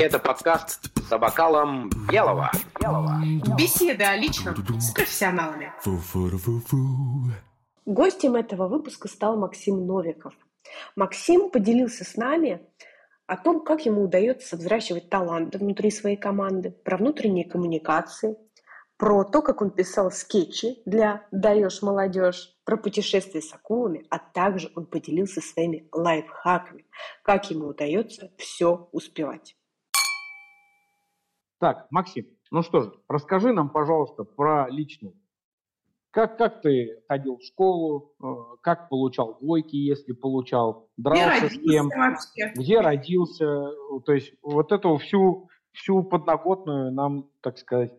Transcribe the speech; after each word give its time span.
Это 0.00 0.18
подкаст 0.18 0.90
за 1.08 1.18
бокалом 1.18 1.90
белого. 2.10 2.50
белого. 2.80 3.20
Беседы 3.56 4.04
о 4.04 4.16
личном 4.16 4.54
с 4.80 4.90
профессионалами. 4.92 5.72
Гостем 7.86 8.34
этого 8.34 8.68
выпуска 8.68 9.08
стал 9.08 9.36
Максим 9.36 9.86
Новиков. 9.86 10.34
Максим 10.96 11.50
поделился 11.50 12.04
с 12.04 12.16
нами 12.16 12.60
о 13.26 13.36
том, 13.36 13.64
как 13.64 13.86
ему 13.86 14.02
удается 14.02 14.56
взращивать 14.56 15.08
таланты 15.08 15.58
внутри 15.58 15.90
своей 15.90 16.16
команды, 16.16 16.70
про 16.70 16.96
внутренние 16.96 17.48
коммуникации, 17.48 18.36
про 18.96 19.24
то, 19.24 19.42
как 19.42 19.62
он 19.62 19.70
писал 19.70 20.10
скетчи 20.10 20.82
для 20.84 21.26
«Даешь 21.30 21.82
молодежь», 21.82 22.53
про 22.64 22.76
путешествия 22.76 23.40
с 23.40 23.52
акулами, 23.52 24.06
а 24.10 24.18
также 24.18 24.70
он 24.74 24.86
поделился 24.86 25.40
своими 25.40 25.88
лайфхаками, 25.92 26.86
как 27.22 27.50
ему 27.50 27.68
удается 27.68 28.32
все 28.38 28.88
успевать. 28.92 29.56
Так, 31.58 31.86
Максим, 31.90 32.26
ну 32.50 32.62
что 32.62 32.82
же, 32.82 32.92
расскажи 33.08 33.52
нам, 33.52 33.70
пожалуйста, 33.70 34.24
про 34.24 34.68
личное. 34.68 35.14
Как, 36.10 36.38
как 36.38 36.62
ты 36.62 37.02
ходил 37.08 37.38
в 37.38 37.42
школу, 37.42 38.14
э, 38.22 38.26
как 38.60 38.88
получал 38.88 39.36
двойки, 39.40 39.74
если 39.74 40.12
получал, 40.12 40.88
дрался 40.96 41.48
с 41.48 41.58
кем, 41.58 41.88
вообще? 41.88 42.52
где 42.54 42.80
родился, 42.80 43.72
то 44.06 44.12
есть 44.12 44.32
вот 44.40 44.70
эту 44.70 44.96
всю, 44.98 45.48
всю 45.72 46.04
подноготную 46.04 46.92
нам, 46.92 47.28
так 47.40 47.58
сказать, 47.58 47.92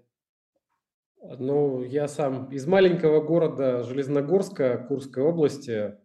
ну, 1.40 1.84
я 1.84 2.08
сам 2.08 2.50
из 2.52 2.68
маленького 2.68 3.22
города 3.22 3.84
Железногорска, 3.84 4.86
Курской 4.88 5.24
области. 5.24 5.96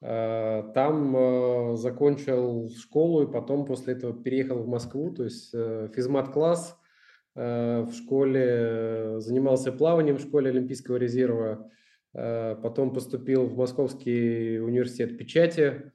Э, 0.00 0.62
там 0.74 1.16
э, 1.16 1.76
закончил 1.76 2.70
школу 2.70 3.22
и 3.22 3.32
потом 3.32 3.64
после 3.64 3.94
этого 3.94 4.12
переехал 4.12 4.62
в 4.62 4.68
Москву, 4.68 5.12
то 5.14 5.24
есть 5.24 5.50
э, 5.54 5.88
физмат-класс. 5.94 6.78
В 7.36 7.90
школе, 7.92 9.18
занимался 9.18 9.72
плаванием 9.72 10.18
в 10.18 10.20
школе 10.20 10.50
Олимпийского 10.50 10.98
резерва, 10.98 11.68
потом 12.12 12.92
поступил 12.94 13.48
в 13.48 13.56
Московский 13.56 14.60
университет 14.60 15.18
печати, 15.18 15.90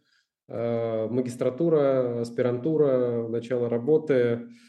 магистратура, 0.49 2.19
аспирантура, 2.19 3.25
начало 3.29 3.69
работы– 3.69 4.49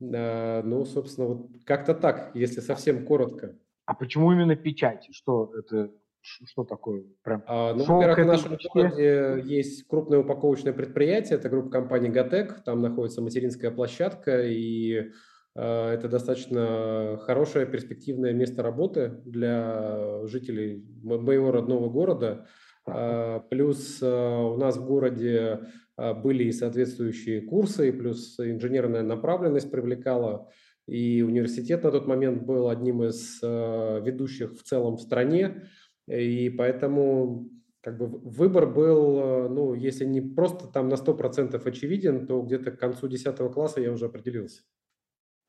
ну, 0.00 0.84
собственно, 0.86 1.28
вот 1.28 1.46
как-то 1.64 1.94
так, 1.94 2.30
если 2.34 2.60
совсем 2.60 3.04
коротко. 3.04 3.56
А 3.84 3.94
почему 3.94 4.32
именно 4.32 4.56
печати? 4.56 5.12
Что 5.12 5.52
это 5.56 5.90
что 6.22 6.64
такое? 6.64 7.04
Прям 7.22 7.42
а, 7.46 7.74
ну, 7.74 7.84
во-первых, 7.84 8.18
в 8.18 8.26
нашем 8.26 8.58
городе 8.72 9.42
есть 9.44 9.86
крупное 9.86 10.20
упаковочное 10.20 10.72
предприятие, 10.72 11.38
это 11.38 11.48
группа 11.48 11.70
компаний 11.70 12.08
«Готек», 12.08 12.62
там 12.64 12.82
находится 12.82 13.22
материнская 13.22 13.70
площадка, 13.70 14.42
и 14.46 15.12
э, 15.54 15.88
это 15.88 16.08
достаточно 16.08 17.18
хорошее 17.22 17.66
перспективное 17.66 18.32
место 18.32 18.62
работы 18.62 19.20
для 19.24 20.26
жителей 20.26 20.84
моего 21.02 21.50
родного 21.50 21.88
города. 21.88 22.46
Э, 22.86 23.40
плюс 23.48 24.00
э, 24.02 24.06
у 24.06 24.56
нас 24.56 24.76
в 24.76 24.86
городе 24.86 25.60
были 26.14 26.44
и 26.44 26.52
соответствующие 26.52 27.42
курсы, 27.42 27.88
и 27.88 27.92
плюс 27.92 28.38
инженерная 28.38 29.02
направленность 29.02 29.70
привлекала. 29.70 30.50
И 30.90 31.22
университет 31.22 31.84
на 31.84 31.92
тот 31.92 32.08
момент 32.08 32.42
был 32.42 32.68
одним 32.68 33.04
из 33.04 33.40
а, 33.44 34.00
ведущих 34.00 34.58
в 34.58 34.62
целом 34.64 34.96
в 34.96 35.00
стране. 35.00 35.68
И 36.08 36.50
поэтому 36.50 37.48
как 37.80 37.96
бы 37.96 38.08
выбор 38.08 38.66
был, 38.66 39.20
а, 39.20 39.48
ну, 39.48 39.74
если 39.74 40.04
не 40.04 40.20
просто 40.20 40.66
там 40.66 40.88
на 40.88 40.94
100% 40.94 41.62
очевиден, 41.64 42.26
то 42.26 42.42
где-то 42.42 42.72
к 42.72 42.80
концу 42.80 43.06
10 43.06 43.52
класса 43.52 43.80
я 43.80 43.92
уже 43.92 44.06
определился. 44.06 44.62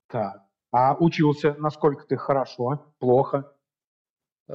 Так. 0.08 0.44
А 0.72 0.96
учился 0.96 1.56
насколько 1.58 2.06
ты 2.06 2.18
хорошо, 2.18 2.94
плохо? 3.00 3.52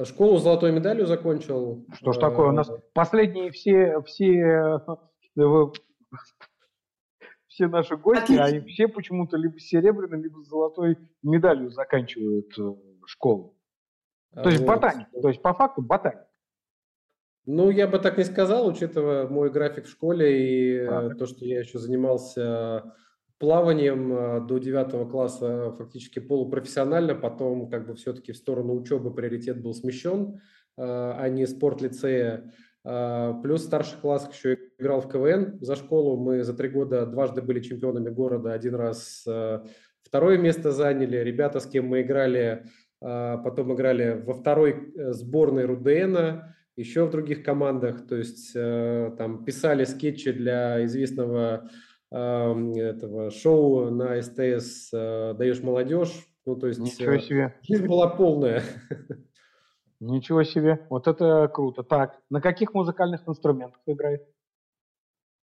Школу 0.03 0.37
с 0.37 0.43
золотой 0.43 0.71
медалью 0.71 1.05
закончил. 1.05 1.85
Что 1.91 2.13
ж 2.13 2.17
такое 2.17 2.49
у 2.49 2.51
нас? 2.53 2.71
Последние 2.93 3.51
все, 3.51 4.01
все 4.05 4.81
все 7.47 7.67
наши 7.67 7.97
гости, 7.97 8.23
Отлично. 8.23 8.45
они 8.45 8.59
все 8.61 8.87
почему-то 8.87 9.37
либо 9.37 9.57
с 9.59 9.63
серебряной, 9.63 10.21
либо 10.21 10.41
с 10.43 10.47
золотой 10.47 10.97
медалью 11.23 11.71
заканчивают 11.71 12.57
э, 12.57 12.75
школу. 13.05 13.57
То 14.33 14.43
вот. 14.43 14.51
есть 14.51 14.65
ботаник, 14.65 15.07
то 15.21 15.27
есть 15.27 15.41
по 15.41 15.53
факту 15.53 15.81
ботаник. 15.81 16.27
Ну, 17.45 17.71
я 17.71 17.87
бы 17.87 17.97
так 17.97 18.17
не 18.17 18.25
сказал, 18.25 18.67
учитывая 18.67 19.27
мой 19.27 19.49
график 19.49 19.85
в 19.85 19.89
школе 19.89 20.75
и 20.75 20.79
а, 20.79 21.15
то, 21.15 21.25
что 21.25 21.45
я 21.45 21.59
еще 21.59 21.79
занимался 21.79 22.93
плаванием 23.39 24.13
э, 24.13 24.41
до 24.41 24.57
9 24.57 25.09
класса 25.09 25.71
фактически 25.77 26.19
полупрофессионально, 26.19 27.15
потом 27.15 27.69
как 27.69 27.87
бы 27.87 27.95
все-таки 27.95 28.33
в 28.33 28.37
сторону 28.37 28.75
учебы 28.75 29.13
приоритет 29.13 29.61
был 29.61 29.73
смещен, 29.73 30.41
а 30.79 31.27
не 31.29 31.47
спорт 31.47 31.81
лицея. 31.81 32.53
А, 32.89 33.33
плюс 33.41 33.63
в 33.63 33.65
старших 33.65 33.99
классах 33.99 34.33
еще 34.33 34.57
играл 34.79 35.01
в 35.01 35.09
КВН 35.09 35.57
за 35.59 35.75
школу. 35.75 36.15
Мы 36.15 36.43
за 36.43 36.53
три 36.53 36.69
года 36.69 37.05
дважды 37.05 37.41
были 37.41 37.59
чемпионами 37.59 38.09
города. 38.09 38.53
Один 38.53 38.75
раз 38.75 39.25
а, 39.27 39.65
второе 40.01 40.37
место 40.37 40.71
заняли. 40.71 41.17
Ребята, 41.17 41.59
с 41.59 41.65
кем 41.65 41.87
мы 41.87 42.01
играли, 42.01 42.63
а, 43.01 43.39
потом 43.39 43.75
играли 43.75 44.21
во 44.25 44.33
второй 44.33 44.93
э, 44.95 45.11
сборной 45.11 45.65
РУДНа, 45.65 46.55
еще 46.77 47.05
в 47.05 47.11
других 47.11 47.43
командах. 47.43 48.07
То 48.07 48.15
есть 48.15 48.53
там 48.53 49.43
писали 49.43 49.83
скетчи 49.83 50.31
для 50.31 50.85
известного 50.85 51.69
этого 52.09 53.31
шоу 53.31 53.89
на 53.89 54.21
СТС 54.21 54.91
«Даешь 54.91 55.61
молодежь». 55.61 56.25
Ну, 56.45 56.55
то 56.55 56.67
есть 56.67 56.79
Ничего 56.79 57.17
себе. 57.17 57.55
жизнь 57.63 57.85
была 57.85 58.07
полная. 58.07 58.63
Ничего 59.99 60.43
себе, 60.43 60.85
вот 60.89 61.07
это 61.07 61.47
круто. 61.47 61.83
Так, 61.83 62.19
на 62.29 62.39
каких 62.39 62.73
музыкальных 62.73 63.27
инструментах 63.27 63.81
играет? 63.87 64.21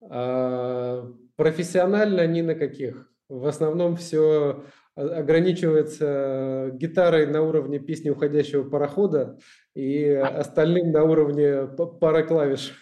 А, 0.09 1.09
профессионально 1.35 2.27
ни 2.27 2.41
на 2.41 2.55
каких. 2.55 3.09
В 3.29 3.47
основном 3.47 3.95
все 3.95 4.65
ограничивается 4.95 6.69
гитарой 6.73 7.25
на 7.25 7.41
уровне 7.41 7.79
песни 7.79 8.09
уходящего 8.09 8.69
парохода 8.69 9.39
и 9.73 10.05
остальным 10.07 10.91
на 10.91 11.03
уровне 11.03 11.67
пары 11.99 12.27
клавиш. 12.27 12.73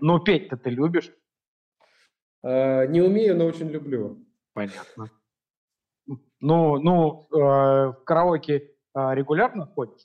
Ну, 0.00 0.20
петь-то 0.20 0.56
ты 0.56 0.70
любишь? 0.70 1.12
А, 2.42 2.86
не 2.86 3.00
умею, 3.00 3.36
но 3.36 3.46
очень 3.46 3.68
люблю. 3.68 4.26
Понятно. 4.52 5.10
Ну, 6.40 6.76
ну, 6.78 7.28
э, 7.32 7.36
в 7.36 8.02
караоке 8.04 8.74
а, 8.92 9.14
регулярно 9.14 9.66
ходишь? 9.66 10.02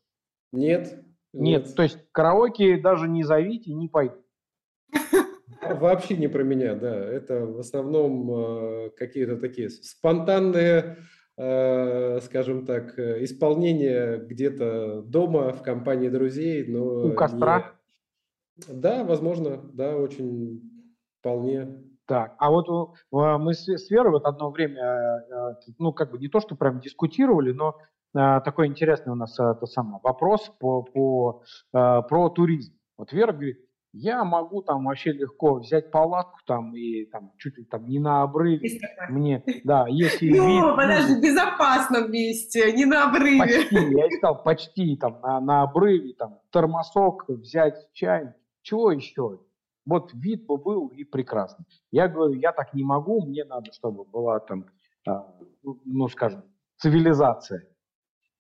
Нет. 0.52 1.04
Нет, 1.34 1.66
нет. 1.66 1.76
то 1.76 1.84
есть 1.84 2.00
караоке 2.12 2.78
даже 2.78 3.08
не 3.08 3.24
зовите, 3.24 3.74
не 3.74 3.88
пойду. 3.88 4.16
Вообще 5.62 6.18
не 6.18 6.28
про 6.28 6.44
меня, 6.44 6.76
да. 6.76 6.96
Это 6.96 7.46
в 7.46 7.60
основном 7.60 8.32
э, 8.32 8.90
какие-то 8.92 9.38
такие 9.38 9.70
спонтанные, 9.70 10.98
э, 11.38 12.20
скажем 12.22 12.66
так, 12.66 12.98
исполнения 12.98 14.18
где-то 14.18 15.02
дома 15.02 15.52
в 15.52 15.62
компании 15.62 16.10
друзей. 16.10 16.66
Но 16.68 17.08
У 17.08 17.14
костра? 17.14 17.74
Не... 18.56 18.74
Да, 18.74 19.04
возможно, 19.04 19.62
да, 19.74 19.96
очень 19.96 20.62
вполне. 21.20 21.84
Так, 22.06 22.36
а 22.40 22.50
вот 22.52 22.96
мы 23.12 23.54
с 23.54 23.90
Верой 23.92 24.12
вот 24.12 24.26
одно 24.26 24.50
время, 24.50 24.82
э, 24.82 25.72
ну, 25.78 25.92
как 25.92 26.12
бы 26.12 26.18
не 26.18 26.30
то, 26.30 26.40
что 26.40 26.56
прям 26.56 26.80
дискутировали, 26.80 27.52
но 27.52 27.76
Э, 27.76 27.97
такой 28.14 28.68
интересный 28.68 29.14
у 29.14 29.16
нас 29.16 29.40
это 29.40 29.66
самое, 29.66 30.00
вопрос 30.04 30.52
по, 30.60 30.84
по, 30.84 31.44
э, 31.74 32.02
про 32.10 32.30
туризм. 32.30 32.74
Вот 32.98 33.12
Вера 33.12 33.32
говорит, 33.32 33.58
я 33.94 34.24
могу 34.24 34.62
там 34.62 34.86
вообще 34.86 35.12
легко 35.12 35.56
взять 35.56 35.92
палатку 35.92 36.40
там 36.46 36.76
и 36.76 37.06
там 37.06 37.32
чуть 37.38 37.58
ли 37.58 37.66
там 37.66 37.88
не 37.88 38.00
на 38.00 38.22
обрыве. 38.22 38.80
Мне, 39.10 39.44
да, 39.64 39.88
если 39.88 40.30
Ну, 40.38 40.48
вид, 40.48 40.76
подожди, 40.76 41.16
в 41.16 41.22
безопасном 41.22 42.12
месте, 42.12 42.72
не 42.74 42.86
на 42.86 43.10
обрыве. 43.10 43.40
Почти, 43.40 43.76
я 43.76 44.08
искал 44.08 44.44
почти 44.44 44.98
там 44.98 45.20
на, 45.22 45.40
на 45.40 45.62
обрыве, 45.64 46.14
там 46.14 46.40
термосок 46.52 47.26
взять, 47.28 47.88
чай, 47.94 48.34
чего 48.62 48.92
еще? 48.92 49.40
Вот 49.86 50.14
вид 50.14 50.46
бы 50.46 50.58
был 50.58 50.88
и 50.88 51.04
прекрасно. 51.04 51.66
Я 51.92 52.08
говорю, 52.08 52.34
я 52.34 52.52
так 52.52 52.74
не 52.74 52.84
могу, 52.84 53.26
мне 53.26 53.46
надо, 53.46 53.72
чтобы 53.72 54.04
была 54.04 54.40
там, 54.40 54.66
э, 55.08 55.12
ну, 55.86 56.08
скажем, 56.10 56.44
цивилизация. 56.78 57.68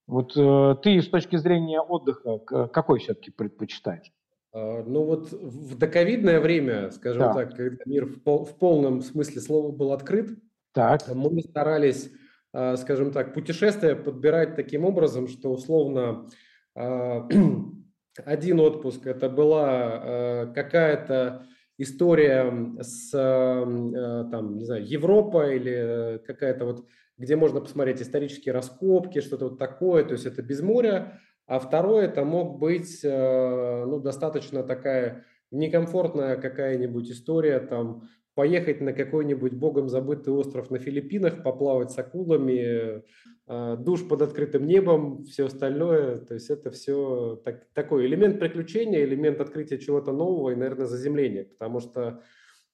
Вот 0.07 0.37
э, 0.37 0.75
ты 0.81 1.01
с 1.01 1.09
точки 1.09 1.35
зрения 1.35 1.81
отдыха 1.81 2.39
какой 2.67 2.99
все-таки 2.99 3.29
предпочитаешь? 3.29 4.11
А, 4.53 4.83
ну 4.83 5.03
вот 5.03 5.31
в 5.31 5.77
доковидное 5.77 6.39
время, 6.39 6.91
скажем 6.91 7.23
да. 7.23 7.33
так, 7.33 7.55
когда 7.55 7.83
мир 7.85 8.05
в, 8.05 8.23
пол, 8.23 8.45
в 8.45 8.57
полном 8.57 9.01
смысле 9.01 9.41
слова 9.41 9.71
был 9.71 9.91
открыт, 9.91 10.29
так. 10.73 11.01
мы 11.13 11.41
старались, 11.41 12.11
а, 12.53 12.77
скажем 12.77 13.11
так, 13.11 13.33
путешествия 13.33 13.95
подбирать 13.95 14.55
таким 14.55 14.85
образом, 14.85 15.27
что 15.27 15.51
условно 15.51 16.29
а, 16.73 17.27
один 18.25 18.59
отпуск 18.59 19.05
это 19.05 19.29
была 19.29 20.47
какая-то 20.55 21.45
история 21.77 22.51
с, 22.81 23.11
там, 23.11 24.57
не 24.57 24.65
знаю, 24.65 24.87
Европа 24.87 25.53
или 25.53 26.19
какая-то 26.25 26.65
вот, 26.65 26.85
где 27.17 27.35
можно 27.35 27.61
посмотреть 27.61 28.01
исторические 28.01 28.53
раскопки, 28.53 29.21
что-то 29.21 29.49
вот 29.49 29.59
такое, 29.59 30.03
то 30.03 30.13
есть 30.13 30.25
это 30.25 30.41
без 30.41 30.61
моря. 30.61 31.21
А 31.45 31.59
второе, 31.59 32.05
это 32.05 32.25
мог 32.25 32.59
быть, 32.59 32.99
ну, 33.03 33.99
достаточно 34.01 34.63
такая 34.63 35.23
некомфортная 35.49 36.35
какая-нибудь 36.35 37.09
история, 37.09 37.59
там, 37.59 38.09
поехать 38.37 38.81
на 38.81 38.93
какой-нибудь 38.93 39.53
богом 39.53 39.89
забытый 39.89 40.31
остров 40.31 40.69
на 40.69 40.77
Филиппинах, 40.77 41.41
поплавать 41.41 41.89
с 41.89 41.97
акулами, 41.97 43.01
а, 43.47 43.77
душ 43.77 44.07
под 44.07 44.21
открытым 44.21 44.67
небом, 44.67 45.23
все 45.23 45.45
остальное. 45.45 46.17
То 46.17 46.35
есть 46.35 46.51
это 46.51 46.69
все 46.69 47.41
так, 47.43 47.65
такой 47.73 48.05
элемент 48.05 48.39
приключения, 48.39 49.03
элемент 49.03 49.41
открытия 49.41 49.79
чего-то 49.79 50.11
нового 50.11 50.51
и, 50.51 50.55
наверное, 50.55 50.85
заземления, 50.85 51.45
потому 51.45 51.79
что 51.79 52.01
э, 52.01 52.19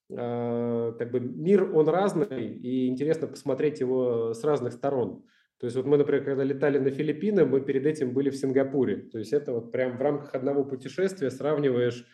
как 0.10 1.12
бы 1.12 1.20
мир, 1.20 1.76
он 1.76 1.88
разный, 1.88 2.54
и 2.54 2.88
интересно 2.88 3.28
посмотреть 3.28 3.80
его 3.80 4.34
с 4.34 4.44
разных 4.44 4.74
сторон. 4.74 5.24
То 5.60 5.66
есть 5.66 5.78
вот 5.78 5.86
мы, 5.86 5.98
например, 5.98 6.26
когда 6.26 6.44
летали 6.44 6.78
на 6.78 6.92
Филиппины, 6.92 7.46
мы 7.46 7.62
перед 7.62 7.86
этим 7.86 8.14
были 8.14 8.30
в 8.30 8.36
Сингапуре. 8.36 8.98
То 8.98 9.18
есть 9.18 9.34
это 9.34 9.54
вот 9.54 9.72
прям 9.72 9.98
в 9.98 10.02
рамках 10.02 10.36
одного 10.36 10.66
путешествия 10.66 11.32
сравниваешь 11.32 12.06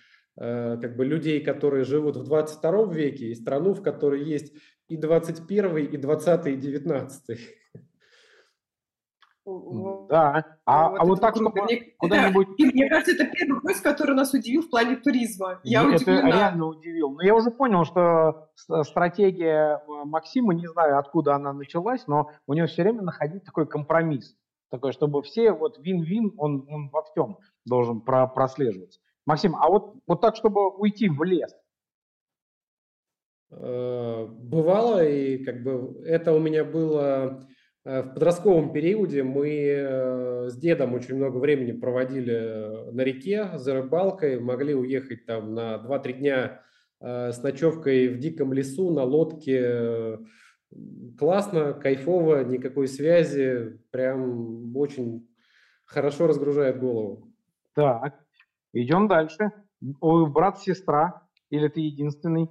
Э, 0.41 0.77
как 0.81 0.95
бы 0.95 1.03
людей, 1.03 1.41
которые 1.41 1.83
живут 1.83 2.15
в 2.15 2.23
22 2.23 2.93
веке, 2.93 3.27
и 3.27 3.35
страну, 3.35 3.73
в 3.73 3.81
которой 3.81 4.23
есть 4.23 4.53
и 4.87 4.95
21, 4.95 5.77
и 5.77 5.97
20, 5.97 6.47
и 6.47 6.55
19. 6.55 7.39
Да, 10.09 10.45
а, 10.65 10.89
вот, 10.89 10.99
а 10.99 11.05
вот 11.05 11.21
так, 11.21 11.35
чтобы 11.35 11.61
мне, 11.63 11.93
куда-нибудь... 11.97 12.47
Это, 12.57 12.71
мне 12.73 12.89
кажется, 12.89 13.11
это 13.13 13.25
первый 13.25 13.61
гость, 13.61 13.81
который 13.81 14.15
нас 14.15 14.33
удивил 14.33 14.61
в 14.61 14.69
плане 14.69 14.97
туризма. 14.97 15.59
Я 15.63 15.83
это 15.83 15.95
удивлена. 15.95 16.27
реально 16.27 16.65
удивил. 16.65 17.11
Но 17.11 17.21
я 17.21 17.35
уже 17.35 17.51
понял, 17.51 17.85
что 17.85 18.49
стратегия 18.83 19.77
э, 19.77 20.05
Максима, 20.05 20.53
не 20.53 20.67
знаю, 20.67 20.97
откуда 20.97 21.35
она 21.35 21.53
началась, 21.53 22.07
но 22.07 22.29
у 22.47 22.53
него 22.53 22.67
все 22.67 22.83
время 22.83 23.01
находить 23.01 23.43
такой 23.43 23.67
компромисс. 23.67 24.35
Такой, 24.69 24.91
чтобы 24.91 25.23
все, 25.23 25.51
вот 25.51 25.79
вин-вин, 25.79 26.33
он, 26.37 26.65
он 26.69 26.89
во 26.89 27.03
всем 27.03 27.39
должен 27.65 28.01
про, 28.01 28.27
прослеживаться. 28.27 28.99
Максим, 29.25 29.55
а 29.55 29.67
вот, 29.67 29.95
вот 30.07 30.21
так, 30.21 30.35
чтобы 30.35 30.69
уйти 30.69 31.09
в 31.09 31.23
лес? 31.23 31.55
Э, 33.51 34.27
бывало, 34.27 35.03
и 35.03 35.43
как 35.43 35.63
бы 35.63 36.01
это 36.05 36.33
у 36.33 36.39
меня 36.39 36.63
было 36.63 37.01
э, 37.01 37.45
в 37.85 38.13
подростковом 38.13 38.71
периоде. 38.71 39.23
Мы 39.23 39.49
э, 39.49 40.49
с 40.49 40.57
дедом 40.57 40.93
очень 40.93 41.15
много 41.15 41.37
времени 41.37 41.71
проводили 41.71 42.91
на 42.91 43.01
реке 43.01 43.51
за 43.55 43.75
рыбалкой, 43.75 44.39
могли 44.39 44.73
уехать 44.75 45.25
там 45.25 45.53
на 45.53 45.75
2-3 45.77 46.13
дня 46.13 46.61
с 47.01 47.41
ночевкой 47.41 48.09
в 48.09 48.19
диком 48.19 48.51
лесу 48.51 48.91
на 48.91 49.03
лодке. 49.03 50.19
Классно, 51.17 51.73
кайфово, 51.73 52.43
никакой 52.43 52.89
связи, 52.89 53.79
прям 53.89 54.75
очень 54.75 55.25
хорошо 55.85 56.27
разгружает 56.27 56.77
голову. 56.77 57.33
Так, 57.73 58.19
Идем 58.73 59.07
дальше. 59.07 59.51
Брат-сестра 59.81 61.27
или 61.49 61.67
ты 61.69 61.81
единственный? 61.81 62.49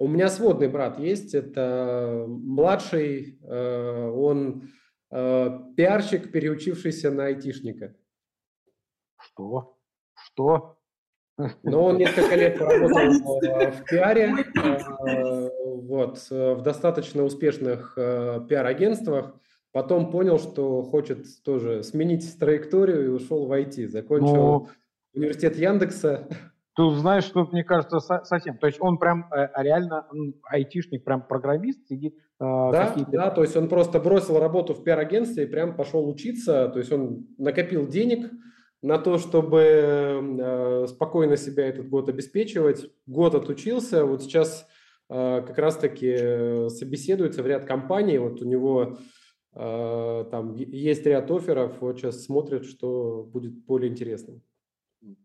У 0.00 0.08
меня 0.08 0.30
сводный 0.30 0.68
брат 0.68 0.98
есть, 0.98 1.34
это 1.34 2.24
младший, 2.26 3.38
э, 3.42 4.08
он 4.08 4.70
э, 5.10 5.58
пиарщик, 5.76 6.32
переучившийся 6.32 7.10
на 7.10 7.26
айтишника. 7.26 7.94
Что? 9.18 9.76
Что? 10.14 10.78
Но 11.62 11.84
он 11.84 11.98
несколько 11.98 12.34
лет 12.34 12.58
поработал 12.58 13.42
э, 13.42 13.72
в 13.72 13.84
пиаре, 13.84 14.34
вот, 15.82 16.30
в 16.30 16.62
достаточно 16.62 17.22
успешных 17.22 17.94
пиар-агентствах. 17.94 19.38
Потом 19.70 20.10
понял, 20.10 20.38
что 20.38 20.82
хочет 20.82 21.26
тоже 21.44 21.82
сменить 21.82 22.38
траекторию 22.38 23.04
и 23.04 23.08
ушел 23.08 23.46
в 23.46 23.52
IT. 23.52 23.88
Закончил 23.88 24.34
Но 24.34 24.68
университет 25.12 25.56
Яндекса. 25.56 26.26
Ты 26.76 26.88
знаешь, 26.96 27.24
что 27.24 27.44
мне 27.50 27.64
кажется 27.64 27.98
совсем. 27.98 28.56
То 28.58 28.68
есть 28.68 28.80
он 28.80 28.98
прям 28.98 29.26
э, 29.32 29.48
реально 29.56 30.06
айтишник, 30.44 31.04
прям 31.04 31.26
программист 31.26 31.86
сидит. 31.88 32.14
Э, 32.38 32.70
да, 32.70 32.94
да, 33.08 33.30
то 33.30 33.42
есть 33.42 33.56
он 33.56 33.68
просто 33.68 33.98
бросил 33.98 34.38
работу 34.38 34.74
в 34.74 34.84
пиар-агентстве 34.84 35.44
и 35.44 35.46
прям 35.46 35.74
пошел 35.74 36.08
учиться. 36.08 36.68
То 36.68 36.78
есть 36.78 36.92
он 36.92 37.26
накопил 37.38 37.88
денег 37.88 38.30
на 38.82 38.98
то, 38.98 39.18
чтобы 39.18 39.60
э, 39.60 40.86
спокойно 40.86 41.36
себя 41.36 41.66
этот 41.66 41.88
год 41.88 42.08
обеспечивать. 42.08 42.86
Год 43.06 43.34
отучился, 43.34 44.04
вот 44.04 44.22
сейчас 44.22 44.66
как 45.08 45.58
раз-таки 45.58 46.68
собеседуется 46.68 47.42
в 47.42 47.46
ряд 47.48 47.64
компаний. 47.64 48.18
Вот 48.18 48.40
у 48.42 48.44
него 48.44 48.98
там 49.52 50.54
есть 50.54 51.04
ряд 51.04 51.28
офферов, 51.32 51.80
вот 51.80 51.98
сейчас 51.98 52.22
смотрят, 52.22 52.64
что 52.64 53.24
будет 53.24 53.52
более 53.64 53.90
интересным. 53.90 54.40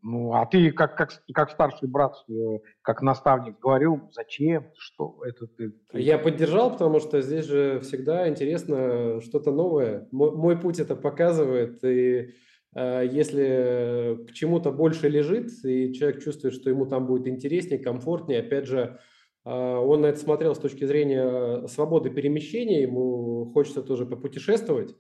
Ну, 0.02 0.34
а 0.34 0.46
ты 0.46 0.72
как, 0.72 0.96
как, 0.96 1.12
как 1.34 1.52
старший 1.52 1.90
брат, 1.90 2.16
э, 2.30 2.60
как 2.82 3.02
наставник 3.02 3.60
говорил, 3.60 4.10
зачем, 4.12 4.72
что 4.78 5.22
это 5.26 5.48
ты. 5.48 5.74
Я 5.92 6.18
поддержал, 6.18 6.72
потому 6.72 7.00
что 7.00 7.22
здесь 7.22 7.46
же 7.46 7.82
всегда 7.82 8.30
интересно 8.30 9.20
что-то 9.22 9.52
новое. 9.52 10.08
Мой, 10.12 10.32
мой 10.32 10.58
путь 10.58 10.80
это 10.80 10.96
показывает, 10.96 11.84
и 11.84 12.34
э, 12.74 13.10
если 13.12 14.26
к 14.28 14.32
чему-то 14.32 14.72
больше 14.72 15.10
лежит, 15.10 15.52
и 15.66 15.94
человек 15.94 16.24
чувствует, 16.24 16.54
что 16.54 16.70
ему 16.70 16.86
там 16.86 17.06
будет 17.06 17.28
интереснее, 17.28 17.78
комфортнее, 17.78 18.40
опять 18.40 18.68
же, 18.68 19.00
э, 19.44 19.50
он 19.52 20.02
на 20.02 20.06
это 20.06 20.20
смотрел 20.20 20.56
с 20.56 20.60
точки 20.60 20.86
зрения 20.86 21.68
свободы 21.68 22.12
перемещения, 22.12 22.84
ему 22.84 23.52
хочется 23.54 23.82
тоже 23.82 24.06
попутешествовать, 24.06 24.96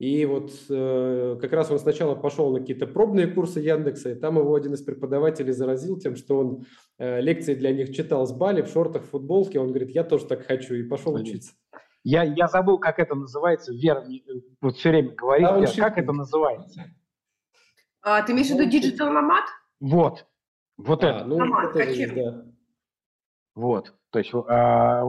и 0.00 0.24
вот 0.24 0.50
э, 0.70 1.36
как 1.42 1.52
раз 1.52 1.70
он 1.70 1.78
сначала 1.78 2.14
пошел 2.14 2.50
на 2.50 2.60
какие-то 2.60 2.86
пробные 2.86 3.26
курсы 3.26 3.60
Яндекса, 3.60 4.12
и 4.12 4.14
там 4.14 4.38
его 4.38 4.54
один 4.54 4.72
из 4.72 4.80
преподавателей 4.80 5.52
заразил 5.52 5.98
тем, 5.98 6.16
что 6.16 6.38
он 6.38 6.64
э, 6.96 7.20
лекции 7.20 7.54
для 7.54 7.70
них 7.70 7.94
читал 7.94 8.26
с 8.26 8.32
Бали 8.32 8.62
в 8.62 8.68
шортах, 8.68 9.02
в 9.02 9.10
футболке. 9.10 9.60
Он 9.60 9.68
говорит, 9.68 9.90
я 9.90 10.02
тоже 10.02 10.24
так 10.24 10.46
хочу, 10.46 10.72
и 10.72 10.84
пошел 10.84 11.12
Блин. 11.12 11.26
учиться. 11.26 11.52
Я, 12.02 12.22
я 12.22 12.46
забыл, 12.46 12.78
как 12.78 12.98
это 12.98 13.14
называется. 13.14 13.74
Вера 13.74 14.02
вот 14.62 14.76
все 14.76 14.88
время 14.88 15.14
говорит, 15.14 15.46
да, 15.46 15.58
Вера, 15.58 15.72
как 15.76 15.98
это 15.98 16.12
называется? 16.12 16.84
А, 18.00 18.22
ты 18.22 18.32
имеешь 18.32 18.48
в 18.48 18.54
виду 18.54 18.70
digital 18.70 19.12
nomad? 19.12 19.44
Вот, 19.80 20.26
вот 20.78 21.04
а, 21.04 21.08
это. 21.08 21.24
Ну, 21.26 21.36
nomad, 21.36 21.76
это 21.76 21.90
есть, 21.90 22.14
да. 22.14 22.46
Вот, 23.54 23.94
то 24.08 24.18
есть 24.18 24.32
а, 24.32 25.04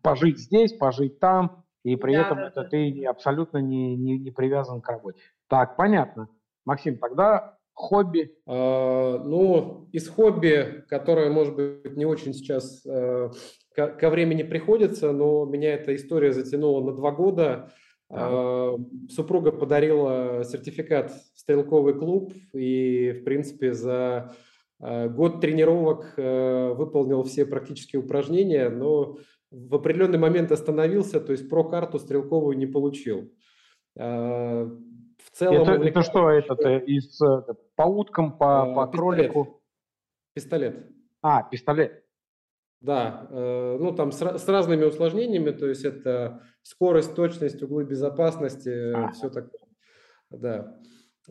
пожить 0.00 0.38
здесь, 0.38 0.72
пожить 0.72 1.20
там, 1.20 1.65
и 1.86 1.94
при 1.94 2.14
да, 2.14 2.22
этом 2.22 2.38
да, 2.38 2.48
это 2.48 2.62
да. 2.62 2.68
ты 2.68 3.04
абсолютно 3.04 3.58
не, 3.58 3.94
не, 3.94 4.18
не 4.18 4.32
привязан 4.32 4.80
к 4.80 4.88
работе. 4.88 5.20
Так, 5.46 5.76
понятно. 5.76 6.28
Максим, 6.64 6.98
тогда 6.98 7.58
хобби? 7.74 8.34
А, 8.44 9.22
ну, 9.22 9.88
из 9.92 10.08
хобби, 10.08 10.84
которое, 10.88 11.30
может 11.30 11.54
быть, 11.54 11.96
не 11.96 12.04
очень 12.04 12.34
сейчас 12.34 12.84
э, 12.84 13.30
ко, 13.72 13.86
ко 13.86 14.10
времени 14.10 14.42
приходится, 14.42 15.12
но 15.12 15.44
меня 15.44 15.74
эта 15.74 15.94
история 15.94 16.32
затянула 16.32 16.84
на 16.84 16.92
два 16.92 17.12
года. 17.12 17.70
Да. 18.10 18.30
Э, 18.32 18.76
супруга 19.08 19.52
подарила 19.52 20.42
сертификат 20.42 21.12
в 21.12 21.38
стрелковый 21.38 21.94
клуб, 21.94 22.32
и, 22.52 23.12
в 23.20 23.22
принципе, 23.22 23.72
за 23.72 24.34
э, 24.80 25.08
год 25.08 25.40
тренировок 25.40 26.14
э, 26.16 26.72
выполнил 26.72 27.22
все 27.22 27.46
практические 27.46 28.02
упражнения, 28.02 28.70
но 28.70 29.18
в 29.56 29.74
определенный 29.74 30.18
момент 30.18 30.52
остановился, 30.52 31.20
то 31.20 31.32
есть 31.32 31.48
про-карту 31.48 31.98
стрелковую 31.98 32.58
не 32.58 32.66
получил. 32.66 33.32
А, 33.98 34.64
в 34.64 35.30
целом... 35.32 35.62
Это, 35.62 35.72
это 35.82 36.02
что, 36.02 36.30
это 36.30 36.76
из, 36.78 37.20
это, 37.20 37.56
по 37.74 37.82
уткам, 37.82 38.36
по, 38.36 38.62
а, 38.62 38.74
по 38.74 38.86
пистолет. 38.86 38.92
кролику? 38.92 39.62
Пистолет. 40.34 40.86
А, 41.22 41.42
пистолет. 41.44 42.04
Да, 42.82 43.26
э, 43.30 43.78
ну 43.80 43.94
там 43.94 44.12
с, 44.12 44.20
с 44.20 44.48
разными 44.48 44.84
усложнениями, 44.84 45.50
то 45.50 45.66
есть 45.66 45.84
это 45.84 46.42
скорость, 46.62 47.14
точность, 47.14 47.62
углы 47.62 47.84
безопасности, 47.84 48.92
а. 48.92 49.10
все 49.12 49.30
такое. 49.30 49.62
Да. 50.30 50.78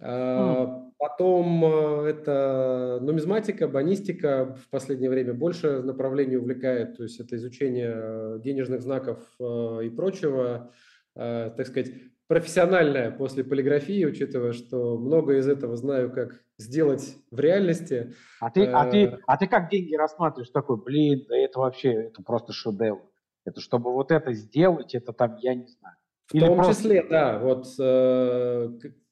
Mm. 0.02 0.85
Потом 0.98 1.64
э, 1.66 2.10
это 2.10 3.00
нумизматика, 3.02 3.68
банистика 3.68 4.56
в 4.56 4.70
последнее 4.70 5.10
время 5.10 5.34
больше 5.34 5.82
направлений 5.82 6.38
увлекает, 6.38 6.96
то 6.96 7.04
есть 7.04 7.20
это 7.20 7.36
изучение 7.36 7.94
э, 7.94 8.40
денежных 8.42 8.82
знаков 8.82 9.20
э, 9.40 9.86
и 9.86 9.90
прочего, 9.90 10.72
так 11.14 11.66
сказать, 11.66 11.94
профессиональное 12.28 13.10
после 13.10 13.46
полиграфии, 13.46 14.04
учитывая, 14.04 14.52
что 14.52 14.98
много 14.98 15.38
из 15.38 15.48
этого 15.48 15.78
знаю, 15.78 16.12
как 16.12 16.42
сделать 16.58 17.16
в 17.32 17.40
реальности. 17.40 18.14
А 18.42 18.50
ты, 18.50 18.66
а 18.66 18.90
ты, 18.90 19.18
а 19.26 19.38
ты 19.38 19.48
как 19.48 19.70
деньги 19.70 19.96
рассматриваешь? 19.96 20.50
Такой, 20.50 20.76
блин, 20.76 21.26
да 21.30 21.38
это 21.38 21.60
вообще, 21.60 21.94
это 21.94 22.22
просто 22.22 22.52
шедевр. 22.52 23.02
Это 23.46 23.62
чтобы 23.62 23.94
вот 23.94 24.12
это 24.12 24.34
сделать, 24.34 24.94
это 24.94 25.14
там, 25.14 25.38
я 25.38 25.56
не 25.56 25.68
знаю. 25.68 25.96
В 26.28 26.36
Или 26.36 26.46
том 26.46 26.58
просто... 26.58 26.74
числе, 26.74 27.04
да, 27.04 27.40
вот 27.40 27.66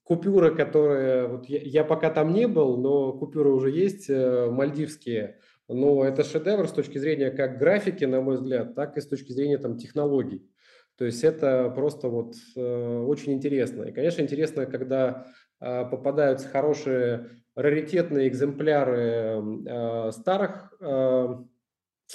купюры, 0.04 0.56
которые... 0.56 1.28
Вот 1.28 1.46
я, 1.46 1.60
я 1.62 1.84
пока 1.84 2.10
там 2.10 2.34
не 2.34 2.48
был, 2.48 2.78
но 2.78 3.14
купюры 3.14 3.52
уже 3.52 3.72
есть, 3.72 4.10
э, 4.10 4.50
мальдивские. 4.50 5.40
но 5.68 6.04
это 6.04 6.24
шедевр 6.24 6.68
с 6.68 6.72
точки 6.72 6.98
зрения 6.98 7.32
как 7.32 7.58
графики, 7.58 8.06
на 8.06 8.22
мой 8.22 8.36
взгляд, 8.36 8.76
так 8.76 8.98
и 8.98 9.02
с 9.02 9.08
точки 9.08 9.32
зрения 9.32 9.58
там, 9.58 9.78
технологий. 9.78 10.50
То 10.98 11.06
есть 11.06 11.24
это 11.24 11.72
просто 11.76 12.08
вот 12.08 12.36
э, 12.56 13.00
очень 13.08 13.34
интересно. 13.34 13.84
И, 13.84 13.92
конечно, 13.92 14.22
интересно, 14.22 14.66
когда 14.66 15.28
э, 15.60 15.86
попадаются 15.90 16.48
хорошие 16.48 17.30
раритетные 17.56 18.28
экземпляры 18.28 19.42
э, 19.66 20.12
старых 20.12 20.74
э, 20.80 21.36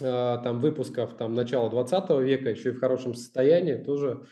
э, 0.01 0.39
там 0.45 0.61
выпусков 0.61 1.17
там 1.17 1.35
начала 1.35 1.71
20 1.71 2.11
века, 2.21 2.51
еще 2.51 2.71
и 2.71 2.73
в 2.73 2.81
хорошем 2.81 3.15
состоянии, 3.15 3.75
тоже 3.75 4.27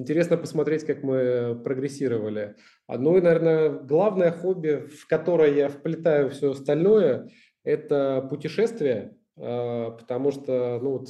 интересно 0.00 0.36
посмотреть, 0.36 0.84
как 0.84 1.02
мы 1.02 1.60
прогрессировали. 1.62 2.56
Ну 2.88 3.16
и, 3.16 3.20
наверное, 3.20 3.70
главное 3.70 4.32
хобби, 4.32 4.88
в 4.88 5.06
которое 5.06 5.54
я 5.54 5.68
вплетаю 5.68 6.30
все 6.30 6.52
остальное, 6.52 7.30
это 7.62 8.26
путешествие, 8.28 9.16
э, 9.36 9.90
потому 9.98 10.32
что 10.32 10.78
ну, 10.82 10.98
вот, 10.98 11.08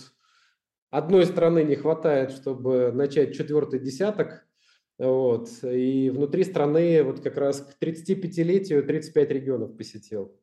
одной 0.91 1.25
страны 1.25 1.63
не 1.65 1.77
хватает, 1.77 2.33
чтобы 2.33 2.93
начать 2.93 3.35
четвертый 3.35 3.81
десяток, 3.81 4.47
вот, 4.99 5.49
и 5.63 6.11
внутри 6.11 6.45
страны 6.45 7.03
вот 7.03 7.21
как 7.21 7.37
раз 7.39 7.63
к 7.63 7.83
35-летию 7.83 8.85
35 8.85 9.31
регионов 9.31 9.77
посетил. 9.77 10.37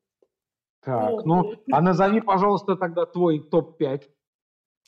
Так, 0.83 1.25
ну, 1.25 1.53
а 1.71 1.81
назови, 1.81 2.21
пожалуйста, 2.21 2.75
тогда 2.75 3.05
твой 3.05 3.39
топ-5. 3.39 4.03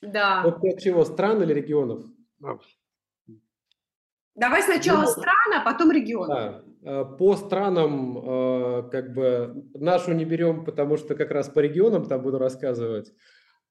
Да. 0.01 0.43
Топ-5 0.43 0.79
чего, 0.79 1.03
стран 1.03 1.43
или 1.43 1.53
регионов? 1.53 2.05
Давай 4.39 4.61
сначала 4.63 5.01
ну, 5.01 5.07
страны, 5.07 5.55
а 5.55 5.65
потом 5.65 5.91
регионы. 5.91 6.33
Да. 6.33 6.63
Э, 6.81 7.05
по 7.17 7.35
странам 7.35 8.17
э, 8.17 8.89
как 8.89 9.13
бы 9.13 9.65
нашу 9.73 10.13
не 10.13 10.23
берем, 10.23 10.63
потому 10.63 10.97
что 10.97 11.15
как 11.15 11.31
раз 11.31 11.49
по 11.49 11.59
регионам 11.59 12.05
там 12.05 12.21
буду 12.21 12.37
рассказывать. 12.37 13.11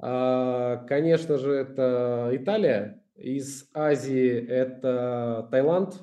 А, 0.01 0.77
конечно 0.87 1.39
же, 1.39 1.53
это 1.53 2.31
Италия. 2.33 3.03
Из 3.17 3.69
Азии 3.75 4.47
это 4.47 5.49
Таиланд. 5.51 5.95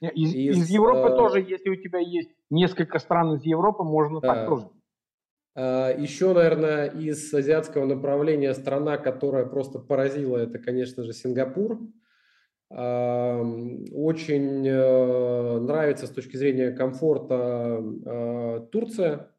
Из, 0.00 0.34
из, 0.34 0.56
из 0.58 0.70
Европы 0.70 1.08
э... 1.08 1.16
тоже, 1.16 1.40
если 1.40 1.70
у 1.70 1.76
тебя 1.76 1.98
есть 1.98 2.30
несколько 2.50 2.98
стран 2.98 3.34
из 3.34 3.44
Европы, 3.44 3.84
можно 3.84 4.20
да. 4.20 4.34
так 4.34 4.48
тоже. 4.48 4.68
А, 5.54 5.96
еще, 5.96 6.34
наверное, 6.34 6.88
из 6.88 7.32
азиатского 7.32 7.86
направления 7.86 8.52
страна, 8.52 8.98
которая 8.98 9.46
просто 9.46 9.78
поразила, 9.78 10.36
это, 10.38 10.58
конечно 10.58 11.04
же, 11.04 11.12
Сингапур. 11.12 11.78
Очень 12.70 14.68
э, 14.68 15.58
нравится 15.58 16.06
с 16.06 16.10
точки 16.10 16.36
зрения 16.36 16.70
комфорта 16.70 17.82
э, 18.04 18.66
Турция. 18.70 19.30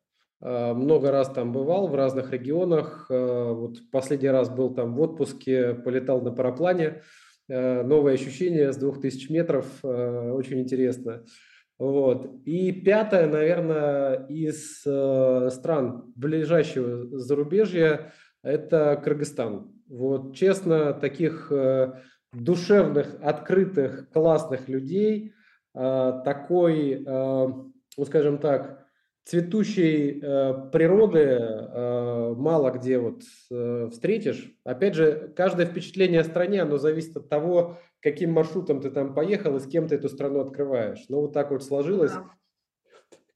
А, 0.41 0.73
много 0.73 1.11
раз 1.11 1.29
там 1.29 1.51
бывал 1.51 1.87
в 1.89 1.95
разных 1.95 2.31
регионах. 2.31 3.05
Э, 3.11 3.51
вот 3.53 3.77
последний 3.91 4.29
раз 4.29 4.49
был 4.49 4.73
там 4.73 4.95
в 4.95 5.01
отпуске, 5.01 5.75
полетал 5.75 6.21
на 6.21 6.31
параплане. 6.31 7.01
Новые 7.47 8.13
ощущения 8.13 8.71
с 8.71 8.77
2000 8.77 9.31
метров, 9.31 9.65
очень 9.83 10.59
интересно. 10.59 11.25
Вот. 11.79 12.29
И 12.45 12.71
пятое, 12.71 13.25
наверное, 13.25 14.27
из 14.27 14.81
стран 14.81 16.13
ближайшего 16.15 17.17
зарубежья– 17.17 18.13
это 18.43 19.01
Кыргызстан. 19.03 19.71
Вот, 19.87 20.35
честно, 20.35 20.93
таких 20.93 21.51
душевных, 22.33 23.15
открытых, 23.21 24.09
классных 24.11 24.67
людей, 24.69 25.33
а, 25.73 26.21
такой, 26.21 27.03
а, 27.05 27.47
ну, 27.97 28.05
скажем 28.05 28.37
так, 28.37 28.85
цветущей 29.25 30.21
а, 30.23 30.69
природы 30.71 31.39
мало 32.35 32.71
где 32.71 32.97
вот 32.99 33.21
э, 33.51 33.89
встретишь. 33.91 34.51
Опять 34.63 34.95
же, 34.95 35.33
каждое 35.35 35.65
впечатление 35.65 36.21
о 36.21 36.23
стране, 36.23 36.61
оно 36.61 36.77
зависит 36.77 37.17
от 37.17 37.29
того, 37.29 37.77
каким 37.99 38.31
маршрутом 38.31 38.81
ты 38.81 38.91
там 38.91 39.13
поехал 39.13 39.55
и 39.55 39.59
с 39.59 39.67
кем 39.67 39.87
ты 39.87 39.95
эту 39.95 40.09
страну 40.09 40.39
открываешь. 40.39 41.05
Ну, 41.09 41.21
вот 41.21 41.33
так 41.33 41.51
вот 41.51 41.63
сложилось. 41.63 42.13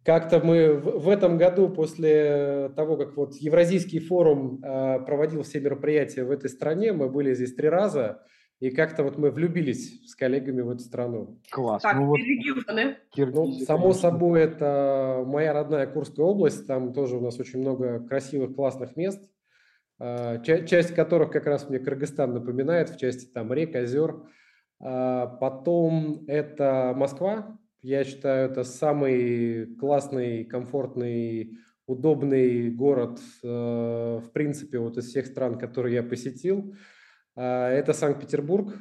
Как-то 0.04 0.40
мы 0.40 0.74
в 0.74 1.10
этом 1.10 1.38
году, 1.38 1.70
после 1.70 2.72
того, 2.76 2.98
как 2.98 3.16
вот 3.16 3.36
Евразийский 3.36 4.00
форум 4.00 4.60
проводил 4.60 5.44
все 5.44 5.60
мероприятия 5.60 6.24
в 6.24 6.32
этой 6.32 6.50
стране, 6.50 6.94
мы 6.94 7.10
были 7.10 7.34
здесь 7.34 7.56
три 7.56 7.70
раза, 7.70 8.22
и 8.64 8.72
как-то 8.72 9.04
вот 9.04 9.18
мы 9.18 9.30
влюбились 9.30 10.10
с 10.10 10.16
коллегами 10.16 10.62
в 10.62 10.70
эту 10.70 10.80
страну. 10.80 11.38
Класс. 11.52 11.82
Так, 11.82 11.98
ну, 11.98 12.06
вот... 12.06 12.16
регионы. 12.16 12.96
Ну, 13.18 13.52
само 13.66 13.92
собой, 13.92 14.40
это 14.40 15.22
моя 15.28 15.52
родная 15.52 15.86
Курская 15.86 16.26
область. 16.26 16.66
Там 16.66 16.94
тоже 16.94 17.18
у 17.18 17.20
нас 17.20 17.38
очень 17.38 17.60
много 17.60 18.00
красивых, 18.08 18.56
классных 18.56 18.96
мест. 18.96 19.22
А, 20.00 20.40
часть 20.40 20.96
которых 20.96 21.32
как 21.32 21.46
раз 21.46 21.68
мне 21.68 21.78
Кыргызстан 21.78 22.34
напоминает, 22.34 22.90
в 22.90 22.98
части 22.98 23.26
там 23.26 23.52
рек, 23.52 23.76
озер. 23.76 24.24
А, 24.80 25.28
потом 25.28 26.24
это 26.28 26.94
Москва. 26.96 27.60
Я 27.82 28.06
считаю, 28.06 28.50
это 28.50 28.64
самый 28.64 29.76
классный, 29.76 30.46
комфортный, 30.46 31.58
удобный 31.86 32.72
город, 32.72 33.20
э, 33.44 33.48
в 34.24 34.32
принципе, 34.32 34.80
вот 34.80 34.98
из 34.98 35.10
всех 35.10 35.26
стран, 35.26 35.60
которые 35.60 35.96
я 35.96 36.04
посетил. 36.04 36.74
А, 37.36 37.70
это 37.70 37.94
Санкт-Петербург, 37.94 38.76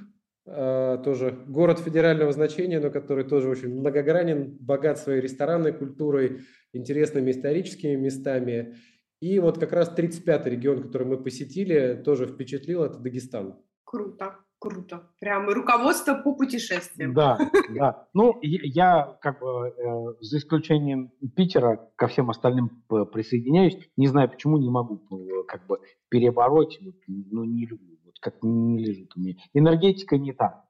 а, 0.46 0.98
тоже 0.98 1.44
город 1.46 1.78
федерального 1.78 2.32
значения, 2.32 2.80
но 2.80 2.90
который 2.90 3.24
тоже 3.24 3.48
очень 3.48 3.68
многогранен, 3.68 4.56
богат 4.60 4.98
своей 4.98 5.20
ресторанной 5.20 5.72
культурой, 5.72 6.40
интересными 6.72 7.30
историческими 7.30 7.96
местами. 7.96 8.76
И 9.20 9.38
вот 9.38 9.58
как 9.58 9.72
раз 9.72 9.92
35-й 9.96 10.50
регион, 10.50 10.82
который 10.82 11.06
мы 11.06 11.22
посетили, 11.22 12.00
тоже 12.04 12.26
впечатлил, 12.26 12.82
это 12.82 12.98
Дагестан. 12.98 13.56
Круто, 13.84 14.38
круто. 14.58 15.10
Прям 15.20 15.48
руководство 15.48 16.14
по 16.14 16.34
путешествиям. 16.34 17.14
Да, 17.14 17.38
да. 17.70 18.08
Ну, 18.14 18.36
я 18.42 19.16
как 19.20 19.38
бы 19.38 19.68
э, 19.68 20.14
за 20.20 20.38
исключением 20.38 21.12
Питера 21.36 21.88
ко 21.94 22.08
всем 22.08 22.30
остальным 22.30 22.82
присоединяюсь. 22.88 23.78
Не 23.96 24.08
знаю, 24.08 24.28
почему 24.28 24.58
не 24.58 24.70
могу 24.70 25.06
э, 25.10 25.44
как 25.46 25.68
бы 25.68 25.78
перебороть, 26.08 26.80
ну, 27.06 27.44
не 27.44 27.66
люблю 27.66 27.91
как 28.22 28.36
не 28.42 28.78
лежит 28.78 29.12
у 29.16 29.20
меня. 29.20 29.34
Энергетика 29.52 30.16
не 30.16 30.32
та. 30.32 30.64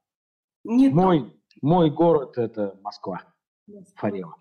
Не 0.64 0.88
мой, 0.88 1.21
та. 1.21 1.59
мой 1.61 1.90
город– 1.90 2.32
это 2.38 2.78
Москва, 2.82 3.23
Фарева. 3.97 4.37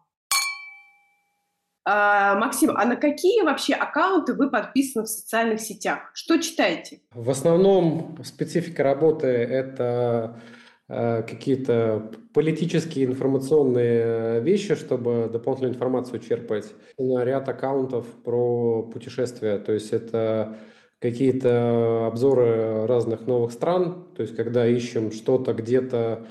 А, 1.84 2.36
Максим, 2.36 2.78
а 2.78 2.86
на 2.86 2.96
какие 2.96 3.42
вообще 3.42 3.74
аккаунты 3.74 4.34
вы 4.34 4.50
подписаны 4.50 5.06
в 5.06 5.10
социальных 5.10 5.60
сетях? 5.60 6.12
Что 6.14 6.38
читаете? 6.38 7.02
В 7.12 7.30
основном 7.30 8.18
специфика 8.24 8.84
работы– 8.84 9.28
это 9.28 10.40
э, 10.88 11.24
какие-то 11.24 12.12
политические 12.34 13.06
информационные 13.06 14.42
вещи, 14.42 14.76
чтобы 14.76 15.28
дополнительную 15.32 15.74
информацию 15.74 16.20
черпать. 16.20 16.72
На 17.00 17.26
ряд 17.26 17.50
аккаунтов 17.50 18.06
про 18.24 18.84
путешествия. 18.84 19.58
То 19.58 19.74
есть 19.74 19.92
это 19.92 20.60
какие-то 21.02 22.06
обзоры 22.08 22.86
разных 22.86 23.26
новых 23.26 23.52
стран, 23.52 24.06
то 24.16 24.22
есть 24.22 24.36
когда 24.36 24.68
ищем 24.68 25.12
что-то 25.12 25.54
где-то 25.54 26.28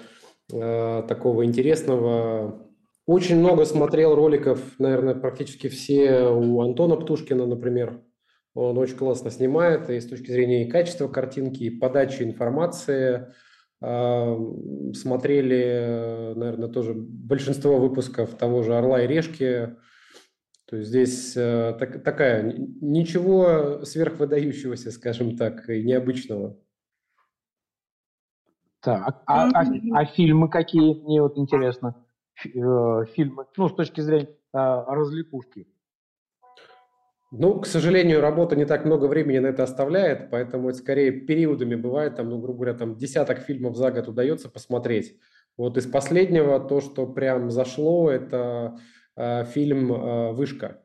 э, 0.53 1.03
такого 1.09 1.45
интересного. 1.45 2.67
Очень 3.05 3.39
много 3.39 3.65
смотрел 3.65 4.15
роликов, 4.15 4.61
наверное, 4.79 5.17
практически 5.17 5.69
все 5.69 6.29
у 6.29 6.61
Антона 6.61 6.95
Птушкина, 6.95 7.47
например. 7.47 8.01
Он 8.55 8.79
очень 8.79 8.97
классно 8.97 9.31
снимает 9.31 9.91
и 9.91 9.99
с 9.99 10.07
точки 10.07 10.31
зрения 10.31 10.67
и 10.67 10.71
качества 10.71 11.09
картинки, 11.09 11.65
и 11.65 11.71
подачи 11.71 12.23
информации. 12.23 13.27
Э, 13.83 14.37
смотрели, 14.95 16.33
наверное, 16.37 16.69
тоже 16.69 16.95
большинство 16.95 17.79
выпусков 17.79 18.37
того 18.37 18.63
же 18.63 18.77
«Орла 18.77 19.03
и 19.03 19.09
решки», 19.09 19.75
то 20.71 20.77
есть 20.77 20.89
здесь 20.89 21.37
э, 21.37 21.75
так, 21.81 22.05
такая, 22.05 22.55
ничего 22.81 23.85
сверхвыдающегося, 23.85 24.93
скажем 24.93 25.37
так, 25.37 25.69
и 25.69 25.83
необычного. 25.83 26.57
Так, 28.81 29.21
а, 29.27 29.49
а, 29.49 29.65
а 29.95 30.05
фильмы 30.07 30.49
какие? 30.49 30.95
Мне 31.03 31.23
вот 31.23 31.37
интересно. 31.39 31.97
Э, 32.45 33.05
фильмы, 33.17 33.47
ну, 33.57 33.69
с 33.69 33.75
точки 33.75 34.01
зрения 34.01 34.29
э, 34.29 34.37
развлекушки. 34.53 35.67
Ну, 37.33 37.59
к 37.61 37.67
сожалению, 37.67 38.21
работа 38.21 38.55
не 38.55 38.65
так 38.65 38.85
много 38.85 39.07
времени 39.07 39.39
на 39.41 39.49
это 39.49 39.65
оставляет, 39.65 40.31
поэтому 40.31 40.69
это 40.69 40.79
скорее 40.79 41.11
периодами 41.11 41.75
бывает, 41.75 42.15
там, 42.15 42.31
ну, 42.31 42.39
грубо 42.39 42.59
говоря, 42.59 42.75
там 42.75 42.97
десяток 42.97 43.41
фильмов 43.41 43.77
за 43.77 43.91
год 43.91 44.07
удается 44.07 44.49
посмотреть. 44.49 45.19
Вот 45.57 45.77
из 45.77 45.87
последнего 45.87 46.61
то, 46.61 46.81
что 46.81 47.09
прям 47.09 47.51
зашло, 47.51 48.09
это 48.09 48.79
фильм 49.45 49.93
э, 49.93 50.33
«Вышка». 50.33 50.83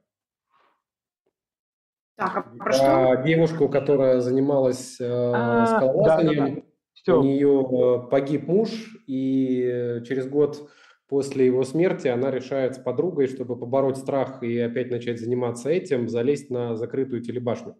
Так, 2.18 2.38
а 2.38 2.42
про 2.44 2.72
что? 2.72 3.24
Девушку, 3.25 3.68
которая 3.68 4.22
занималась 4.22 5.00
э, 5.01 5.06
а, 5.06 5.65
скалолазанием, 5.65 6.63
у 7.08 7.24
нее 7.24 8.08
погиб 8.10 8.48
муж, 8.48 8.70
и 9.06 10.01
через 10.08 10.27
год 10.27 10.70
после 11.08 11.46
его 11.46 11.63
смерти 11.63 12.08
она 12.08 12.32
решает 12.32 12.75
с 12.75 12.80
подругой, 12.80 13.27
чтобы 13.27 13.60
побороть 13.60 13.98
страх 13.98 14.42
и 14.44 14.58
опять 14.60 14.92
начать 14.92 15.20
заниматься 15.20 15.70
этим, 15.70 16.08
залезть 16.08 16.50
на 16.50 16.75
закрытую 16.75 17.22
телебашню. 17.22 17.75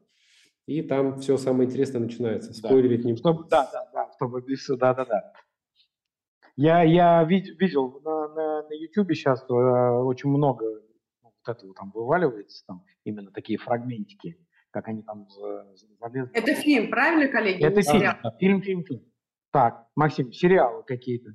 и 0.66 0.82
там 0.82 1.20
все 1.20 1.38
самое 1.38 1.70
интересное 1.70 2.02
начинается. 2.02 2.54
Спойлерить 2.54 3.04
да. 3.04 3.10
не 3.10 3.16
чтобы, 3.16 3.48
Да, 3.50 3.70
да, 3.72 3.90
да, 3.94 4.12
чтобы 4.16 4.44
да, 4.78 4.94
да, 4.94 5.06
да. 5.06 5.34
Я, 6.58 6.84
я 6.84 7.24
вид, 7.24 7.60
видел 7.60 8.00
на, 8.04 8.28
на, 8.30 8.64
на 8.64 8.74
YouTube 8.74 9.14
сейчас 9.14 9.44
э, 9.44 9.54
очень 9.54 10.30
много 10.30 10.66
ну, 11.22 11.34
вот 11.46 11.56
этого 11.56 11.74
там 11.74 11.92
вываливается, 11.92 12.64
там 12.66 12.84
именно 13.04 13.32
такие 13.32 13.60
фрагментики, 13.60 14.38
как 14.72 14.88
они 14.88 15.04
там 15.04 15.28
залезли. 15.30 16.32
Это 16.34 16.56
фильм, 16.56 16.90
правильно, 16.90 17.28
коллеги? 17.30 17.64
Это 17.64 17.82
фильм, 17.82 18.16
да, 18.24 18.32
фильм, 18.40 18.62
фильм, 18.62 18.84
фильм. 18.86 19.02
Так, 19.52 19.88
Максим, 19.96 20.32
сериалы 20.32 20.84
какие-то. 20.84 21.32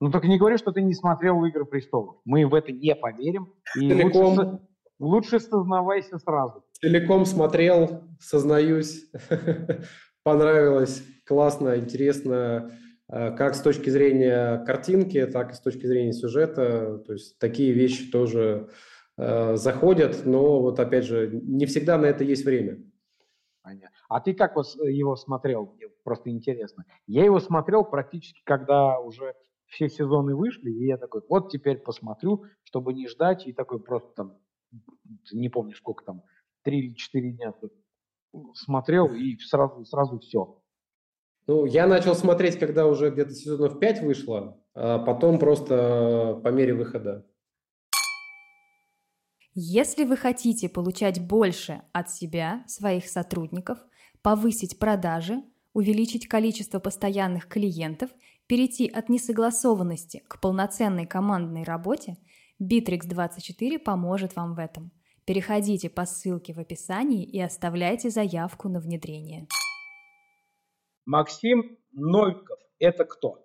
Ну 0.00 0.10
только 0.10 0.26
не 0.26 0.38
говори, 0.38 0.56
что 0.56 0.72
ты 0.72 0.82
не 0.82 0.94
смотрел 0.94 1.42
«Игры 1.44 1.64
престолов». 1.64 2.16
Мы 2.24 2.46
в 2.46 2.54
это 2.54 2.72
не 2.72 2.94
поверим. 2.94 3.52
И 3.76 3.88
Целиком... 3.88 4.24
лучше, 4.24 4.60
лучше 4.98 5.40
сознавайся 5.40 6.18
сразу. 6.18 6.64
Целиком 6.72 7.24
смотрел, 7.26 8.02
сознаюсь. 8.20 9.10
Понравилось, 10.22 11.04
классно, 11.26 11.76
интересно 11.76 12.70
как 13.08 13.54
с 13.54 13.60
точки 13.60 13.90
зрения 13.90 14.64
картинки, 14.64 15.26
так 15.26 15.52
и 15.52 15.54
с 15.54 15.60
точки 15.60 15.86
зрения 15.86 16.12
сюжета. 16.12 16.98
То 16.98 17.12
есть 17.12 17.38
такие 17.38 17.72
вещи 17.72 18.10
тоже 18.10 18.70
э, 19.16 19.56
заходят, 19.56 20.24
но 20.24 20.60
вот 20.60 20.80
опять 20.80 21.04
же, 21.04 21.28
не 21.30 21.66
всегда 21.66 21.98
на 21.98 22.06
это 22.06 22.24
есть 22.24 22.44
время. 22.44 22.82
Понятно. 23.62 23.96
А 24.08 24.20
ты 24.20 24.34
как 24.34 24.56
вот 24.56 24.66
его 24.76 25.16
смотрел? 25.16 25.74
Мне 25.76 25.88
просто 26.02 26.30
интересно. 26.30 26.84
Я 27.06 27.24
его 27.24 27.40
смотрел 27.40 27.84
практически, 27.84 28.42
когда 28.44 28.98
уже 29.00 29.34
все 29.66 29.88
сезоны 29.88 30.36
вышли, 30.36 30.70
и 30.70 30.86
я 30.86 30.96
такой, 30.96 31.22
вот 31.28 31.50
теперь 31.50 31.78
посмотрю, 31.78 32.44
чтобы 32.62 32.92
не 32.92 33.08
ждать, 33.08 33.46
и 33.46 33.52
такой 33.52 33.82
просто 33.82 34.10
там, 34.14 34.38
не 35.32 35.48
помню 35.48 35.74
сколько 35.74 36.04
там, 36.04 36.22
три 36.62 36.78
или 36.78 36.94
четыре 36.94 37.32
дня 37.32 37.54
смотрел, 38.54 39.12
и 39.14 39.36
сразу, 39.38 39.84
сразу 39.84 40.18
все. 40.18 40.60
Ну, 41.46 41.66
я 41.66 41.86
начал 41.86 42.14
смотреть, 42.14 42.58
когда 42.58 42.86
уже 42.86 43.10
где-то 43.10 43.34
сезонов 43.34 43.78
5 43.78 44.02
вышло, 44.02 44.58
а 44.74 44.98
потом 44.98 45.38
просто 45.38 46.40
по 46.42 46.48
мере 46.48 46.74
выхода. 46.74 47.26
Если 49.52 50.04
вы 50.04 50.16
хотите 50.16 50.68
получать 50.68 51.20
больше 51.20 51.82
от 51.92 52.10
себя, 52.10 52.64
своих 52.66 53.08
сотрудников, 53.08 53.78
повысить 54.22 54.78
продажи, 54.78 55.42
увеличить 55.74 56.26
количество 56.26 56.80
постоянных 56.80 57.46
клиентов, 57.46 58.10
перейти 58.46 58.88
от 58.88 59.08
несогласованности 59.08 60.24
к 60.26 60.40
полноценной 60.40 61.06
командной 61.06 61.62
работе, 61.62 62.16
Bittrex24 62.60 63.78
поможет 63.78 64.34
вам 64.34 64.54
в 64.54 64.58
этом. 64.58 64.90
Переходите 65.24 65.88
по 65.88 66.04
ссылке 66.04 66.52
в 66.52 66.58
описании 66.58 67.24
и 67.24 67.40
оставляйте 67.40 68.10
заявку 68.10 68.68
на 68.68 68.80
внедрение. 68.80 69.46
Максим 71.06 71.76
Новиков– 71.92 72.58
это 72.78 73.04
кто? 73.04 73.44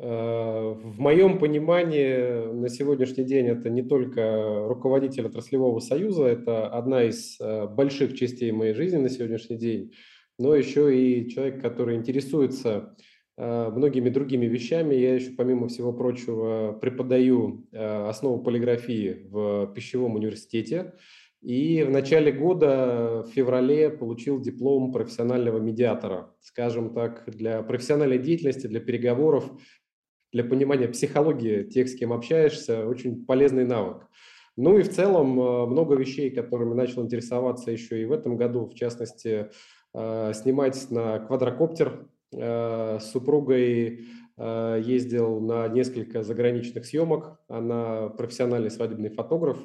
Э, 0.00 0.74
в 0.74 1.00
моем 1.00 1.38
понимании 1.38 2.52
на 2.52 2.68
сегодняшний 2.68 3.24
день 3.24 3.46
это 3.46 3.68
не 3.70 3.82
только 3.82 4.66
руководитель 4.68 5.26
отраслевого 5.26 5.80
союза, 5.80 6.26
это 6.26 6.68
одна 6.68 7.04
из 7.04 7.40
э, 7.40 7.66
больших 7.66 8.16
частей 8.16 8.52
моей 8.52 8.74
жизни 8.74 8.98
на 8.98 9.08
сегодняшний 9.08 9.56
день, 9.56 9.92
но 10.38 10.54
еще 10.54 10.96
и 10.96 11.28
человек, 11.30 11.60
который 11.60 11.96
интересуется 11.96 12.94
э, 13.36 13.70
многими 13.70 14.08
другими 14.08 14.46
вещами. 14.46 14.94
Я 14.94 15.14
еще, 15.14 15.30
помимо 15.30 15.66
всего 15.66 15.92
прочего, 15.92 16.78
преподаю 16.80 17.66
основу 17.72 18.42
полиграфии 18.42 19.26
в 19.30 19.72
пищевом 19.74 20.14
университете. 20.14 20.92
И 21.40 21.84
в 21.84 21.90
начале 21.90 22.32
года, 22.32 23.22
в 23.22 23.30
феврале, 23.30 23.90
получил 23.90 24.40
диплом 24.40 24.92
профессионального 24.92 25.58
медиатора. 25.58 26.34
Скажем 26.40 26.92
так, 26.92 27.24
для 27.26 27.62
профессиональной 27.62 28.18
деятельности, 28.18 28.66
для 28.66 28.80
переговоров, 28.80 29.50
для 30.32 30.44
понимания 30.44 30.88
психологии 30.88 31.62
тех, 31.62 31.88
с 31.88 31.94
кем 31.94 32.12
общаешься, 32.12 32.86
очень 32.86 33.24
полезный 33.24 33.64
навык. 33.64 34.08
Ну 34.56 34.76
и 34.76 34.82
в 34.82 34.90
целом 34.90 35.40
э, 35.40 35.66
много 35.66 35.94
вещей, 35.94 36.30
которыми 36.30 36.74
начал 36.74 37.04
интересоваться 37.04 37.70
еще 37.70 38.02
и 38.02 38.04
в 38.04 38.12
этом 38.12 38.36
году, 38.36 38.66
в 38.66 38.74
частности, 38.74 39.50
э, 39.94 40.32
снимать 40.34 40.90
на 40.90 41.20
квадрокоптер. 41.20 42.08
Э, 42.32 42.98
с 43.00 43.10
супругой 43.12 44.06
ездил 44.40 45.40
на 45.40 45.66
несколько 45.66 46.22
заграничных 46.22 46.86
съемок. 46.86 47.40
Она 47.48 48.08
профессиональный 48.10 48.70
свадебный 48.70 49.08
фотограф. 49.08 49.58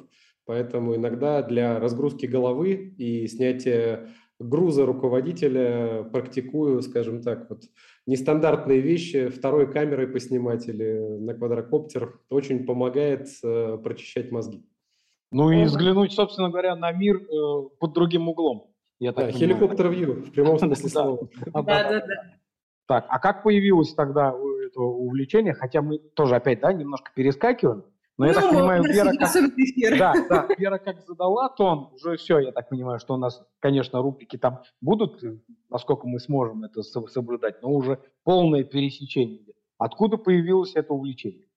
Поэтому 0.46 0.94
иногда 0.96 1.42
для 1.42 1.80
разгрузки 1.80 2.26
головы 2.26 2.94
и 2.98 3.26
снятия 3.26 4.08
груза 4.38 4.84
руководителя 4.84 6.04
практикую, 6.04 6.82
скажем 6.82 7.22
так, 7.22 7.48
вот 7.48 7.62
нестандартные 8.06 8.80
вещи 8.80 9.28
второй 9.28 9.70
камерой 9.70 10.08
поснимать 10.08 10.68
или 10.68 11.18
на 11.18 11.34
квадрокоптер 11.34 12.20
очень 12.30 12.66
помогает 12.66 13.28
э, 13.42 13.78
прочищать 13.82 14.32
мозги. 14.32 14.64
Ну 15.30 15.50
и 15.50 15.64
взглянуть, 15.64 16.12
собственно 16.12 16.50
говоря, 16.50 16.76
на 16.76 16.92
мир 16.92 17.16
э, 17.16 17.68
под 17.78 17.92
другим 17.92 18.28
углом. 18.28 18.70
Я 19.00 19.12
так 19.12 19.26
да, 19.26 19.32
хеликоптер 19.32 19.88
вью, 19.88 20.14
в 20.14 20.32
прямом 20.32 20.58
смысле 20.60 20.88
слова. 20.88 21.28
Да, 21.46 21.62
да, 21.62 22.00
да. 22.00 22.06
Так, 22.86 23.06
а 23.08 23.18
как 23.18 23.42
появилось 23.42 23.94
тогда 23.94 24.34
это 24.66 24.80
увлечение? 24.80 25.54
Хотя 25.54 25.80
мы 25.80 25.98
тоже 25.98 26.36
опять, 26.36 26.60
да, 26.60 26.72
немножко 26.72 27.10
перескакиваем. 27.14 27.84
Но 28.16 28.26
ну, 28.26 28.30
я 28.30 28.34
так 28.34 28.50
понимаю, 28.50 28.82
Вера 28.84 29.12
как... 29.12 29.98
Да, 29.98 30.14
да, 30.28 30.48
Вера 30.56 30.78
как 30.78 31.00
задала 31.04 31.48
тон, 31.48 31.88
уже 31.94 32.16
все, 32.16 32.38
я 32.38 32.52
так 32.52 32.68
понимаю, 32.68 33.00
что 33.00 33.14
у 33.14 33.16
нас, 33.16 33.42
конечно, 33.58 34.00
рубрики 34.00 34.36
там 34.36 34.62
будут, 34.80 35.20
насколько 35.68 36.06
мы 36.06 36.20
сможем 36.20 36.62
это 36.62 36.82
соблюдать, 36.82 37.60
но 37.62 37.72
уже 37.72 37.98
полное 38.22 38.62
пересечение. 38.62 39.54
Откуда 39.78 40.16
появилось 40.16 40.76
это 40.76 40.92
увлечение? 40.92 41.48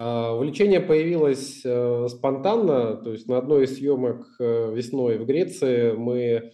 Uh, 0.00 0.36
увлечение 0.36 0.80
появилось 0.80 1.64
uh, 1.64 2.08
спонтанно, 2.08 2.96
то 2.96 3.12
есть 3.12 3.28
на 3.28 3.36
одной 3.36 3.64
из 3.64 3.76
съемок 3.76 4.26
uh, 4.40 4.74
весной 4.74 5.18
в 5.18 5.26
Греции 5.26 5.92
мы 5.92 6.52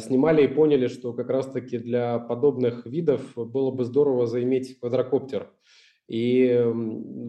снимали 0.00 0.44
и 0.44 0.48
поняли, 0.48 0.86
что 0.86 1.12
как 1.12 1.28
раз-таки 1.28 1.78
для 1.78 2.20
подобных 2.20 2.86
видов 2.86 3.32
было 3.34 3.72
бы 3.72 3.84
здорово 3.84 4.26
заиметь 4.26 4.78
квадрокоптер. 4.78 5.50
И 6.12 6.44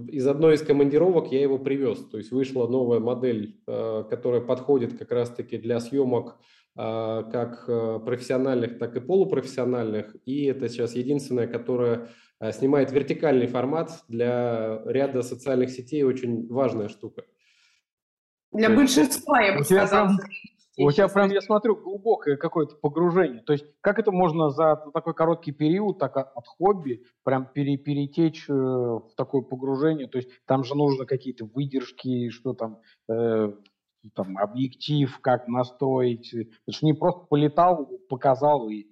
из 0.10 0.28
одной 0.28 0.56
из 0.56 0.62
командировок 0.62 1.32
я 1.32 1.42
его 1.42 1.58
привез. 1.58 2.00
То 2.00 2.18
есть 2.18 2.32
вышла 2.32 2.68
новая 2.68 3.00
модель, 3.00 3.58
э, 3.66 4.04
которая 4.10 4.42
подходит 4.42 4.98
как 4.98 5.10
раз-таки 5.14 5.58
для 5.58 5.80
съемок 5.80 6.36
э, 6.76 7.24
как 7.32 7.64
э, 7.70 8.00
профессиональных, 8.06 8.78
так 8.80 8.98
и 8.98 9.00
полупрофессиональных. 9.00 10.18
И 10.26 10.48
это 10.48 10.68
сейчас 10.68 10.96
единственная, 10.96 11.48
которая 11.48 12.10
снимает 12.52 12.92
вертикальный 12.92 13.48
формат 13.48 14.04
для 14.10 14.82
ряда 14.84 15.22
социальных 15.22 15.70
сетей. 15.70 16.04
Очень 16.04 16.46
важная 16.50 16.90
штука. 16.90 17.24
Для 18.52 18.70
большинства, 18.70 19.42
я 19.42 19.58
бы 19.58 19.64
сказала. 19.64 20.12
У 20.78 20.92
тебя 20.92 21.08
прям, 21.08 21.30
я 21.32 21.42
смотрю, 21.42 21.76
глубокое 21.76 22.36
какое-то 22.36 22.76
погружение. 22.76 23.42
То 23.42 23.54
есть 23.54 23.66
как 23.82 24.00
это 24.00 24.12
можно 24.12 24.50
за 24.50 24.76
такой 24.94 25.14
короткий 25.14 25.52
период, 25.52 26.00
так 26.00 26.18
от 26.18 26.48
хобби, 26.48 27.04
прям 27.24 27.48
пере, 27.54 27.78
перетечь 27.78 28.50
э, 28.50 28.54
в 28.54 29.12
такое 29.16 29.42
погружение? 29.42 30.08
То 30.08 30.18
есть 30.18 30.30
там 30.46 30.64
же 30.64 30.76
нужно 30.76 31.06
какие-то 31.06 31.46
выдержки, 31.46 32.30
что 32.30 32.54
там, 32.54 32.80
э, 33.08 33.54
там 34.16 34.38
объектив, 34.38 35.16
как 35.22 35.48
настроить. 35.48 36.34
Это 36.34 36.50
же 36.68 36.80
не 36.82 36.94
просто 36.94 37.26
полетал, 37.30 37.88
показал 38.10 38.70
и 38.70 38.88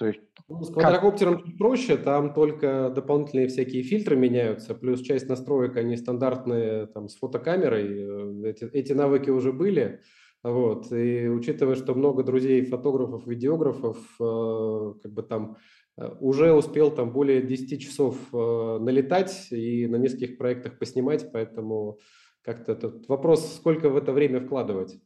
то 0.00 0.06
есть, 0.06 0.20
ну, 0.48 0.62
с 0.62 0.72
квадрокоптером 0.72 1.42
как? 1.42 1.58
проще, 1.58 1.98
там 1.98 2.32
только 2.32 2.88
дополнительные 2.88 3.48
всякие 3.48 3.82
фильтры 3.82 4.16
меняются, 4.16 4.74
плюс 4.74 5.02
часть 5.02 5.28
настроек, 5.28 5.76
они 5.76 5.94
стандартные 5.98 6.86
там, 6.86 7.10
с 7.10 7.16
фотокамерой, 7.16 8.46
э, 8.46 8.48
эти, 8.48 8.64
эти 8.72 8.94
навыки 8.94 9.28
уже 9.28 9.52
были. 9.52 10.00
Вот. 10.42 10.90
И 10.92 11.28
учитывая, 11.28 11.74
что 11.74 11.94
много 11.94 12.22
друзей 12.22 12.64
фотографов, 12.64 13.26
видеографов, 13.26 13.98
э, 14.18 14.94
как 15.02 15.12
бы 15.12 15.22
там 15.22 15.56
э, 15.98 16.08
уже 16.20 16.54
успел 16.54 16.90
там 16.90 17.12
более 17.12 17.42
10 17.42 17.80
часов 17.80 18.16
э, 18.32 18.78
налетать 18.80 19.48
и 19.50 19.86
на 19.86 19.96
нескольких 19.96 20.38
проектах 20.38 20.78
поснимать, 20.78 21.30
поэтому 21.30 21.98
как-то 22.42 22.72
этот 22.72 23.06
вопрос, 23.08 23.56
сколько 23.56 23.90
в 23.90 23.96
это 23.96 24.12
время 24.12 24.40
вкладывать. 24.40 24.98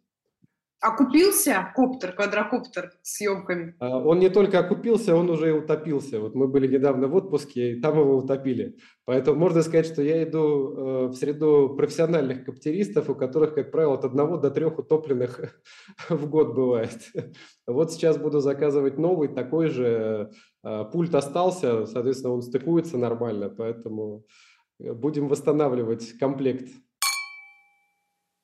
Окупился 0.87 1.73
коптер, 1.75 2.13
квадрокоптер 2.13 2.93
с 3.01 3.17
съемками? 3.17 3.75
А, 3.79 4.01
он 4.01 4.19
не 4.19 4.29
только 4.29 4.59
окупился, 4.59 5.17
он 5.17 5.31
уже 5.31 5.49
и 5.49 5.53
утопился. 5.53 6.21
Вот 6.21 6.35
мы 6.35 6.47
были 6.47 6.67
недавно 6.67 7.09
в 7.09 7.15
отпуске, 7.15 7.73
и 7.73 7.81
там 7.81 7.99
его 7.99 8.19
утопили. 8.19 8.77
Поэтому 9.07 9.39
можно 9.39 9.63
сказать, 9.63 9.87
что 9.87 10.03
я 10.03 10.23
иду 10.25 10.41
э, 10.41 11.07
в 11.07 11.15
среду 11.15 11.75
профессиональных 11.75 12.45
коптеристов, 12.45 13.09
у 13.09 13.15
которых, 13.15 13.55
как 13.55 13.71
правило, 13.71 13.95
от 13.95 14.05
одного 14.05 14.37
до 14.37 14.51
трех 14.51 14.79
утопленных 14.79 15.59
в 16.11 16.29
год 16.29 16.55
бывает. 16.55 16.99
Вот 17.67 17.91
сейчас 17.91 18.19
буду 18.19 18.41
заказывать 18.41 18.99
новый, 18.99 19.29
такой 19.29 19.69
же. 19.69 20.33
Э, 20.63 20.85
пульт 20.93 21.15
остался, 21.15 21.87
соответственно, 21.87 22.35
он 22.35 22.43
стыкуется 22.43 22.99
нормально, 22.99 23.49
поэтому 23.49 24.27
будем 24.79 25.29
восстанавливать 25.29 26.19
комплект. 26.19 26.69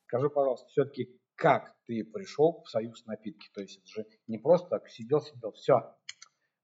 Скажи, 0.07 0.27
пожалуйста, 0.31 0.65
все-таки 0.69 1.20
как 1.41 1.73
ты 1.87 2.03
пришел 2.03 2.61
в 2.63 2.69
союз 2.69 3.03
напитки? 3.07 3.49
То 3.55 3.61
есть 3.61 3.79
это 3.79 3.87
же 3.87 4.07
не 4.27 4.37
просто 4.37 4.69
так 4.69 4.87
сидел, 4.89 5.21
сидел, 5.21 5.51
все, 5.53 5.95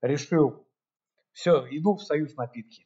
решил, 0.03 0.67
все, 1.31 1.65
иду 1.71 1.95
в 1.95 2.03
союз 2.03 2.35
напитки. 2.35 2.85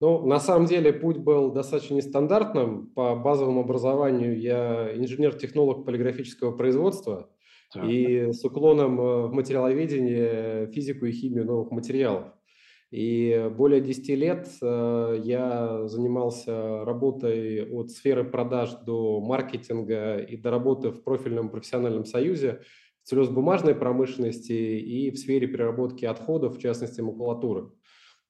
Ну, 0.00 0.24
на 0.24 0.38
самом 0.38 0.66
деле 0.66 0.92
путь 0.92 1.18
был 1.18 1.50
достаточно 1.50 1.94
нестандартным. 1.94 2.86
По 2.94 3.16
базовому 3.16 3.62
образованию 3.62 4.40
я 4.40 4.96
инженер-технолог 4.96 5.84
полиграфического 5.84 6.56
производства 6.56 7.28
так. 7.74 7.84
и 7.84 8.32
с 8.32 8.44
уклоном 8.44 9.00
э, 9.00 9.26
в 9.26 9.32
материаловедение, 9.32 10.68
физику 10.68 11.04
и 11.04 11.12
химию 11.12 11.46
новых 11.46 11.72
материалов. 11.72 12.32
И 12.90 13.48
более 13.56 13.80
10 13.80 14.08
лет 14.10 14.48
э, 14.60 15.20
я 15.22 15.86
занимался 15.86 16.84
работой 16.84 17.64
от 17.70 17.90
сферы 17.90 18.24
продаж 18.24 18.70
до 18.84 19.20
маркетинга 19.20 20.18
и 20.18 20.36
до 20.36 20.50
работы 20.50 20.90
в 20.90 21.04
профильном 21.04 21.50
профессиональном 21.50 22.04
союзе 22.04 22.62
в 23.04 23.12
целлюлозно-бумажной 23.12 23.76
промышленности 23.76 24.52
и 24.52 25.10
в 25.12 25.18
сфере 25.18 25.46
переработки 25.46 26.04
отходов, 26.04 26.56
в 26.56 26.60
частности 26.60 27.00
макулатуры. 27.00 27.70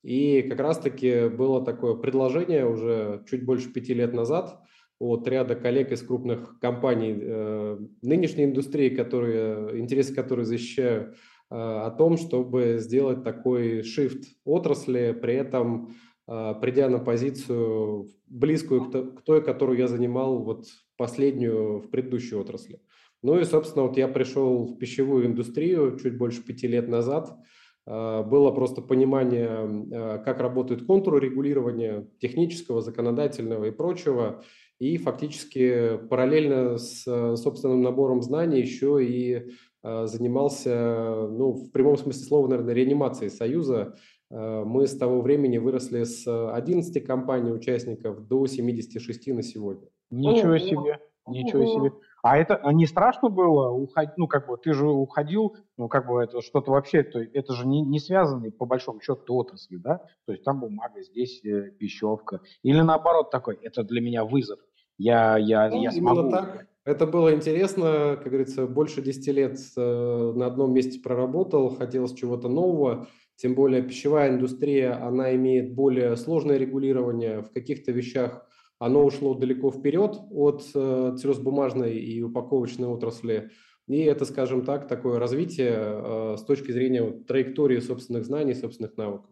И 0.03 0.43
как 0.43 0.61
раз-таки 0.61 1.29
было 1.29 1.65
такое 1.65 1.95
предложение 1.95 2.67
уже 2.67 3.25
чуть 3.29 3.45
больше 3.45 3.73
пяти 3.73 3.95
лет 3.95 4.13
назад 4.13 4.61
от 4.99 5.27
ряда 5.27 5.55
коллег 5.55 5.93
из 5.93 6.03
крупных 6.03 6.59
компаний 6.61 7.17
э, 7.19 7.79
нынешней 8.03 8.45
индустрии, 8.45 8.91
которые, 8.91 9.81
интересы 9.81 10.15
которой 10.15 10.45
защищаю, 10.45 11.15
э, 11.15 11.15
о 11.57 11.91
том, 11.91 12.17
чтобы 12.17 12.77
сделать 12.79 13.25
такой 13.25 13.81
shift 13.81 14.25
отрасли, 14.45 15.13
при 15.21 15.35
этом 15.35 15.95
э, 16.29 16.55
придя 16.61 16.89
на 16.89 16.99
позицию 16.99 18.09
близкую 18.27 18.91
к 18.91 19.23
той, 19.23 19.43
которую 19.43 19.79
я 19.79 19.89
занимал 19.89 20.43
вот 20.43 20.67
последнюю 20.97 21.81
в 21.81 21.91
предыдущей 21.91 22.37
отрасли. 22.37 22.81
Ну 23.23 23.39
и, 23.39 23.45
собственно, 23.45 23.87
вот 23.87 23.97
я 23.97 24.09
пришел 24.09 24.65
в 24.65 24.79
пищевую 24.79 25.27
индустрию 25.27 25.99
чуть 25.99 26.17
больше 26.17 26.43
пяти 26.43 26.67
лет 26.69 26.89
назад– 26.89 27.37
а, 27.87 28.23
было 28.23 28.51
просто 28.51 28.83
понимание, 28.83 30.21
как 30.25 30.41
работает 30.41 30.87
контур 30.87 31.21
регулирования 31.21 32.09
технического, 32.21 32.81
законодательного 32.81 33.67
и 33.67 33.71
прочего. 33.71 34.45
И 34.79 34.97
фактически 34.97 35.99
параллельно 36.09 36.79
с 36.79 37.03
собственным 37.37 37.83
набором 37.83 38.23
знаний 38.23 38.61
еще 38.61 39.05
и 39.05 39.51
занимался, 39.83 41.29
ну, 41.31 41.53
в 41.53 41.71
прямом 41.71 41.97
смысле 41.97 42.25
слова, 42.25 42.49
наверное, 42.49 42.75
реанимацией 42.75 43.31
Союза. 43.31 43.95
Мы 44.31 44.87
с 44.87 44.97
того 44.97 45.23
времени 45.23 45.59
выросли 45.59 46.05
с 46.05 46.27
11 46.27 47.05
компаний 47.05 47.51
участников 47.51 48.29
до 48.29 48.47
76 48.47 49.27
на 49.29 49.43
сегодня. 49.43 49.89
Ничего 50.11 50.59
себе, 50.59 51.01
ничего 51.27 51.65
себе. 51.67 51.93
А 52.23 52.37
это 52.37 52.61
не 52.73 52.87
страшно 52.87 53.31
было 53.31 53.71
уходить, 53.71 54.13
ну, 54.17 54.27
как 54.29 54.47
бы, 54.47 54.59
ты 54.59 54.73
же 54.75 54.87
уходил, 54.87 55.57
ну, 55.79 55.89
как 55.89 56.07
бы, 56.07 56.23
это 56.23 56.43
что-то 56.43 56.71
вообще, 56.73 57.03
то, 57.03 57.19
это 57.19 57.55
же 57.55 57.67
не, 57.67 57.81
не 57.81 57.99
связанные, 57.99 58.53
по 58.53 58.67
большому 58.67 59.01
счету, 59.01 59.35
отрасли, 59.37 59.77
да? 59.77 60.03
То 60.27 60.33
есть 60.33 60.45
там 60.45 60.61
бумага, 60.61 61.01
здесь 61.03 61.43
э, 61.45 61.71
пищевка. 61.71 62.41
Или 62.63 62.83
наоборот 62.83 63.31
такой, 63.31 63.59
это 63.63 63.85
для 63.85 64.01
меня 64.03 64.25
вызов. 64.25 64.59
Я, 64.99 65.39
я, 65.39 65.71
ну, 65.71 65.83
я 65.83 65.91
смогу. 65.93 66.21
Именно 66.21 66.31
так. 66.31 66.67
Это 66.91 67.07
было 67.07 67.33
интересно, 67.33 68.19
как 68.21 68.33
говорится, 68.33 68.67
больше 68.67 69.01
10 69.01 69.27
лет 69.29 69.59
э, 69.77 70.33
на 70.35 70.47
одном 70.47 70.75
месте 70.75 70.99
проработал, 70.99 71.77
хотелось 71.77 72.15
чего-то 72.15 72.49
нового, 72.49 73.07
тем 73.37 73.55
более 73.55 73.81
пищевая 73.81 74.31
индустрия, 74.31 75.01
она 75.01 75.33
имеет 75.37 75.73
более 75.73 76.17
сложное 76.17 76.57
регулирование 76.59 77.43
в 77.43 77.53
каких-то 77.53 77.93
вещах, 77.93 78.45
оно 78.81 79.05
ушло 79.05 79.35
далеко 79.35 79.71
вперед 79.71 80.17
от 80.33 80.65
э, 80.75 81.15
целлюлозно-бумажной 81.17 81.97
и 81.97 82.23
упаковочной 82.23 82.89
отрасли. 82.89 83.51
И 83.87 84.01
это, 84.01 84.25
скажем 84.25 84.65
так, 84.65 84.89
такое 84.89 85.21
развитие 85.21 85.77
э, 85.77 86.37
с 86.39 86.43
точки 86.43 86.73
зрения 86.73 87.09
траектории 87.29 87.79
собственных 87.79 88.25
знаний, 88.25 88.55
собственных 88.55 88.97
навыков. 88.97 89.31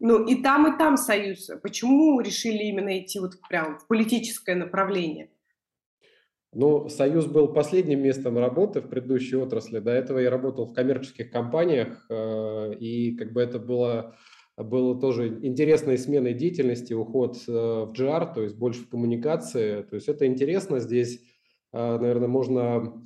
Ну 0.00 0.26
и 0.26 0.42
там, 0.42 0.74
и 0.74 0.78
там 0.78 0.98
союз. 0.98 1.48
Почему 1.62 2.20
решили 2.20 2.64
именно 2.64 2.98
идти 2.98 3.20
вот 3.20 3.32
прям 3.48 3.78
в 3.78 3.86
политическое 3.86 4.54
направление? 4.54 5.30
Ну, 6.52 6.88
Союз 6.88 7.26
был 7.26 7.52
последним 7.52 8.02
местом 8.02 8.36
работы 8.36 8.80
в 8.80 8.88
предыдущей 8.88 9.36
отрасли. 9.36 9.78
До 9.78 9.92
этого 9.92 10.18
я 10.18 10.30
работал 10.30 10.66
в 10.66 10.72
коммерческих 10.72 11.30
компаниях, 11.30 12.06
э, 12.10 12.74
и 12.74 13.16
как 13.16 13.32
бы 13.32 13.40
это 13.40 13.58
было 13.58 14.16
было 14.56 15.00
тоже 15.00 15.28
интересной 15.42 15.96
сменой 15.96 16.34
деятельности, 16.34 16.92
уход 16.92 17.36
э, 17.48 17.50
в 17.50 17.92
GR, 17.92 18.34
то 18.34 18.42
есть 18.42 18.56
больше 18.56 18.82
в 18.82 18.88
коммуникации. 18.90 19.82
То 19.82 19.94
есть 19.94 20.08
это 20.08 20.26
интересно. 20.26 20.80
Здесь, 20.80 21.22
э, 21.72 21.98
наверное, 21.98 22.28
можно 22.28 23.00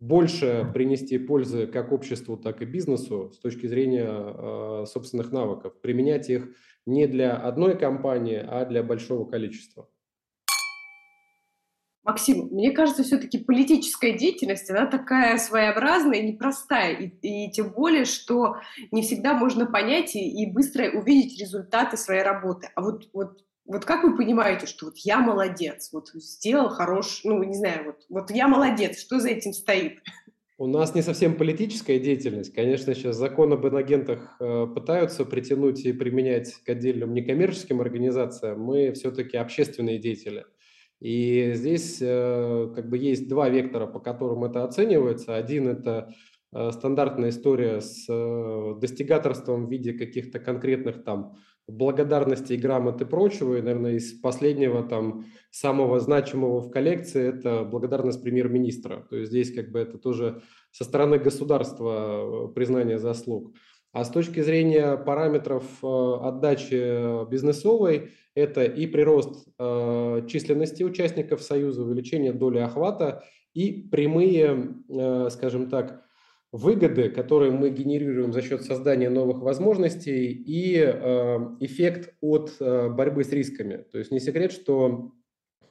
больше 0.00 0.68
принести 0.74 1.16
пользы 1.18 1.68
как 1.68 1.92
обществу, 1.92 2.36
так 2.36 2.60
и 2.60 2.64
бизнесу 2.64 3.30
с 3.32 3.38
точки 3.38 3.66
зрения 3.66 4.84
собственных 4.86 5.30
навыков. 5.30 5.74
Применять 5.80 6.28
их 6.30 6.48
не 6.86 7.06
для 7.06 7.36
одной 7.36 7.78
компании, 7.78 8.42
а 8.44 8.64
для 8.64 8.82
большого 8.82 9.26
количества. 9.26 9.88
Максим, 12.02 12.48
мне 12.50 12.70
кажется, 12.70 13.02
все-таки 13.02 13.38
политическая 13.38 14.12
деятельность, 14.12 14.70
она 14.70 14.86
такая 14.86 15.36
своеобразная, 15.36 16.22
непростая, 16.22 16.94
и, 16.94 17.08
и 17.08 17.50
тем 17.50 17.72
более, 17.72 18.06
что 18.06 18.56
не 18.90 19.02
всегда 19.02 19.34
можно 19.34 19.66
понять 19.66 20.16
и, 20.16 20.42
и 20.42 20.50
быстро 20.50 20.90
увидеть 20.90 21.38
результаты 21.38 21.98
своей 21.98 22.22
работы. 22.22 22.70
А 22.74 22.80
вот, 22.80 23.10
вот, 23.12 23.44
вот 23.66 23.84
как 23.84 24.02
вы 24.02 24.16
понимаете, 24.16 24.66
что 24.66 24.86
вот 24.86 24.96
я 24.98 25.18
молодец, 25.18 25.90
вот 25.92 26.08
сделал 26.14 26.70
хорош, 26.70 27.20
ну, 27.24 27.42
не 27.42 27.54
знаю, 27.54 27.84
вот, 27.84 27.96
вот 28.08 28.30
я 28.30 28.48
молодец, 28.48 28.98
что 28.98 29.20
за 29.20 29.28
этим 29.28 29.52
стоит? 29.52 29.98
У 30.56 30.66
нас 30.66 30.94
не 30.94 31.02
совсем 31.02 31.36
политическая 31.36 31.98
деятельность. 31.98 32.54
Конечно, 32.54 32.94
сейчас 32.94 33.16
закон 33.16 33.52
об 33.52 33.66
инагентах 33.66 34.36
э, 34.40 34.66
пытаются 34.66 35.24
притянуть 35.24 35.84
и 35.86 35.92
применять 35.92 36.54
к 36.64 36.68
отдельным 36.68 37.14
некоммерческим 37.14 37.80
организациям. 37.80 38.60
Мы 38.60 38.92
все-таки 38.92 39.36
общественные 39.36 39.98
деятели– 39.98 40.46
и 41.00 41.52
здесь 41.54 41.98
э, 42.02 42.72
как 42.74 42.88
бы 42.90 42.98
есть 42.98 43.26
два 43.28 43.48
вектора, 43.48 43.86
по 43.86 44.00
которым 44.00 44.44
это 44.44 44.64
оценивается. 44.64 45.34
Один– 45.34 45.66
это 45.68 46.12
э, 46.52 46.70
стандартная 46.72 47.30
история 47.30 47.80
с 47.80 48.04
э, 48.06 48.74
достигаторством 48.78 49.66
в 49.66 49.70
виде 49.70 49.94
каких-то 49.94 50.38
конкретных 50.38 51.02
там 51.02 51.38
благодарностей, 51.66 52.58
грамот 52.58 53.00
и 53.00 53.06
прочего. 53.06 53.56
И, 53.56 53.62
наверное, 53.62 53.94
из 53.94 54.12
последнего 54.12 54.82
там 54.82 55.24
самого 55.50 56.00
значимого 56.00 56.60
в 56.60 56.70
коллекции– 56.70 57.28
это 57.34 57.64
благодарность 57.64 58.22
премьер-министра. 58.22 59.06
То 59.08 59.16
есть 59.16 59.30
здесь 59.30 59.54
как 59.54 59.70
бы 59.70 59.78
это 59.78 59.96
тоже 59.96 60.42
со 60.70 60.84
стороны 60.84 61.18
государства 61.18 62.48
признание 62.54 62.98
заслуг. 62.98 63.54
А 63.92 64.04
с 64.04 64.10
точки 64.10 64.40
зрения 64.40 64.96
параметров 64.96 65.64
отдачи 65.82 67.28
бизнесовой, 67.28 68.12
это 68.34 68.64
и 68.64 68.86
прирост 68.86 69.48
э, 69.58 70.22
численности 70.28 70.82
участников 70.82 71.42
Союза, 71.42 71.82
увеличение 71.82 72.32
доли 72.32 72.58
охвата 72.58 73.24
и 73.54 73.88
прямые, 73.90 74.76
э, 74.88 75.28
скажем 75.30 75.68
так, 75.68 76.04
выгоды, 76.52 77.10
которые 77.10 77.52
мы 77.52 77.70
генерируем 77.70 78.32
за 78.32 78.42
счет 78.42 78.62
создания 78.62 79.08
новых 79.08 79.40
возможностей 79.40 80.32
и 80.32 80.76
э, 80.76 81.38
эффект 81.60 82.14
от 82.20 82.52
э, 82.60 82.88
борьбы 82.88 83.24
с 83.24 83.30
рисками. 83.30 83.84
То 83.90 83.98
есть 83.98 84.10
не 84.10 84.20
секрет, 84.20 84.52
что 84.52 85.12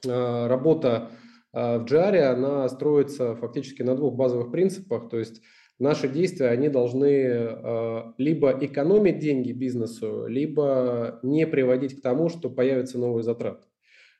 э, 0.06 0.46
работа 0.46 1.10
э, 1.52 1.78
в 1.78 1.84
GR, 1.84 2.18
она 2.18 2.68
строится 2.68 3.36
фактически 3.36 3.82
на 3.82 3.94
двух 3.94 4.14
базовых 4.14 4.50
принципах, 4.50 5.10
то 5.10 5.18
есть 5.18 5.42
наши 5.80 6.08
действия, 6.08 6.48
они 6.48 6.68
должны 6.68 7.06
э, 7.06 8.02
либо 8.18 8.50
экономить 8.60 9.18
деньги 9.18 9.52
бизнесу, 9.52 10.26
либо 10.26 11.18
не 11.22 11.46
приводить 11.46 11.98
к 11.98 12.02
тому, 12.02 12.28
что 12.28 12.50
появятся 12.50 12.98
новые 12.98 13.24
затраты. 13.24 13.66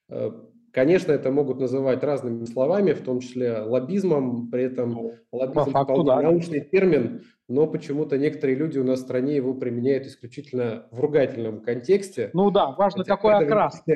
Э, 0.08 0.30
конечно, 0.72 1.12
это 1.12 1.30
могут 1.30 1.60
называть 1.60 2.02
разными 2.02 2.44
словами, 2.46 2.92
в 2.92 3.02
том 3.02 3.20
числе 3.20 3.58
лоббизмом, 3.60 4.50
при 4.50 4.64
этом 4.64 4.90
ну, 4.90 5.12
лоббизм 5.32 5.70
вполне 5.70 6.04
да. 6.04 6.22
научный 6.22 6.60
термин, 6.60 7.22
но 7.46 7.66
почему-то 7.66 8.16
некоторые 8.16 8.56
люди 8.56 8.78
у 8.78 8.84
нас 8.84 9.00
в 9.00 9.02
стране 9.02 9.36
его 9.36 9.54
применяют 9.54 10.06
исключительно 10.06 10.86
в 10.90 11.00
ругательном 11.00 11.60
контексте. 11.60 12.30
Ну 12.32 12.50
да, 12.50 12.70
важно 12.72 13.04
какой 13.04 13.34
окрас. 13.34 13.82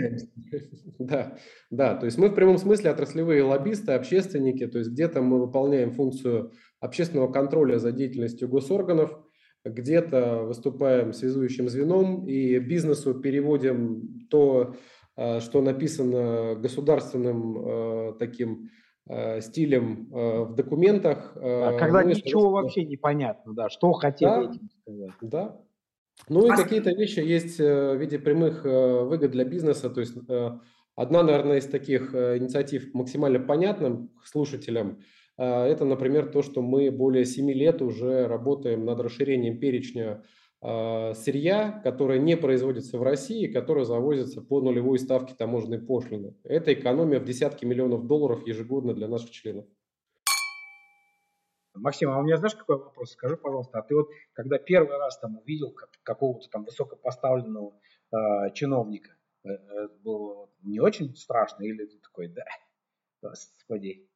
Да, 0.98 1.36
да, 1.70 1.96
то 1.96 2.06
есть 2.06 2.18
мы 2.18 2.28
в 2.28 2.34
прямом 2.34 2.56
смысле 2.56 2.90
отраслевые 2.90 3.42
лоббисты, 3.42 3.92
общественники, 3.92 4.66
то 4.66 4.78
есть 4.78 4.90
где-то 4.90 5.22
мы 5.22 5.40
выполняем 5.40 5.92
функцию 5.92 6.52
общественного 6.84 7.32
контроля 7.32 7.78
за 7.78 7.92
деятельностью 7.92 8.48
госорганов, 8.48 9.18
где-то 9.64 10.42
выступаем 10.42 11.14
связующим 11.14 11.68
звеном 11.70 12.26
и 12.28 12.58
бизнесу 12.58 13.14
переводим 13.14 14.26
то, 14.28 14.74
э, 15.16 15.40
что 15.40 15.62
написано 15.62 16.54
государственным 16.56 17.56
э, 17.56 18.12
таким 18.18 18.68
э, 19.08 19.40
стилем 19.40 20.10
в 20.10 20.54
документах. 20.54 21.32
А 21.36 21.78
когда 21.78 22.02
ну, 22.02 22.10
ничего 22.10 22.50
вообще 22.50 22.84
не 22.84 22.98
понятно, 22.98 23.54
да, 23.54 23.70
что 23.70 23.92
хотели 23.92 24.28
да, 24.28 24.42
этим 24.42 24.68
сказать. 24.82 25.10
Да. 25.22 25.60
Ну 26.28 26.46
и 26.46 26.50
какие-то 26.50 26.90
вещи 26.90 27.20
есть 27.20 27.58
в 27.58 27.96
виде 27.96 28.18
прямых 28.18 28.64
выгод 28.64 29.30
для 29.30 29.44
бизнеса, 29.44 29.90
то 29.90 30.00
есть 30.00 30.16
Одна, 30.96 31.24
наверное, 31.24 31.56
из 31.56 31.66
таких 31.66 32.14
инициатив 32.14 32.94
максимально 32.94 33.40
понятным 33.40 34.12
слушателям– 34.22 35.00
это, 35.36 35.84
например, 35.84 36.30
то, 36.30 36.42
что 36.42 36.62
мы 36.62 36.90
более 36.90 37.24
7 37.24 37.50
лет 37.50 37.82
уже 37.82 38.26
работаем 38.26 38.84
над 38.84 39.00
расширением 39.00 39.58
перечня 39.58 40.22
сырья, 40.60 41.80
которое 41.84 42.18
не 42.18 42.36
производится 42.36 42.96
в 42.96 43.02
России, 43.02 43.52
которое 43.52 43.84
завозится 43.84 44.40
по 44.40 44.62
нулевой 44.62 44.98
ставке 44.98 45.34
таможенной 45.34 45.78
пошлины. 45.78 46.36
Это 46.42 46.72
экономия 46.72 47.20
в 47.20 47.24
десятки 47.24 47.66
миллионов 47.66 48.06
долларов 48.06 48.46
ежегодно 48.46 48.94
для 48.94 49.06
наших 49.06 49.30
членов. 49.30 49.66
Максим, 51.74 52.10
а 52.10 52.18
у 52.18 52.22
меня 52.22 52.36
знаешь 52.36 52.54
какой 52.54 52.78
вопрос? 52.78 53.12
Скажи, 53.12 53.36
пожалуйста, 53.36 53.78
а 53.78 53.82
ты 53.82 53.94
вот 53.96 54.08
когда 54.32 54.58
первый 54.58 54.96
раз 54.96 55.18
там 55.18 55.38
увидел 55.38 55.72
как, 55.72 55.90
какого-то 56.02 56.48
там 56.48 56.64
высокопоставленного 56.64 57.74
э, 58.12 58.52
чиновника, 58.54 59.16
э, 59.44 59.48
э, 59.48 59.88
было 60.04 60.48
не 60.62 60.78
очень 60.78 61.14
страшно 61.16 61.64
или 61.64 61.84
ты 61.84 61.98
такой, 61.98 62.28
да, 62.28 62.44
господи. 63.20 64.08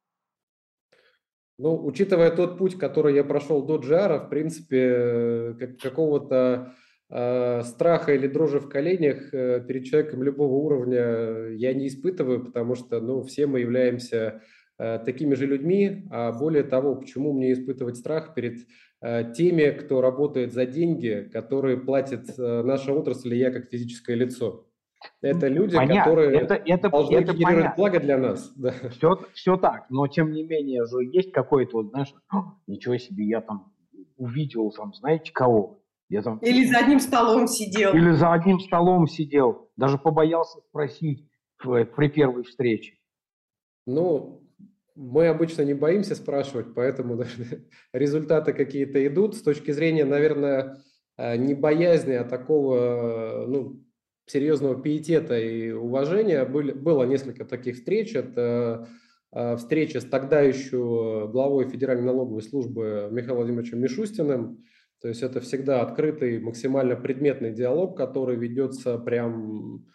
Ну, 1.59 1.85
учитывая 1.85 2.31
тот 2.31 2.57
путь, 2.57 2.79
который 2.79 3.13
я 3.13 3.23
прошел 3.23 3.63
до 3.63 3.75
GR, 3.77 4.25
в 4.25 4.29
принципе, 4.29 4.77
э, 4.79 5.53
как, 5.59 5.77
какого-то 5.77 6.73
э, 7.09 7.61
страха 7.63 8.13
или 8.13 8.27
дрожи 8.27 8.59
в 8.59 8.69
коленях 8.69 9.33
э, 9.33 9.63
перед 9.67 9.85
человеком 9.85 10.23
любого 10.23 10.53
уровня 10.53 11.49
я 11.49 11.73
не 11.73 11.87
испытываю, 11.87 12.45
потому 12.45 12.75
что, 12.75 12.99
ну, 12.99 13.21
все 13.21 13.45
мы 13.45 13.59
являемся 13.59 14.41
Э, 14.79 14.97
такими 14.97 15.35
же 15.35 15.45
людьми, 15.45 16.05
а 16.09 16.31
более 16.31 16.63
того, 16.63 16.95
почему 16.95 17.33
мне 17.33 17.51
испытывать 17.51 17.97
страх 17.97 18.33
перед 18.33 18.65
э, 19.01 19.33
теми, 19.35 19.71
кто 19.71 19.99
работает 19.99 20.53
за 20.53 20.65
деньги, 20.65 21.29
которые 21.33 21.75
платит 21.75 22.29
э, 22.39 22.63
наша 22.63 22.93
отрасль, 22.93 23.33
и 23.33 23.37
я 23.37 23.51
как 23.51 23.69
физическое 23.69 24.15
лицо. 24.15 24.68
Это 25.21 25.47
люди, 25.47 25.75
понятно. 25.75 26.03
которые 26.03 26.39
это, 26.39 26.55
это, 26.55 26.89
должны 26.89 27.15
это 27.15 27.33
генерировать 27.33 27.55
понятно. 27.55 27.73
благо 27.77 27.99
для 27.99 28.17
нас. 28.17 28.51
Да. 28.55 28.73
Все, 28.89 29.19
все 29.33 29.57
так, 29.57 29.89
но 29.89 30.07
тем 30.07 30.31
не 30.31 30.43
менее 30.43 30.85
же 30.85 30.97
есть 31.03 31.31
какой-то, 31.31 31.77
вот, 31.77 31.89
знаешь, 31.91 32.13
ничего 32.67 32.97
себе, 32.97 33.25
я 33.25 33.41
там 33.41 33.73
увидел, 34.17 34.71
там, 34.71 34.93
знаете, 34.93 35.31
кого? 35.33 35.81
Я 36.09 36.21
там... 36.21 36.39
Или 36.39 36.65
за 36.65 36.79
одним 36.79 36.99
столом 36.99 37.47
сидел. 37.47 37.93
Или 37.93 38.11
за 38.11 38.33
одним 38.33 38.59
столом 38.59 39.07
сидел. 39.07 39.69
Даже 39.77 39.97
побоялся 39.97 40.59
спросить 40.69 41.29
при 41.61 42.09
первой 42.09 42.43
встрече. 42.43 42.95
Ну, 43.85 44.41
мы 44.95 45.27
обычно 45.27 45.61
не 45.61 45.73
боимся 45.73 46.15
спрашивать, 46.15 46.73
поэтому 46.73 47.23
результаты 47.93 48.53
какие-то 48.53 49.05
идут. 49.05 49.35
С 49.35 49.41
точки 49.43 49.71
зрения, 49.71 50.03
наверное, 50.03 50.83
э, 51.17 51.37
не 51.37 51.53
боязни, 51.53 52.13
а 52.13 52.23
такого 52.23 53.45
ну, 53.47 53.83
серьезного 54.29 54.81
пиетета 54.81 55.39
и 55.39 55.71
уважения. 55.71 56.45
Были, 56.45 56.71
было 56.71 57.03
несколько 57.03 57.45
таких 57.45 57.75
встреч. 57.75 58.15
Это 58.15 58.87
э, 59.31 59.57
встреча 59.57 60.01
с 60.01 60.05
тогда 60.05 60.41
еще 60.41 61.29
главой 61.31 61.67
Федеральной 61.67 62.05
налоговой 62.05 62.41
службы 62.41 63.09
Михаилом 63.11 63.37
Владимировичем 63.37 63.79
Мишустиным. 63.81 64.63
То 65.01 65.07
есть 65.07 65.23
это 65.23 65.39
всегда 65.39 65.81
открытый, 65.81 66.39
максимально 66.39 66.95
предметный 66.95 67.51
диалог, 67.51 67.97
который 67.97 68.35
ведется 68.35 68.97
прям 68.97 69.85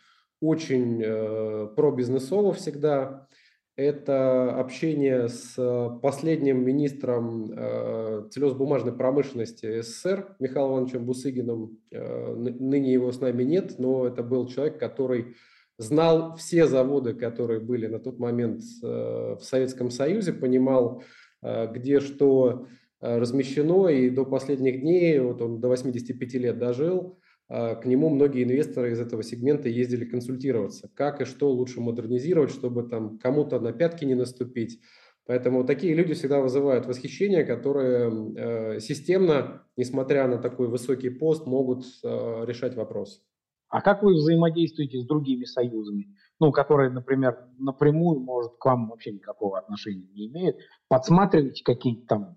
очень 0.40 1.02
э, 1.04 1.68
пробизнесово 1.76 2.52
всегда 2.52 3.28
это 3.76 4.54
общение 4.58 5.28
с 5.28 5.54
э, 5.58 6.00
последним 6.00 6.64
министром 6.64 7.50
э, 7.50 8.28
целлюлозно-бумажной 8.30 8.92
промышленности 8.92 9.80
СССР 9.80 10.36
Михаилом 10.38 10.72
Ивановичем 10.72 11.04
Бусыгиным. 11.04 11.78
Э, 11.90 12.34
ныне 12.34 12.92
его 12.92 13.10
с 13.10 13.20
нами 13.20 13.42
нет, 13.42 13.78
но 13.78 14.06
это 14.06 14.22
был 14.22 14.46
человек, 14.46 14.78
который 14.78 15.34
знал 15.76 16.36
все 16.36 16.66
заводы, 16.66 17.14
которые 17.14 17.58
были 17.58 17.88
на 17.88 17.98
тот 17.98 18.20
момент 18.20 18.62
в 18.80 19.40
Советском 19.40 19.90
Союзе, 19.90 20.32
понимал, 20.32 21.02
где 21.42 21.98
что 21.98 22.68
размещено, 23.00 23.88
и 23.88 24.08
до 24.08 24.24
последних 24.24 24.82
дней, 24.82 25.18
вот 25.18 25.42
он 25.42 25.60
до 25.60 25.66
85 25.66 26.34
лет 26.34 26.58
дожил, 26.60 27.18
к 27.48 27.82
нему 27.84 28.08
многие 28.08 28.44
инвесторы 28.44 28.92
из 28.92 29.00
этого 29.00 29.22
сегмента 29.22 29.68
ездили 29.68 30.04
консультироваться, 30.04 30.90
как 30.94 31.20
и 31.20 31.24
что 31.24 31.50
лучше 31.50 31.80
модернизировать, 31.80 32.50
чтобы 32.50 32.84
там 32.84 33.18
кому-то 33.18 33.60
на 33.60 33.72
пятки 33.72 34.04
не 34.04 34.14
наступить. 34.14 34.80
Поэтому 35.26 35.64
такие 35.64 35.94
люди 35.94 36.14
всегда 36.14 36.40
вызывают 36.40 36.86
восхищение, 36.86 37.44
которые 37.44 38.76
э, 38.76 38.80
системно, 38.80 39.62
несмотря 39.76 40.28
на 40.28 40.38
такой 40.38 40.68
высокий 40.68 41.08
пост, 41.08 41.46
могут 41.46 41.84
э, 42.02 42.44
решать 42.46 42.74
вопрос. 42.74 43.22
А 43.68 43.80
как 43.80 44.02
вы 44.02 44.14
взаимодействуете 44.14 45.00
с 45.00 45.06
другими 45.06 45.44
союзами, 45.44 46.14
ну, 46.38 46.52
которые, 46.52 46.90
например, 46.90 47.38
напрямую, 47.58 48.20
может, 48.20 48.52
к 48.58 48.64
вам 48.66 48.90
вообще 48.90 49.12
никакого 49.12 49.58
отношения 49.58 50.06
не 50.14 50.26
имеют? 50.26 50.58
Подсматриваете 50.88 51.64
какие-то 51.64 52.06
там 52.06 52.36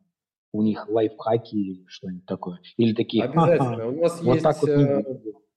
у 0.52 0.62
них 0.62 0.88
лайфхаки 0.90 1.56
или 1.56 1.86
что-нибудь 1.88 2.26
такое? 2.26 2.60
Или 2.78 2.94
такие... 2.94 3.24
Обязательно. 3.24 3.88
У 3.88 4.02
нас 4.02 4.22
вот 4.22 4.34
есть 4.34 4.44
так 4.44 4.62
вот 4.62 4.70
э, 4.70 5.04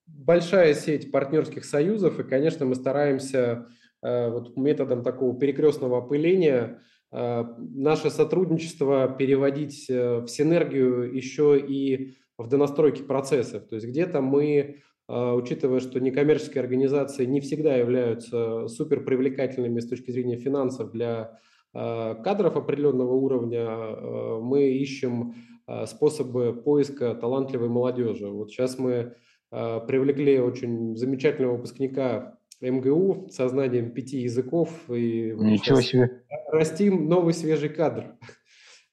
большая 0.07 0.75
сеть 0.75 1.11
партнерских 1.11 1.65
союзов, 1.65 2.19
и, 2.19 2.25
конечно, 2.25 2.67
мы 2.67 2.75
стараемся 2.75 3.67
э, 4.03 4.31
вот 4.31 4.57
методом 4.57 5.03
такого 5.03 5.39
перекрестного 5.39 5.99
опыления 5.99 6.83
э, 7.13 7.45
наше 7.59 8.11
сотрудничество 8.11 9.09
переводить 9.09 9.89
в 9.89 10.27
синергию 10.27 11.15
еще 11.15 11.59
и 11.59 12.17
в 12.37 12.49
донастройке 12.49 13.03
процессов. 13.03 13.69
То 13.69 13.77
есть 13.77 13.87
где-то 13.87 14.23
мы, 14.23 14.83
учитывая, 15.09 15.81
что 15.81 16.01
некоммерческие 16.01 16.63
организации 16.63 17.27
не 17.27 17.41
всегда 17.41 17.77
являются 17.77 18.67
супер 18.69 19.05
привлекательными 19.05 19.81
с 19.81 19.89
точки 19.89 20.11
зрения 20.11 20.37
финансов 20.37 20.91
для 20.91 21.39
кадров 21.73 22.57
определенного 22.57 23.13
уровня, 23.13 23.61
э, 23.61 24.39
мы 24.41 24.71
ищем 24.71 25.35
э, 25.67 25.87
способы 25.87 26.53
поиска 26.53 27.15
талантливой 27.15 27.69
молодежи. 27.69 28.29
Вот 28.29 28.51
сейчас 28.51 28.79
мы 28.79 29.15
привлекли 29.51 30.39
очень 30.39 30.95
замечательного 30.95 31.57
выпускника 31.57 32.39
МГУ 32.61 33.27
со 33.31 33.49
знанием 33.49 33.91
пяти 33.91 34.19
языков 34.19 34.71
и 34.89 35.35
Ничего 35.37 35.81
себе. 35.81 36.23
растим 36.53 37.09
новый 37.09 37.35
свежий 37.35 37.69
кадр. 37.69 38.17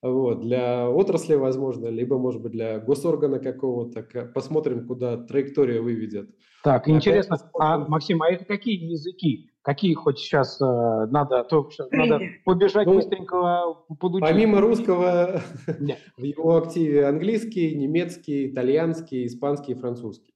Вот, 0.03 0.41
для 0.41 0.87
отрасли, 0.87 1.33
возможно, 1.33 1.87
либо, 1.87 2.19
может 2.19 2.39
быть, 2.39 2.51
для 2.51 2.79
госоргана 2.79 3.39
какого-то. 3.39 4.03
Посмотрим, 4.33 4.85
куда 4.87 5.17
траектория 5.17 5.81
выведет. 5.81 6.29
Так, 6.63 6.87
интересно, 6.87 7.37
а, 7.59 7.79
Максим, 7.79 8.21
а 8.21 8.29
это 8.29 8.45
какие 8.45 8.75
языки? 8.91 9.49
Какие 9.67 9.95
хоть 9.95 10.17
сейчас 10.19 10.61
э, 10.61 10.65
надо, 11.11 11.43
то 11.43 11.69
надо 11.91 12.21
побежать 12.45 12.87
ну, 12.87 12.95
быстренько 12.95 13.73
подучить? 13.99 14.25
Помимо 14.25 14.61
русского, 14.61 15.41
в 16.17 16.23
его 16.23 16.55
активе 16.55 17.05
английский, 17.05 17.75
немецкий, 17.75 18.47
итальянский, 18.47 19.25
испанский, 19.25 19.73
французский. 19.73 20.33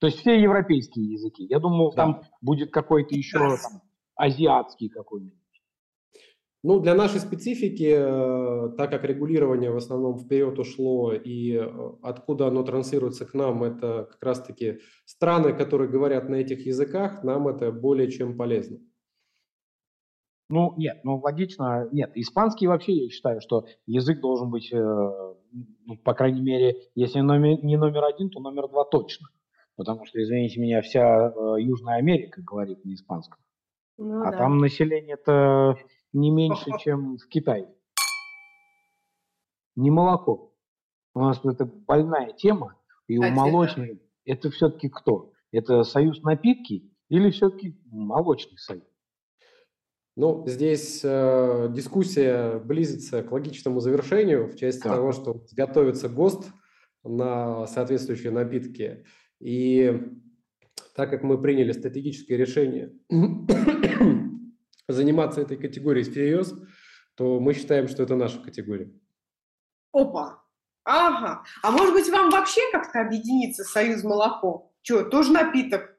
То 0.00 0.06
есть 0.06 0.20
все 0.20 0.40
европейские 0.40 1.12
языки. 1.12 1.44
Я 1.44 1.58
думал, 1.58 1.92
да. 1.94 2.04
там 2.04 2.22
будет 2.40 2.70
какой-то 2.70 3.14
еще 3.14 3.38
там, 3.38 3.82
азиатский 4.14 4.88
какой-нибудь. 4.88 5.45
Ну, 6.68 6.80
для 6.80 6.96
нашей 6.96 7.20
специфики, 7.20 7.94
э, 7.96 8.76
так 8.76 8.90
как 8.90 9.04
регулирование 9.04 9.70
в 9.70 9.76
основном 9.76 10.18
вперед 10.18 10.58
ушло, 10.58 11.12
и 11.12 11.52
э, 11.52 11.64
откуда 12.02 12.48
оно 12.48 12.64
транслируется 12.64 13.24
к 13.24 13.34
нам, 13.34 13.62
это 13.62 14.08
как 14.10 14.20
раз-таки 14.20 14.80
страны, 15.04 15.52
которые 15.52 15.88
говорят 15.88 16.28
на 16.28 16.34
этих 16.34 16.66
языках, 16.66 17.22
нам 17.22 17.46
это 17.46 17.70
более 17.70 18.10
чем 18.10 18.36
полезно. 18.36 18.78
Ну, 20.48 20.74
нет, 20.76 21.02
ну, 21.04 21.18
логично, 21.18 21.88
нет. 21.92 22.10
Испанский 22.16 22.66
вообще, 22.66 22.94
я 22.94 23.10
считаю, 23.10 23.40
что 23.40 23.66
язык 23.86 24.20
должен 24.20 24.50
быть, 24.50 24.72
э, 24.72 24.76
ну, 24.76 25.96
по 26.02 26.14
крайней 26.14 26.42
мере, 26.42 26.74
если 26.96 27.20
номер, 27.20 27.62
не 27.62 27.76
номер 27.76 28.06
один, 28.06 28.28
то 28.28 28.40
номер 28.40 28.66
два 28.66 28.84
точно. 28.84 29.28
Потому 29.76 30.04
что, 30.04 30.20
извините 30.20 30.58
меня, 30.58 30.82
вся 30.82 31.32
Южная 31.58 31.98
Америка 31.98 32.42
говорит 32.42 32.84
на 32.84 32.92
испанском. 32.92 33.38
Ну, 33.98 34.22
а 34.22 34.32
да. 34.32 34.38
там 34.38 34.58
население-то 34.58 35.76
не 36.16 36.30
меньше, 36.30 36.70
чем 36.82 37.18
в 37.18 37.28
Китае. 37.28 37.68
Не 39.76 39.90
молоко. 39.90 40.52
У 41.14 41.20
нас 41.20 41.40
это 41.44 41.64
больная 41.64 42.32
тема, 42.32 42.76
и 43.06 43.18
у 43.18 43.30
молочных 43.30 43.98
это 44.24 44.50
все-таки 44.50 44.88
кто? 44.88 45.32
Это 45.52 45.84
союз 45.84 46.22
напитки 46.22 46.90
или 47.08 47.30
все-таки 47.30 47.78
молочный 47.86 48.58
союз? 48.58 48.84
Ну, 50.16 50.44
здесь 50.46 51.02
э, 51.04 51.68
дискуссия 51.72 52.58
близится 52.58 53.22
к 53.22 53.30
логичному 53.30 53.80
завершению 53.80 54.48
в 54.48 54.56
части 54.56 54.82
так. 54.82 54.94
того, 54.94 55.12
что 55.12 55.44
готовится 55.52 56.08
ГОСТ 56.08 56.46
на 57.04 57.66
соответствующие 57.66 58.32
напитки. 58.32 59.04
И 59.40 60.02
так 60.94 61.10
как 61.10 61.22
мы 61.22 61.40
приняли 61.40 61.72
стратегическое 61.72 62.36
решение 62.36 62.92
заниматься 64.88 65.40
этой 65.40 65.56
категорией 65.56 66.04
всерьез, 66.04 66.54
то 67.16 67.40
мы 67.40 67.54
считаем, 67.54 67.88
что 67.88 68.02
это 68.02 68.14
наша 68.14 68.40
категория. 68.40 68.92
Опа! 69.92 70.42
Ага. 70.84 71.42
А 71.62 71.70
может 71.72 71.94
быть, 71.94 72.08
вам 72.10 72.30
вообще 72.30 72.60
как-то 72.70 73.00
объединиться 73.00 73.64
Союз 73.64 74.04
молоко? 74.04 74.72
Что, 74.82 75.02
тоже 75.04 75.32
напиток? 75.32 75.96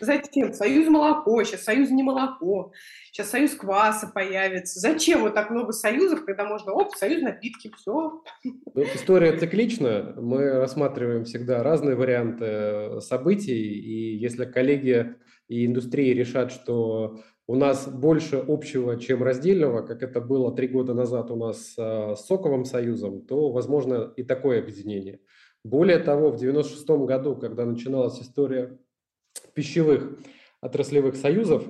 Зачем? 0.00 0.52
Союз 0.54 0.88
молоко, 0.88 1.42
сейчас 1.44 1.64
союз 1.64 1.90
не 1.90 2.02
молоко, 2.02 2.72
сейчас 3.12 3.30
союз 3.30 3.54
кваса 3.54 4.08
появится. 4.08 4.80
Зачем 4.80 5.20
вот 5.20 5.34
так 5.34 5.50
много 5.50 5.72
союзов, 5.72 6.24
когда 6.24 6.44
можно, 6.44 6.72
оп, 6.72 6.94
союз 6.96 7.22
напитки, 7.22 7.70
все. 7.76 8.22
Ну, 8.44 8.82
история 8.94 9.36
циклична. 9.36 10.14
Мы 10.16 10.52
рассматриваем 10.52 11.24
всегда 11.24 11.62
разные 11.62 11.96
варианты 11.96 12.44
э, 12.44 13.00
событий. 13.00 13.52
И 13.52 14.16
если 14.16 14.46
коллеги 14.46 15.16
и 15.48 15.66
индустрии 15.66 16.14
решат, 16.14 16.50
что 16.50 17.20
у 17.50 17.56
нас 17.56 17.88
больше 17.88 18.36
общего, 18.36 18.96
чем 18.96 19.24
раздельного, 19.24 19.82
как 19.82 20.04
это 20.04 20.20
было 20.20 20.54
три 20.54 20.68
года 20.68 20.94
назад 20.94 21.32
у 21.32 21.36
нас 21.36 21.74
э, 21.76 22.14
с 22.14 22.24
Соковым 22.24 22.64
союзом, 22.64 23.22
то 23.22 23.50
возможно 23.50 24.12
и 24.16 24.22
такое 24.22 24.60
объединение. 24.60 25.18
Более 25.64 25.98
того, 25.98 26.30
в 26.30 26.36
1996 26.36 26.88
году, 27.08 27.34
когда 27.34 27.64
начиналась 27.64 28.22
история 28.22 28.78
пищевых 29.52 30.20
отраслевых 30.60 31.16
союзов, 31.16 31.66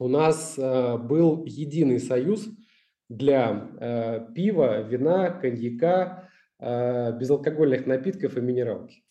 у 0.00 0.08
нас 0.08 0.58
э, 0.58 0.98
был 0.98 1.44
единый 1.44 2.00
союз 2.00 2.48
для 3.08 3.70
э, 3.78 4.26
пива, 4.34 4.80
вина, 4.80 5.30
коньяка, 5.30 6.28
безалкогольных 6.58 7.86
напитков 7.86 8.36
и 8.36 8.40
минералки. 8.40 9.04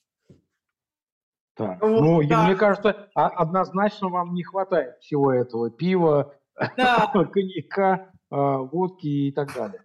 Так. 1.58 1.82
Вот, 1.82 2.02
ну, 2.02 2.28
да. 2.28 2.46
мне 2.46 2.56
кажется, 2.56 3.10
однозначно 3.14 4.10
вам 4.10 4.34
не 4.34 4.44
хватает 4.44 5.00
всего 5.00 5.34
этого 5.34 5.72
пива, 5.72 6.34
да. 6.78 7.12
коньяка, 7.34 8.12
водки 8.30 9.08
и 9.08 9.32
так 9.32 9.54
далее. 9.54 9.82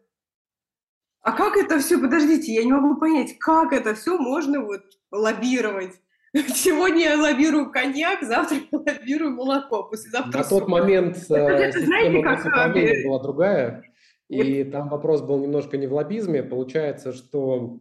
А 1.23 1.33
как 1.33 1.57
это 1.57 1.79
все, 1.79 1.99
подождите, 1.99 2.53
я 2.53 2.65
не 2.65 2.73
могу 2.73 2.99
понять, 2.99 3.39
как 3.39 3.73
это 3.73 3.95
все 3.95 4.19
можно 4.19 4.61
вот 4.61 4.83
лоббировать? 5.11 5.93
Сегодня 6.35 7.03
я 7.03 7.21
лоббирую 7.21 7.71
коньяк, 7.71 8.23
завтра 8.23 8.59
я 8.59 8.79
лоббирую 8.79 9.33
молоко, 9.33 9.85
послезавтра 9.85 10.39
На 10.39 10.45
тот 10.45 10.69
момент 10.69 11.17
это, 11.17 11.81
знаете, 11.81 12.23
как... 12.23 12.75
была 13.07 13.23
другая, 13.23 13.85
и 14.29 14.65
там 14.65 14.89
вопрос 14.89 15.23
был 15.23 15.39
немножко 15.39 15.77
не 15.77 15.87
в 15.87 15.93
лоббизме. 15.93 16.43
Получается, 16.43 17.13
что 17.13 17.79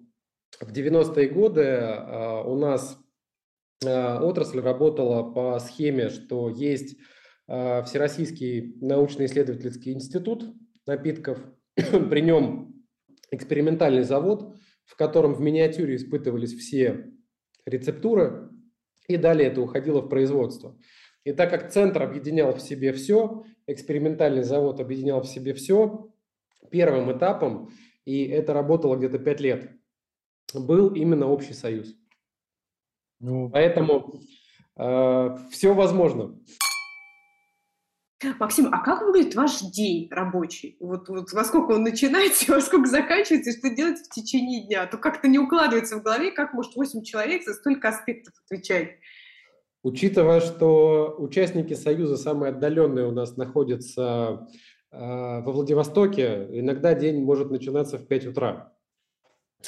в 0.60 0.72
90-е 0.72 1.30
годы 1.30 1.64
а, 1.64 2.44
у 2.44 2.58
нас 2.58 2.98
а, 2.98 3.11
отрасль 3.84 4.60
работала 4.60 5.24
по 5.24 5.60
схеме, 5.60 6.10
что 6.10 6.50
есть 6.50 6.98
а, 7.48 7.84
Всероссийский 7.84 8.78
научно-исследовательский 8.80 9.94
институт 9.94 10.46
напитков, 10.86 11.40
при 11.76 12.22
нем 12.22 12.86
экспериментальный 13.32 14.04
завод, 14.04 14.56
в 14.86 14.96
котором 14.96 15.34
в 15.34 15.42
миниатюре 15.42 15.96
испытывались 15.96 16.54
все 16.54 17.12
рецептуры, 17.66 18.50
и 19.08 19.18
далее 19.18 19.50
это 19.50 19.62
уходило 19.62 20.02
в 20.02 20.10
производство. 20.10 20.78
И 21.24 21.34
так 21.34 21.50
как 21.50 21.72
центр 21.72 22.04
объединял 22.04 22.54
в 22.54 22.62
себе 22.62 22.94
все, 22.94 23.44
экспериментальный 23.68 24.44
завод 24.44 24.80
объединял 24.80 25.22
в 25.22 25.28
себе 25.28 25.54
все, 25.54 26.12
первым 26.72 27.12
этапом, 27.12 27.72
и 28.06 28.26
это 28.26 28.54
работало 28.54 28.96
где-то 28.96 29.20
5 29.20 29.42
лет, 29.42 29.72
был 30.54 30.94
именно 30.94 31.28
общий 31.28 31.54
союз. 31.54 31.96
Ну, 33.22 33.50
Поэтому 33.50 34.20
э, 34.78 35.38
все 35.52 35.74
возможно. 35.74 36.36
Максим, 38.40 38.70
а 38.72 38.84
как 38.84 39.02
выглядит 39.02 39.36
ваш 39.36 39.62
день 39.62 40.08
рабочий? 40.12 40.78
Вот, 40.80 41.10
вот 41.10 41.32
во 41.32 41.44
сколько 41.44 41.72
он 41.72 41.84
начинается, 41.84 42.52
во 42.54 42.62
сколько 42.62 42.88
заканчивается, 42.88 43.52
и 43.52 43.58
что 43.58 43.70
делать 43.76 44.00
в 44.00 44.10
течение 44.10 44.66
дня? 44.66 44.84
А 44.84 44.88
то 44.88 44.98
как-то 44.98 45.28
не 45.28 45.40
укладывается 45.40 45.98
в 45.98 46.04
голове, 46.04 46.32
как 46.32 46.54
может 46.54 46.76
8 46.76 47.04
человек 47.04 47.44
за 47.44 47.54
столько 47.54 47.90
аспектов 47.90 48.34
отвечать. 48.46 48.98
Учитывая, 49.84 50.42
что 50.42 51.16
участники 51.18 51.74
Союза 51.74 52.18
самые 52.18 52.52
отдаленные 52.52 53.08
у 53.08 53.12
нас 53.12 53.38
находятся 53.38 54.48
э, 54.92 54.98
во 55.00 55.52
Владивостоке, 55.52 56.48
иногда 56.52 56.94
день 56.94 57.24
может 57.24 57.50
начинаться 57.50 57.98
в 57.98 58.08
5 58.08 58.28
утра. 58.28 58.74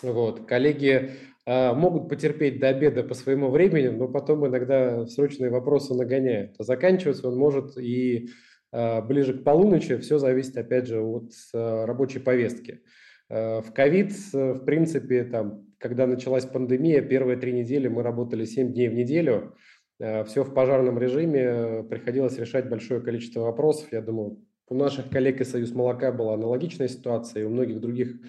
Вот. 0.01 0.45
Коллеги 0.45 1.13
могут 1.45 2.07
потерпеть 2.07 2.59
до 2.59 2.69
обеда 2.69 3.03
по 3.03 3.13
своему 3.13 3.49
времени, 3.49 3.87
но 3.87 4.07
потом 4.07 4.47
иногда 4.47 5.05
срочные 5.07 5.51
вопросы 5.51 5.93
нагоняют. 5.93 6.55
А 6.57 6.63
заканчиваться 6.63 7.27
он 7.27 7.37
может 7.37 7.77
и 7.77 8.29
э, 8.71 9.01
ближе 9.01 9.33
к 9.33 9.43
полуночи. 9.43 9.97
Все 9.97 10.19
зависит, 10.19 10.57
опять 10.57 10.87
же, 10.87 11.01
от 11.01 11.31
э, 11.53 11.85
рабочей 11.85 12.19
повестки. 12.19 12.81
В 13.29 13.65
ковид, 13.73 14.11
в 14.31 14.59
принципе, 14.59 15.23
там, 15.23 15.65
когда 15.79 16.05
началась 16.05 16.45
пандемия, 16.45 17.01
первые 17.01 17.37
три 17.37 17.51
недели 17.51 17.87
мы 17.87 18.03
работали 18.03 18.45
7 18.45 18.73
дней 18.73 18.89
в 18.89 18.93
неделю. 18.93 19.55
Все 19.97 20.43
в 20.43 20.53
пожарном 20.53 20.99
режиме, 20.99 21.83
приходилось 21.83 22.37
решать 22.37 22.69
большое 22.69 23.01
количество 23.01 23.39
вопросов. 23.39 23.87
Я 23.91 24.01
думаю, 24.01 24.45
у 24.67 24.75
наших 24.75 25.09
коллег 25.09 25.41
из 25.41 25.49
Союз 25.49 25.71
молока 25.71 26.11
была 26.11 26.35
аналогичная 26.35 26.89
ситуация, 26.89 27.41
и 27.41 27.45
у 27.45 27.49
многих 27.49 27.79
других 27.79 28.19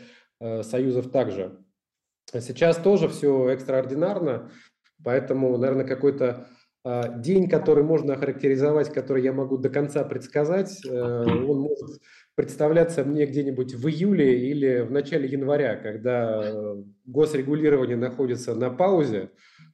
союзов 0.63 1.11
также. 1.11 1.59
Сейчас 2.41 2.77
тоже 2.77 3.09
все 3.09 3.49
экстраординарно, 3.51 4.51
поэтому, 5.03 5.57
наверное, 5.57 5.87
какой-то 5.87 6.47
а, 6.87 7.09
день, 7.09 7.49
который 7.49 7.83
можно 7.83 8.13
охарактеризовать, 8.13 8.93
который 8.93 9.23
я 9.23 9.33
могу 9.33 9.57
до 9.57 9.71
конца 9.71 10.05
предсказать, 10.05 10.85
э, 10.85 10.91
он 10.93 11.61
может 11.61 12.03
представляться 12.35 13.05
мне 13.05 13.25
где-нибудь 13.25 13.75
в 13.75 13.89
июле 13.89 14.51
или 14.51 14.81
в 14.81 14.91
начале 14.91 15.27
января, 15.27 15.77
когда 15.77 16.75
госрегулирование 17.07 17.97
находится 17.97 18.55
на 18.55 18.69
паузе, 18.69 19.31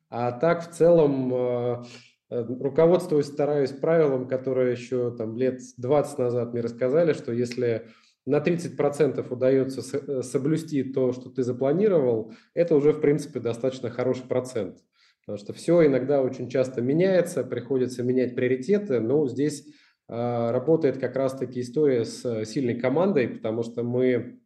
а 0.08 0.30
так 0.30 0.62
в 0.62 0.72
целом 0.72 1.34
э, 1.34 1.82
э, 2.30 2.44
руководствуюсь, 2.60 3.26
стараюсь 3.26 3.72
правилам, 3.72 4.28
которые 4.28 4.72
еще 4.72 5.10
там 5.16 5.36
лет 5.36 5.60
20 5.78 6.18
назад 6.18 6.52
мне 6.52 6.60
рассказали, 6.60 7.12
что 7.12 7.32
если 7.32 7.88
на 8.26 8.38
30% 8.38 9.26
удается 9.30 9.98
э, 9.98 10.22
соблюсти 10.22 10.82
то, 10.84 11.12
что 11.12 11.30
ты 11.30 11.42
запланировал, 11.42 12.32
это 12.54 12.76
уже, 12.76 12.92
в 12.92 13.00
принципе, 13.00 13.40
достаточно 13.40 13.90
хороший 13.90 14.26
процент. 14.26 14.78
Потому 15.20 15.38
что 15.38 15.52
все 15.52 15.86
иногда 15.86 16.22
очень 16.22 16.48
часто 16.48 16.80
меняется, 16.82 17.44
приходится 17.44 18.02
менять 18.02 18.34
приоритеты, 18.34 19.00
но 19.00 19.26
здесь 19.28 19.66
э, 20.08 20.50
работает 20.50 20.98
как 20.98 21.16
раз-таки 21.16 21.60
история 21.60 22.04
с 22.04 22.44
сильной 22.44 22.78
командой, 22.78 23.28
потому 23.28 23.62
что 23.62 23.82
мы 23.82 24.40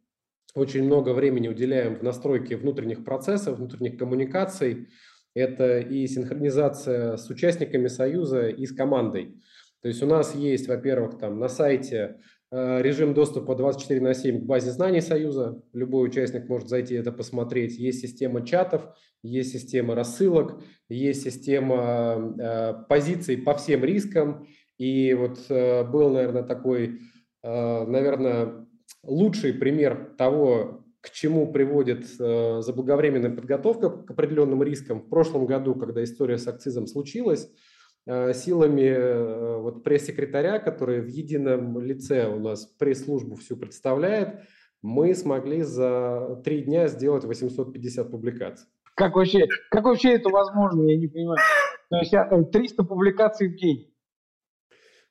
очень 0.53 0.83
много 0.83 1.13
времени 1.13 1.49
уделяем 1.49 1.97
в 1.97 2.03
настройке 2.03 2.55
внутренних 2.55 3.03
процессов, 3.03 3.57
внутренних 3.57 3.97
коммуникаций. 3.97 4.87
Это 5.33 5.79
и 5.79 6.07
синхронизация 6.07 7.17
с 7.17 7.29
участниками 7.29 7.87
Союза 7.87 8.47
и 8.47 8.65
с 8.65 8.71
командой. 8.71 9.41
То 9.81 9.89
есть 9.89 10.01
у 10.01 10.05
нас 10.05 10.33
есть, 10.33 10.69
во-первых, 10.69 11.19
там 11.19 11.39
на 11.39 11.49
сайте 11.49 12.15
Э, 12.15 12.34
режим 12.81 13.13
доступа 13.13 13.55
24 13.55 13.99
на 14.01 14.13
7 14.13 14.41
к 14.41 14.43
базе 14.43 14.71
знаний 14.71 15.01
Союза. 15.01 15.61
Любой 15.73 16.07
участник 16.07 16.47
может 16.47 16.69
зайти 16.69 16.95
это 16.95 17.11
посмотреть. 17.11 17.77
Есть 17.77 18.01
система 18.01 18.45
чатов, 18.45 18.87
есть 19.23 19.51
система 19.51 19.95
рассылок, 19.95 20.61
есть 20.87 21.23
система 21.23 22.35
э, 22.39 22.73
позиций 22.87 23.37
по 23.37 23.55
всем 23.55 23.83
рискам. 23.83 24.47
И 24.77 25.13
вот 25.13 25.39
э, 25.49 25.83
был, 25.83 26.09
наверное, 26.11 26.43
такой, 26.43 26.99
наверное, 27.43 28.67
лучший 29.03 29.53
пример 29.53 30.15
того, 30.17 30.85
к 31.01 31.11
чему 31.11 31.51
приводит 31.51 32.07
заблаговременная 32.07 33.29
подготовка 33.29 33.89
к 33.89 34.09
определенным 34.09 34.63
рискам. 34.63 35.01
В 35.01 35.09
прошлом 35.09 35.45
году, 35.45 35.75
когда 35.75 36.03
история 36.03 36.39
с 36.39 36.47
акцизом 36.47 36.87
случилась, 36.87 37.47
Э, 37.47 37.51
силами 38.05 38.87
э, 38.87 39.57
вот 39.57 39.83
пресс-секретаря, 39.83 40.59
который 40.59 41.01
в 41.01 41.07
едином 41.07 41.79
лице 41.79 42.27
у 42.27 42.39
нас 42.39 42.65
пресс-службу 42.65 43.35
всю 43.35 43.57
представляет, 43.57 44.41
мы 44.81 45.15
смогли 45.15 45.63
за 45.63 46.41
три 46.43 46.61
дня 46.61 46.87
сделать 46.87 47.23
850 47.23 48.11
публикаций. 48.11 48.67
Как 48.93 49.15
вообще, 49.15 49.47
как 49.71 49.85
вообще 49.85 50.13
это 50.13 50.29
возможно, 50.29 50.83
я 50.83 50.97
не 50.97 51.07
понимаю. 51.07 51.39
То 51.89 51.97
есть 51.97 52.13
300 52.51 52.81
э, 52.81 52.85
публикаций 52.85 53.47
в 53.49 53.55
день. 53.55 53.93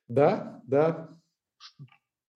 Да, 0.08 0.62
да. 0.66 1.10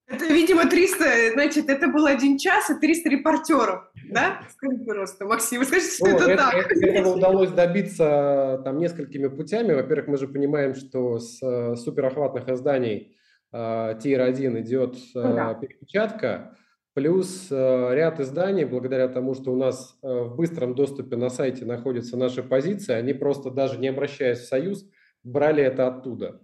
Это, 0.09 0.25
видимо, 0.25 0.67
300, 0.67 1.33
значит, 1.35 1.69
это 1.69 1.89
был 1.89 2.07
один 2.07 2.39
час 2.39 2.71
и 2.71 2.75
300 2.75 3.11
репортеров, 3.11 3.93
да? 4.11 4.41
Скажи, 4.51 4.79
пожалуйста, 4.79 5.27
Максим, 5.27 5.63
скажите, 5.65 5.97
что 5.97 6.07
ну, 6.07 6.17
это, 6.17 6.31
это 6.31 6.43
так. 6.43 6.73
Этого 6.83 7.17
удалось 7.17 7.51
добиться 7.51 8.63
там 8.65 8.79
несколькими 8.79 9.29
путями. 9.29 9.75
Во-первых, 9.75 10.09
мы 10.09 10.17
же 10.17 10.27
понимаем, 10.27 10.75
что 10.75 11.19
с 11.19 11.43
э, 11.43 11.77
суперохватных 11.77 12.49
изданий 12.49 13.19
э, 13.53 13.99
Тир-1 14.03 14.63
идет 14.63 14.95
э, 14.95 14.99
ну, 15.15 15.35
да. 15.35 15.53
перепечатка, 15.53 16.57
плюс 16.95 17.49
ряд 17.51 18.19
изданий, 18.19 18.65
благодаря 18.65 19.09
тому, 19.09 19.35
что 19.35 19.53
у 19.53 19.57
нас 19.57 19.99
в 20.03 20.35
быстром 20.37 20.75
доступе 20.75 21.17
на 21.17 21.29
сайте 21.29 21.67
находятся 21.67 22.17
наши 22.17 22.43
позиции, 22.43 22.95
они 22.95 23.13
просто 23.13 23.51
даже 23.51 23.79
не 23.79 23.89
обращаясь 23.89 24.39
в 24.39 24.49
Союз, 24.49 24.85
брали 25.23 25.63
это 25.63 25.87
оттуда. 25.87 26.41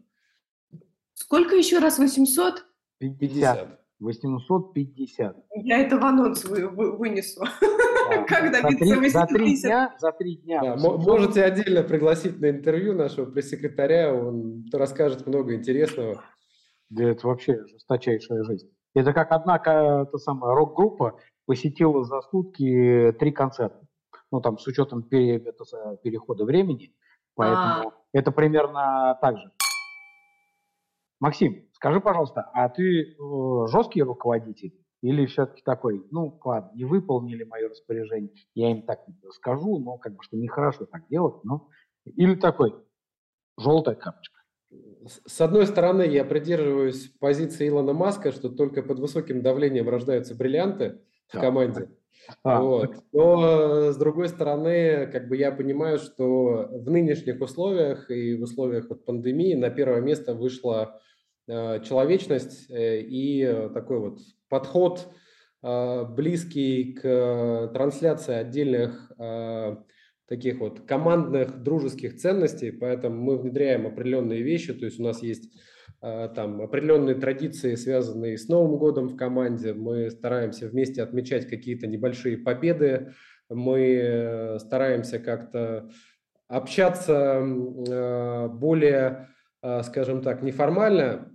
Сколько 1.15 1.57
еще 1.57 1.79
раз? 1.79 1.99
800? 1.99 2.63
50. 2.99 3.81
850. 4.01 5.37
Я 5.63 5.79
это 5.79 5.99
в 5.99 6.05
анонс 6.05 6.45
вы, 6.45 6.69
вы, 6.69 6.97
вынесу. 6.97 7.41
Да. 7.61 8.25
Как 8.29 8.53
За 8.55 8.63
добиться 8.63 8.85
три, 8.97 9.09
за 9.09 9.27
три 9.27 9.45
850? 9.45 9.63
дня, 9.71 9.95
за 9.99 10.13
три 10.13 10.37
дня. 10.37 10.61
Да, 10.63 10.73
800. 10.75 10.91
мо- 10.99 10.99
можете 11.13 11.45
отдельно 11.45 11.83
пригласить 11.83 12.39
на 12.41 12.51
интервью 12.51 12.93
нашего 12.95 13.25
пресс-секретаря, 13.31 14.13
он 14.15 14.65
расскажет 14.73 15.27
много 15.27 15.55
интересного. 15.55 16.23
Да 16.91 17.05
это 17.05 17.27
вообще 17.27 17.65
жесточайшая 17.67 18.43
жизнь. 18.45 18.69
Это 18.95 19.13
как 19.13 19.33
одна 19.33 19.59
та 19.59 20.07
самая 20.19 20.55
рок-группа 20.55 21.19
посетила 21.47 22.05
за 22.05 22.21
сутки 22.23 23.15
три 23.19 23.33
концерта. 23.33 23.81
Ну, 24.31 24.41
там, 24.41 24.59
с 24.59 24.67
учетом 24.67 25.03
пере- 25.03 25.37
это 25.39 25.65
перехода 26.03 26.45
времени. 26.45 26.95
Поэтому 27.37 27.93
это 28.13 28.31
примерно 28.33 29.17
так 29.21 29.39
же. 29.39 29.51
Максим, 31.21 31.69
скажи, 31.85 32.01
пожалуйста, 32.01 32.51
а 32.55 32.71
ты 32.71 33.03
э, 33.03 33.67
жесткий 33.67 34.03
руководитель? 34.03 34.73
Или 35.03 35.27
все-таки 35.27 35.61
такой, 35.63 36.03
ну, 36.11 36.41
ладно, 36.43 36.71
не 36.75 36.87
выполнили 36.87 37.45
мое 37.45 37.69
распоряжение, 37.69 38.33
я 38.55 38.71
им 38.71 38.81
так 38.87 39.01
скажу, 39.33 39.79
но 39.79 39.99
как 39.99 40.17
бы, 40.17 40.23
что 40.23 40.39
нехорошо 40.39 40.87
так 40.87 41.07
делать, 41.11 41.45
но... 41.45 41.69
Или 42.07 42.37
такой, 42.37 42.75
желтая 43.59 43.97
карточка. 43.97 44.41
С 45.27 45.43
одной 45.43 45.67
стороны, 45.67 46.03
я 46.03 46.25
придерживаюсь 46.25 47.09
позиции 47.21 47.69
Илона 47.69 47.93
Маска, 47.93 48.33
что 48.33 48.49
только 48.49 48.83
под 48.83 48.99
высоким 48.99 49.43
давлением 49.43 49.91
рождаются 49.91 50.35
бриллианты 50.35 51.03
в 51.29 51.35
Да. 51.35 51.41
команде. 51.41 51.91
А, 52.43 52.63
Вот. 52.63 52.95
Но 53.13 53.89
э, 53.89 53.93
с 53.93 53.97
другой 53.99 54.29
стороны, 54.29 55.07
как 55.13 55.29
бы 55.29 55.37
я 55.37 55.53
понимаю, 55.53 55.99
что 55.99 56.69
в 56.71 56.91
нынешних 56.91 57.43
условиях 57.43 58.11
и 58.11 58.37
в 58.37 58.43
условиях 58.43 58.89
вот 58.89 59.05
пандемии 59.05 59.53
на 59.53 59.69
первое 59.69 60.01
место 60.01 60.35
вышла 60.35 60.99
человечность 61.47 62.71
э, 62.71 63.01
и 63.01 63.43
э, 63.43 63.71
такой 63.73 63.99
вот 63.99 64.19
подход 64.49 65.09
э, 65.63 66.05
близкий 66.05 66.95
к 66.95 67.05
э, 67.05 67.69
трансляции 67.73 68.35
отдельных 68.35 69.13
э, 69.19 69.77
таких 70.27 70.61
вот 70.61 70.81
командных 70.81 71.63
дружеских 71.63 72.17
ценностей, 72.17 72.71
поэтому 72.71 73.21
мы 73.21 73.39
внедряем 73.39 73.87
определенные 73.87 74.43
вещи, 74.43 74.73
то 74.73 74.87
есть 74.87 74.99
у 74.99 75.03
нас 75.03 75.23
есть 75.23 75.53
э, 76.01 76.31
там 76.35 76.63
определенные 76.63 77.15
традиции, 77.15 77.75
связанные 77.75 78.39
с 78.39 78.49
Новым 78.49 78.79
годом 78.79 79.09
в 79.09 79.17
команде, 79.17 79.75
мы 79.75 80.11
стараемся 80.11 80.69
вместе 80.69 81.03
отмечать 81.03 81.47
какие-то 81.47 81.87
небольшие 81.87 82.39
победы, 82.39 83.13
мы 83.51 83.81
э, 83.81 84.59
стараемся 84.61 85.19
как-то 85.19 85.91
общаться 86.49 87.43
э, 87.43 88.49
более, 88.49 89.29
э, 89.63 89.83
скажем 89.83 90.23
так, 90.23 90.43
неформально, 90.43 91.34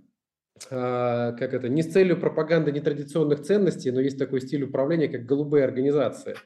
как 0.68 1.54
это, 1.54 1.68
не 1.68 1.82
с 1.82 1.92
целью 1.92 2.20
пропаганды 2.20 2.70
нетрадиционных 2.70 3.40
ценностей, 3.42 3.90
но 3.90 4.00
есть 4.00 4.18
такой 4.18 4.40
стиль 4.40 4.64
управления, 4.64 5.08
как 5.08 5.24
голубые 5.24 5.64
организации. 5.64 6.36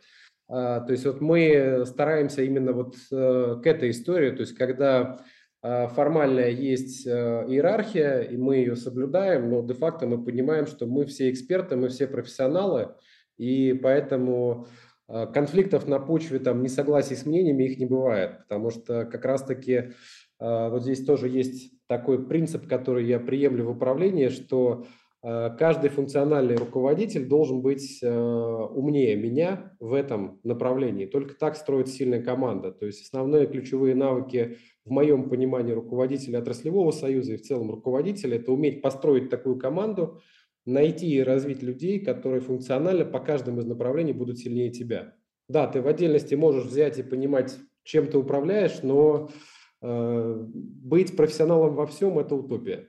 А, 0.49 0.81
То 0.81 0.93
есть 0.93 1.07
вот 1.07 1.21
мы 1.21 1.85
стараемся 1.87 2.43
именно 2.43 2.73
вот 2.73 2.97
э, 3.11 3.57
к 3.63 3.67
этой 3.67 3.91
истории, 3.91 4.31
то 4.31 4.41
есть 4.41 4.55
когда 4.57 5.21
а, 5.63 5.89
формально 5.89 6.41
есть 6.41 7.07
э, 7.07 7.11
иерархия, 7.49 8.21
и 8.21 8.37
мы 8.37 8.57
ее 8.57 8.77
соблюдаем, 8.77 9.49
но 9.49 9.63
де-факто 9.63 10.07
мы 10.07 10.23
понимаем, 10.23 10.67
что 10.67 10.87
мы 10.87 11.07
все 11.07 11.31
эксперты, 11.31 11.77
мы 11.77 11.89
все 11.89 12.07
профессионалы, 12.07 12.95
и 13.39 13.73
поэтому 13.73 14.67
а, 15.09 15.27
конфликтов 15.27 15.87
на 15.87 15.99
почве 15.99 16.39
там 16.39 16.63
несогласий 16.63 17.17
с 17.17 17.25
мнениями 17.25 17.65
их 17.65 17.79
не 17.79 17.87
бывает, 17.87 18.39
потому 18.39 18.71
что 18.71 19.07
как 19.07 19.25
раз-таки 19.25 19.93
а, 20.39 20.69
вот 20.69 20.83
здесь 20.83 21.05
тоже 21.05 21.29
есть 21.29 21.73
такой 21.87 22.27
принцип, 22.27 22.67
который 22.67 23.07
я 23.07 23.19
приемлю 23.19 23.67
в 23.67 23.71
управлении, 23.71 24.29
что 24.29 24.85
а, 25.27 25.49
каждый 25.49 25.89
функциональный 25.89 26.57
руководитель 26.57 27.27
должен 27.27 27.63
быть 27.63 28.01
э, 28.03 28.11
умнее 28.11 29.17
меня 29.17 29.75
в 29.81 29.95
этом 29.95 30.39
направлении. 30.45 31.07
Только 31.07 31.35
так 31.35 31.57
строится 31.57 31.95
сильная 31.95 32.23
команда. 32.23 32.73
То 32.73 32.85
есть 32.85 33.03
основные 33.03 33.47
ключевые 33.47 33.95
навыки 33.95 34.59
в 34.85 34.91
моем 34.91 35.31
понимании 35.31 35.73
руководителя 35.73 36.41
отраслевого 36.41 36.91
союза 36.91 37.33
и 37.33 37.37
в 37.39 37.43
целом 37.43 37.71
руководителя– 37.71 38.37
это 38.39 38.53
уметь 38.53 38.83
построить 38.83 39.31
такую 39.31 39.59
команду, 39.59 40.21
найти 40.67 41.09
и 41.09 41.23
развить 41.23 41.63
людей, 41.63 42.01
которые 42.01 42.43
функционально 42.43 43.07
по 43.07 43.19
каждому 43.19 43.61
из 43.61 43.65
направлений 43.65 44.13
будут 44.13 44.39
сильнее 44.39 44.71
тебя. 44.71 45.15
Да, 45.49 45.67
ты 45.67 45.81
в 45.81 45.87
отдельности 45.87 46.35
можешь 46.35 46.67
взять 46.67 46.99
и 46.99 47.03
понимать, 47.03 47.57
чем 47.83 48.09
ты 48.09 48.19
управляешь, 48.19 48.83
но 48.83 49.31
э, 49.31 49.54
быть 49.85 51.17
профессионалом 51.17 51.75
во 51.75 51.87
всем– 51.87 52.19
это 52.21 52.35
утопия. 52.35 52.89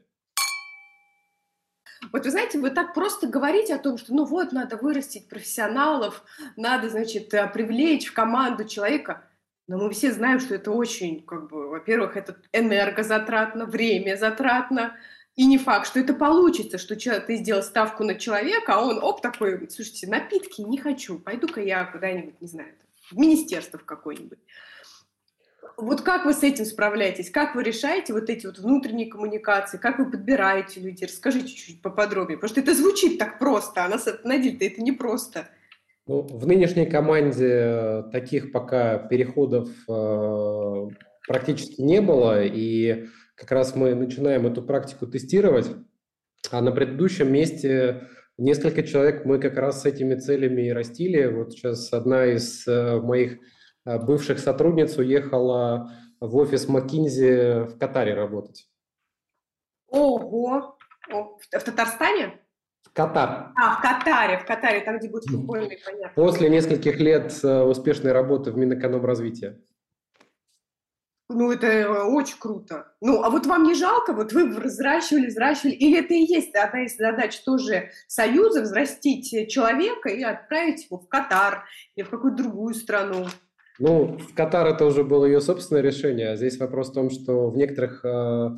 Вот 2.11 2.23
вы 2.23 2.31
знаете, 2.31 2.59
вы 2.59 2.69
так 2.69 2.93
просто 2.93 3.27
говорите 3.27 3.75
о 3.75 3.79
том, 3.79 3.97
что 3.97 4.13
ну 4.13 4.25
вот, 4.25 4.51
надо 4.51 4.77
вырастить 4.77 5.27
профессионалов, 5.27 6.23
надо, 6.55 6.89
значит, 6.89 7.33
э, 7.33 7.47
привлечь 7.47 8.07
в 8.07 8.13
команду 8.13 8.65
человека. 8.65 9.25
Но 9.67 9.77
мы 9.77 9.89
все 9.91 10.11
знаем, 10.11 10.39
что 10.39 10.55
это 10.55 10.71
очень, 10.71 11.25
как 11.25 11.49
бы, 11.49 11.69
во-первых, 11.69 12.15
это 12.15 12.37
энергозатратно, 12.53 13.65
время 13.65 14.15
затратно, 14.15 14.95
и 15.35 15.45
не 15.45 15.57
факт, 15.57 15.87
что 15.87 15.99
это 15.99 16.13
получится, 16.13 16.77
что 16.77 16.95
ты 16.95 17.35
сделал 17.37 17.63
ставку 17.63 18.03
на 18.03 18.15
человека, 18.15 18.75
а 18.75 18.85
он, 18.85 19.03
оп, 19.03 19.21
такой, 19.21 19.69
слушайте, 19.69 20.07
напитки 20.07 20.61
не 20.61 20.77
хочу, 20.77 21.19
пойду-ка 21.19 21.61
я 21.61 21.83
куда-нибудь, 21.85 22.39
не 22.39 22.47
знаю, 22.47 22.73
в 23.11 23.17
министерство 23.17 23.79
в 23.79 23.85
какое-нибудь. 23.85 24.39
Вот 25.77 26.01
как 26.01 26.25
вы 26.25 26.33
с 26.33 26.43
этим 26.43 26.65
справляетесь? 26.65 27.29
Как 27.29 27.55
вы 27.55 27.63
решаете 27.63 28.13
вот 28.13 28.29
эти 28.29 28.45
вот 28.45 28.59
внутренние 28.59 29.07
коммуникации? 29.07 29.77
Как 29.77 29.99
вы 29.99 30.09
подбираете 30.09 30.79
людей? 30.79 31.07
Расскажите 31.07 31.47
чуть-чуть 31.47 31.81
поподробнее. 31.81 32.37
Потому 32.37 32.49
что 32.49 32.61
это 32.61 32.73
звучит 32.73 33.17
так 33.17 33.39
просто, 33.39 33.83
а 33.83 33.89
на 33.89 33.97
самом 33.97 34.41
деле 34.41 34.57
это 34.67 34.81
не 34.81 34.91
просто. 34.91 35.47
Ну, 36.07 36.21
в 36.21 36.45
нынешней 36.45 36.85
команде 36.85 37.49
э, 37.49 38.03
таких 38.11 38.51
пока 38.51 38.99
переходов 38.99 39.69
э, 39.89 40.87
практически 41.27 41.81
не 41.81 41.99
было, 41.99 42.43
и 42.43 43.07
как 43.35 43.51
раз 43.51 43.75
мы 43.75 43.95
начинаем 43.95 44.45
эту 44.45 44.61
практику 44.61 45.07
тестировать. 45.07 45.67
А 46.51 46.61
на 46.61 46.71
предыдущем 46.71 47.33
месте 47.33 48.07
несколько 48.37 48.83
человек 48.83 49.25
мы 49.25 49.39
как 49.39 49.57
раз 49.57 49.81
с 49.81 49.85
этими 49.85 50.15
целями 50.15 50.67
и 50.67 50.71
растили. 50.71 51.25
Вот 51.25 51.53
сейчас 51.53 51.91
одна 51.91 52.27
из 52.27 52.67
э, 52.67 53.01
моих 53.01 53.39
бывших 53.85 54.39
сотрудниц 54.39 54.97
уехала 54.97 55.91
в 56.19 56.35
офис 56.37 56.67
McKinsey 56.67 57.65
в 57.65 57.77
Катаре 57.77 58.13
работать. 58.13 58.67
Ого! 59.87 60.77
О, 61.11 61.37
в, 61.37 61.41
в 61.41 61.63
Татарстане? 61.63 62.39
Катар. 62.93 63.51
А, 63.55 63.75
в 63.75 63.81
Катаре, 63.81 64.39
в 64.39 64.45
Катаре, 64.45 64.79
там, 64.81 64.97
где 64.97 65.09
будет 65.09 65.25
футбольный, 65.25 65.77
понятно. 65.85 66.11
После 66.15 66.49
нескольких 66.49 66.97
лет 66.99 67.37
э, 67.43 67.61
успешной 67.63 68.13
работы 68.13 68.51
в 68.51 68.57
Минэкономразвития. 68.57 69.59
Ну, 71.27 71.51
это 71.51 71.67
э, 71.67 72.03
очень 72.03 72.37
круто. 72.39 72.95
Ну, 73.01 73.21
а 73.21 73.29
вот 73.29 73.47
вам 73.47 73.63
не 73.63 73.73
жалко? 73.73 74.13
Вот 74.13 74.31
вы 74.31 74.47
взращивали, 74.47 75.27
взращивали. 75.27 75.73
Или 75.73 75.99
это 75.99 76.13
и 76.13 76.21
есть 76.21 76.55
одна 76.55 76.85
из 76.85 76.95
задач 76.95 77.37
тоже 77.41 77.91
Союза, 78.07 78.61
взрастить 78.61 79.49
человека 79.49 80.07
и 80.07 80.23
отправить 80.23 80.85
его 80.85 80.99
в 80.99 81.09
Катар 81.09 81.65
или 81.95 82.05
в 82.05 82.09
какую-то 82.09 82.43
другую 82.43 82.75
страну? 82.75 83.25
Ну, 83.79 84.17
в 84.17 84.33
Катар 84.33 84.67
это 84.67 84.85
уже 84.85 85.03
было 85.03 85.25
ее 85.25 85.41
собственное 85.41 85.81
решение. 85.81 86.37
Здесь 86.37 86.57
вопрос 86.59 86.89
в 86.89 86.93
том, 86.93 87.09
что 87.09 87.49
в 87.49 87.57
некоторых 87.57 88.05
э, 88.05 88.49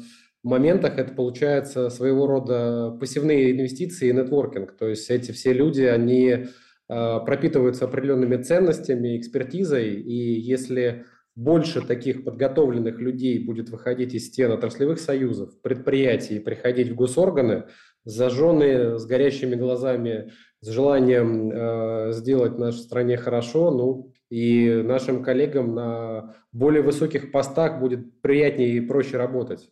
моментах 0.44 1.00
это 1.00 1.14
получается 1.14 1.90
своего 1.90 2.28
рода 2.28 2.96
пассивные 3.00 3.52
инвестиции 3.52 4.10
и 4.10 4.14
нетворкинг. 4.14 4.78
То 4.78 4.88
есть 4.88 5.10
эти 5.10 5.32
все 5.32 5.54
люди, 5.54 5.82
они 5.82 6.30
э, 6.30 6.46
пропитываются 6.88 7.86
определенными 7.86 8.42
ценностями, 8.42 9.18
экспертизой, 9.18 9.96
и 9.96 10.40
если 10.40 11.06
больше 11.36 11.82
таких 11.82 12.24
подготовленных 12.24 13.00
людей 13.00 13.44
будет 13.44 13.70
выходить 13.70 14.14
из 14.14 14.28
стен 14.28 14.52
отраслевых 14.52 15.00
союзов, 15.00 15.60
предприятий, 15.62 16.40
приходить 16.40 16.90
в 16.90 16.96
госорганы, 16.96 17.66
зажженные, 18.06 18.98
с 18.98 19.06
горящими 19.06 19.56
глазами, 19.56 20.32
с 20.62 20.70
желанием 20.70 21.52
э, 21.52 22.12
сделать 22.14 22.58
нашей 22.58 22.80
стране 22.80 23.18
хорошо, 23.18 23.72
ну 23.72 24.12
и 24.30 24.82
нашим 24.84 25.24
коллегам 25.24 25.74
на 25.74 26.36
более 26.52 26.82
высоких 26.82 27.32
постах 27.32 27.80
будет 27.80 28.22
приятнее 28.22 28.78
и 28.78 28.82
проще 28.82 29.18
работать. 29.18 29.70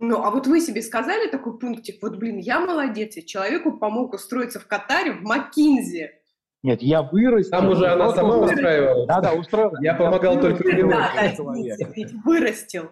Ну, 0.00 0.22
а 0.22 0.30
вот 0.30 0.46
вы 0.46 0.60
себе 0.60 0.80
сказали 0.82 1.28
такой 1.28 1.58
пунктик, 1.58 2.00
вот, 2.02 2.16
блин, 2.16 2.38
я 2.38 2.60
молодец, 2.60 3.16
я 3.16 3.22
человеку 3.22 3.78
помог 3.78 4.14
устроиться 4.14 4.60
в 4.60 4.66
Катаре, 4.66 5.12
в 5.12 5.22
Маккинзи. 5.22 6.10
Нет, 6.62 6.82
я 6.82 7.02
вырастил. 7.02 7.50
Там 7.50 7.68
уже 7.68 7.86
она 7.86 8.12
сама 8.12 8.36
устроил. 8.36 8.54
устраивалась. 8.54 9.08
Да, 9.08 9.20
да, 9.20 9.32
устроил. 9.32 9.72
Я 9.80 9.94
помогал 9.94 10.40
только 10.40 10.62
вырастил 10.62 10.78
ему. 10.78 10.90
Да, 10.90 11.12
да, 11.14 12.20
вырастил. 12.24 12.90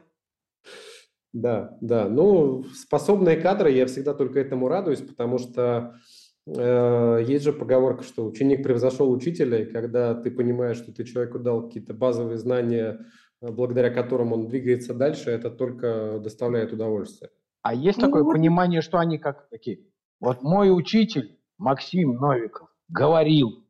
Да, 1.33 1.77
да. 1.81 2.09
Ну, 2.09 2.65
способные 2.75 3.37
кадры, 3.37 3.71
я 3.71 3.87
всегда 3.87 4.15
только 4.15 4.41
этому 4.41 4.69
радуюсь, 4.69 5.01
потому 5.01 5.39
что 5.39 5.61
э, 5.95 5.99
есть 6.47 7.45
же 7.45 7.53
поговорка, 7.53 8.05
что 8.05 8.25
ученик 8.25 8.63
превзошел 8.63 9.11
учителя, 9.11 9.63
и 9.63 9.67
когда 9.67 10.15
ты 10.15 10.31
понимаешь, 10.31 10.77
что 10.77 10.93
ты 10.93 11.05
человеку 11.05 11.39
дал 11.39 11.67
какие-то 11.67 11.93
базовые 11.93 12.39
знания, 12.39 13.05
э, 13.43 13.51
благодаря 13.51 13.91
которым 13.91 14.33
он 14.33 14.47
двигается 14.47 14.95
дальше, 14.95 15.31
это 15.31 15.51
только 15.51 16.21
доставляет 16.21 16.73
удовольствие. 16.73 17.31
А 17.63 17.75
есть 17.75 17.99
Ну 17.99 18.07
такое 18.07 18.23
вот. 18.23 18.33
понимание, 18.33 18.81
что 18.81 18.99
они 18.99 19.19
как 19.19 19.49
такие 19.49 19.81
Вот 20.21 20.43
мой 20.43 20.71
учитель 20.71 21.37
Максим 21.59 22.15
Новиков 22.15 22.69
говорил, 22.89 23.67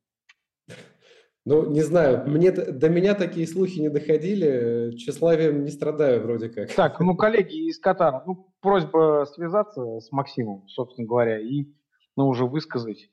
ну, 1.46 1.64
не 1.70 1.82
знаю, 1.82 2.28
мне, 2.28 2.50
до 2.50 2.88
меня 2.88 3.14
такие 3.14 3.46
слухи 3.46 3.78
не 3.78 3.88
доходили, 3.88 4.96
тщеславием 4.96 5.62
не 5.62 5.70
страдаю 5.70 6.20
вроде 6.20 6.48
как. 6.48 6.74
Так, 6.74 6.98
ну, 6.98 7.16
коллеги 7.16 7.68
из 7.68 7.78
Катара, 7.78 8.24
ну, 8.26 8.52
просьба 8.60 9.24
связаться 9.32 10.00
с 10.00 10.10
Максимом, 10.10 10.66
собственно 10.66 11.06
говоря, 11.06 11.38
и, 11.38 11.66
ну, 12.16 12.28
уже 12.28 12.44
высказать. 12.44 13.10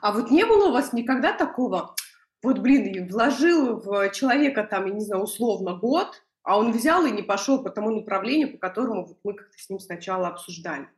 А 0.00 0.12
вот 0.12 0.30
не 0.30 0.44
было 0.46 0.68
у 0.68 0.72
вас 0.72 0.92
никогда 0.92 1.32
такого, 1.32 1.94
вот, 2.42 2.58
блин, 2.58 3.08
вложил 3.08 3.80
в 3.80 4.10
человека 4.10 4.64
там, 4.64 4.86
я 4.86 4.92
не 4.92 5.00
знаю, 5.00 5.22
условно 5.22 5.74
год, 5.74 6.22
а 6.42 6.58
он 6.58 6.72
взял 6.72 7.04
и 7.06 7.10
не 7.10 7.22
пошел 7.22 7.62
по 7.62 7.70
тому 7.70 7.90
направлению, 7.90 8.52
по 8.52 8.58
которому 8.58 9.06
вот 9.06 9.18
мы 9.24 9.34
как-то 9.34 9.58
с 9.58 9.68
ним 9.68 9.80
сначала 9.80 10.28
обсуждали. 10.28 10.88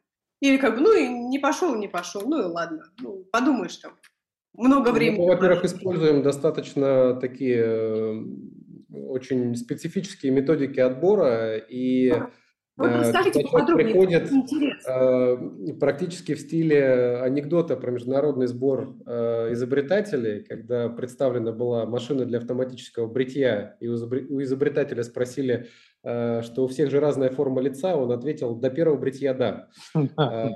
Или 0.41 0.59
как 0.59 0.75
бы, 0.75 0.81
ну 0.81 0.95
и 0.95 1.09
не 1.09 1.39
пошел, 1.39 1.75
не 1.77 1.89
пошел, 1.89 2.23
ну 2.27 2.41
и 2.41 2.45
ладно, 2.45 2.91
ну, 2.99 3.25
подумаешь 3.33 3.77
там 3.77 3.93
много 4.53 4.91
ну, 4.91 4.95
времени. 4.97 5.21
Мы, 5.21 5.29
во-первых, 5.29 5.65
используем 5.65 6.23
достаточно 6.23 7.15
такие 7.15 8.27
очень 8.91 9.55
специфические 9.55 10.33
методики 10.33 10.81
отбора, 10.81 11.57
и 11.57 12.13
вот 12.77 12.91
э, 12.91 12.99
расскажите 12.99 13.41
приходит 13.41 14.31
э, 14.87 15.73
практически 15.81 16.35
в 16.35 16.41
стиле 16.41 17.19
анекдота 17.23 17.77
про 17.77 17.91
международный 17.91 18.47
сбор 18.47 18.97
э, 19.07 19.53
изобретателей, 19.53 20.45
когда 20.45 20.89
представлена 20.89 21.53
была 21.53 21.87
машина 21.87 22.25
для 22.25 22.39
автоматического 22.39 23.07
бритья, 23.07 23.77
и 23.81 23.89
у 23.89 24.43
изобретателя 24.43 25.03
спросили, 25.03 25.69
Э, 26.09 26.41
что 26.43 26.63
у 26.63 26.69
всех 26.69 26.89
же 26.93 27.01
разная 27.01 27.31
форма 27.31 27.61
лица, 27.61 27.97
он 27.97 28.13
ответил, 28.13 28.55
до 28.55 28.71
первого 28.71 28.97
бритья 28.97 29.35
да. 29.35 29.69
Э, 29.97 30.51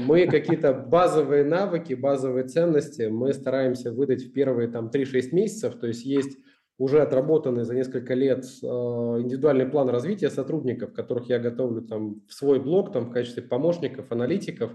мы 0.00 0.26
какие-то 0.26 0.72
базовые 0.72 1.44
навыки, 1.44 1.94
базовые 1.94 2.48
ценности 2.48 3.02
мы 3.02 3.32
стараемся 3.32 3.92
выдать 3.92 4.24
в 4.24 4.32
первые 4.32 4.68
там 4.68 4.90
3-6 4.92 5.28
месяцев, 5.30 5.78
то 5.78 5.86
есть 5.86 6.04
есть 6.04 6.36
уже 6.82 7.00
отработанный 7.00 7.64
за 7.64 7.74
несколько 7.74 8.14
лет 8.14 8.44
э, 8.44 8.66
индивидуальный 8.66 9.66
план 9.66 9.88
развития 9.88 10.30
сотрудников, 10.30 10.92
которых 10.92 11.28
я 11.28 11.38
готовлю 11.38 11.82
там 11.82 12.22
в 12.28 12.32
свой 12.32 12.60
блог 12.60 12.92
там 12.92 13.06
в 13.06 13.12
качестве 13.12 13.42
помощников, 13.42 14.10
аналитиков. 14.12 14.72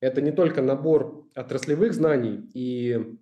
Это 0.00 0.20
не 0.20 0.32
только 0.32 0.62
набор 0.62 1.26
отраслевых 1.34 1.94
знаний 1.94 2.50
и 2.54 3.18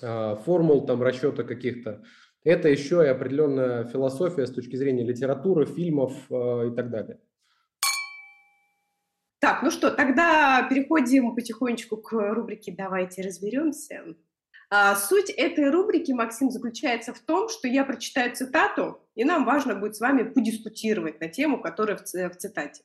формул 0.00 0.86
там 0.86 1.02
расчета 1.02 1.42
каких-то, 1.42 2.02
это 2.42 2.68
еще 2.68 3.04
и 3.04 3.08
определенная 3.08 3.84
философия 3.84 4.46
с 4.46 4.52
точки 4.52 4.76
зрения 4.76 5.04
литературы, 5.04 5.66
фильмов 5.66 6.12
э, 6.30 6.68
и 6.68 6.74
так 6.74 6.90
далее. 6.90 7.20
Так, 9.40 9.62
ну 9.62 9.70
что, 9.70 9.90
тогда 9.90 10.66
переходим 10.68 11.34
потихонечку 11.34 11.98
к 11.98 12.12
рубрике 12.34 12.74
«Давайте 12.76 13.22
разберемся». 13.22 14.04
А, 14.72 14.94
суть 14.94 15.30
этой 15.30 15.68
рубрики, 15.68 16.12
Максим, 16.12 16.50
заключается 16.50 17.12
в 17.12 17.18
том, 17.18 17.48
что 17.48 17.66
я 17.66 17.84
прочитаю 17.84 18.34
цитату, 18.36 19.00
и 19.16 19.24
нам 19.24 19.44
важно 19.44 19.74
будет 19.74 19.96
с 19.96 20.00
вами 20.00 20.22
подискутировать 20.22 21.20
на 21.20 21.26
тему, 21.26 21.60
которая 21.60 21.96
в, 21.96 22.04
цитате. 22.04 22.84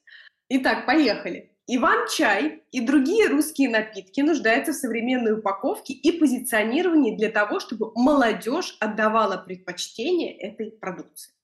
Итак, 0.49 0.87
поехали. 0.87 1.51
Иван-чай 1.67 2.63
и 2.71 2.81
другие 2.81 3.27
русские 3.27 3.69
напитки 3.69 4.21
нуждаются 4.21 4.71
в 4.71 4.75
современной 4.75 5.37
упаковке 5.37 5.93
и 5.93 6.19
позиционировании 6.19 7.15
для 7.15 7.29
того, 7.29 7.59
чтобы 7.59 7.91
молодежь 7.93 8.77
отдавала 8.79 9.37
предпочтение 9.37 10.35
этой 10.35 10.71
продукции. 10.71 11.34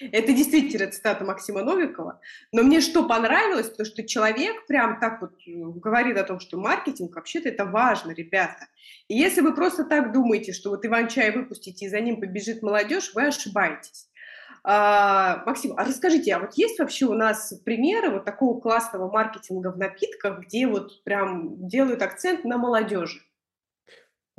Это 0.00 0.32
действительно 0.32 0.90
цитата 0.90 1.24
Максима 1.24 1.62
Новикова. 1.62 2.20
Но 2.52 2.62
мне 2.62 2.80
что 2.80 3.06
понравилось, 3.06 3.70
то 3.70 3.84
что 3.84 4.06
человек 4.06 4.66
прям 4.66 4.98
так 4.98 5.20
вот 5.20 5.32
говорит 5.46 6.16
о 6.16 6.24
том, 6.24 6.40
что 6.40 6.58
маркетинг 6.58 7.14
вообще-то 7.14 7.48
это 7.50 7.64
важно, 7.66 8.12
ребята. 8.12 8.66
И 9.08 9.16
если 9.16 9.42
вы 9.42 9.54
просто 9.54 9.84
так 9.84 10.12
думаете, 10.12 10.52
что 10.52 10.70
вот 10.70 10.84
Иван-чай 10.86 11.30
выпустите 11.32 11.86
и 11.86 11.88
за 11.88 12.00
ним 12.00 12.20
побежит 12.20 12.62
молодежь, 12.62 13.12
вы 13.14 13.26
ошибаетесь. 13.26 14.08
А, 14.62 15.42
Максим, 15.46 15.74
а 15.76 15.84
расскажите, 15.84 16.34
а 16.34 16.38
вот 16.38 16.54
есть 16.54 16.78
вообще 16.78 17.06
у 17.06 17.14
нас 17.14 17.54
примеры 17.64 18.10
вот 18.10 18.24
такого 18.24 18.60
классного 18.60 19.10
маркетинга 19.10 19.72
в 19.72 19.78
напитках, 19.78 20.40
где 20.40 20.66
вот 20.66 21.02
прям 21.04 21.66
делают 21.66 22.02
акцент 22.02 22.44
на 22.44 22.58
молодежи? 22.58 23.20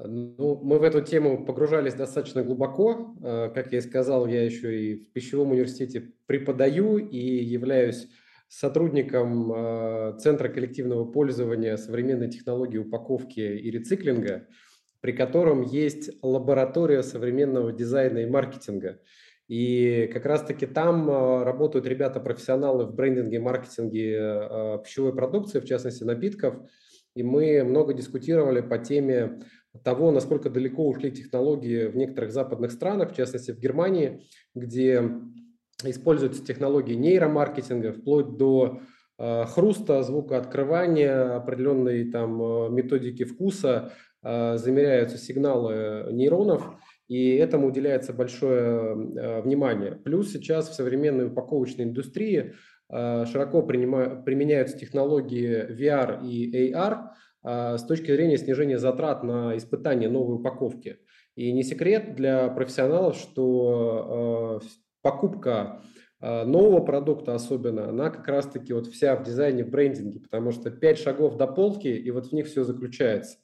Ну, 0.03 0.59
мы 0.63 0.79
в 0.79 0.83
эту 0.83 1.01
тему 1.01 1.45
погружались 1.45 1.93
достаточно 1.93 2.43
глубоко. 2.43 3.15
А, 3.23 3.49
как 3.49 3.71
я 3.71 3.79
и 3.79 3.81
сказал, 3.81 4.25
я 4.27 4.43
еще 4.43 4.79
и 4.79 4.95
в 4.95 5.11
пищевом 5.11 5.51
университете 5.51 6.13
преподаю 6.25 6.97
и 6.97 7.17
являюсь 7.17 8.07
сотрудником 8.47 9.51
а, 9.53 10.17
Центра 10.19 10.49
коллективного 10.49 11.05
пользования 11.05 11.77
современной 11.77 12.29
технологии 12.29 12.77
упаковки 12.77 13.39
и 13.39 13.69
рециклинга, 13.69 14.47
при 15.01 15.11
котором 15.11 15.61
есть 15.61 16.11
лаборатория 16.23 17.03
современного 17.03 17.71
дизайна 17.71 18.19
и 18.19 18.25
маркетинга– 18.25 18.99
и 19.47 20.09
как 20.13 20.25
раз-таки 20.25 20.65
там 20.65 21.11
а, 21.11 21.43
работают 21.43 21.85
ребята-профессионалы 21.85 22.85
в 22.85 22.95
брендинге, 22.95 23.39
маркетинге 23.39 24.79
пищевой 24.81 25.13
продукции, 25.13 25.59
в 25.59 25.65
частности 25.65 26.05
напитков. 26.05 26.55
И 27.15 27.23
мы 27.23 27.61
много 27.65 27.93
дискутировали 27.93 28.61
по 28.61 28.77
теме 28.77 29.41
того, 29.83 30.11
насколько 30.11 30.49
далеко 30.49 30.87
ушли 30.87 31.11
технологии 31.11 31.87
в 31.87 31.95
некоторых 31.95 32.31
западных 32.31 32.71
странах, 32.71 33.11
в 33.11 33.15
частности 33.15 33.51
в 33.51 33.59
Германии, 33.59 34.21
где 34.53 35.09
используются 35.83 36.45
технологии 36.45 36.93
нейромаркетинга, 36.93 37.93
вплоть 37.93 38.37
до 38.37 38.81
э, 39.17 39.45
хруста, 39.45 40.03
звука 40.03 40.37
открывания, 40.37 41.35
определенные 41.35 42.11
там 42.11 42.75
методики 42.75 43.23
вкуса, 43.23 43.93
э, 44.23 44.57
замеряются 44.57 45.17
сигналы 45.17 46.07
нейронов– 46.11 46.75
и 47.11 47.35
этому 47.35 47.67
уделяется 47.67 48.13
большое 48.13 48.95
э, 48.95 49.41
внимание. 49.41 49.91
Плюс 49.91 50.31
сейчас 50.31 50.69
в 50.69 50.73
современной 50.73 51.27
упаковочной 51.27 51.83
индустрии 51.83 52.53
э, 52.89 53.25
широко 53.29 53.63
применяются 53.63 54.77
технологии 54.77 55.69
VR 55.77 56.25
и 56.25 56.71
AR 56.71 56.93
э, 56.93 56.97
с 57.43 57.83
точки 57.87 58.11
зрения 58.11 58.37
снижения 58.37 58.77
затрат 58.77 59.23
на 59.23 59.57
испытание 59.57 60.09
новой 60.09 60.35
упаковки. 60.35 60.99
И 61.35 61.51
не 61.53 61.63
секрет 61.63 62.15
для 62.15 62.49
профессионалов, 62.49 63.15
что 63.15 64.61
покупка 65.01 65.81
нового 66.19 66.81
продукта 66.81 67.33
особенно, 67.33 67.89
она 67.89 68.09
как 68.11 68.27
раз-таки 68.27 68.73
вот 68.73 68.85
вся 68.87 69.15
в 69.15 69.23
дизайне, 69.23 69.63
в 69.63 69.69
брендинге, 69.69 70.19
потому 70.19 70.51
что 70.51 70.69
пять 70.69 70.99
шагов 70.99 71.35
до 71.37 71.47
полки, 71.47 71.87
и 71.87 72.11
вот 72.11 72.27
в 72.27 72.31
них 72.33 72.45
все 72.45 72.63
заключается. 72.63 73.37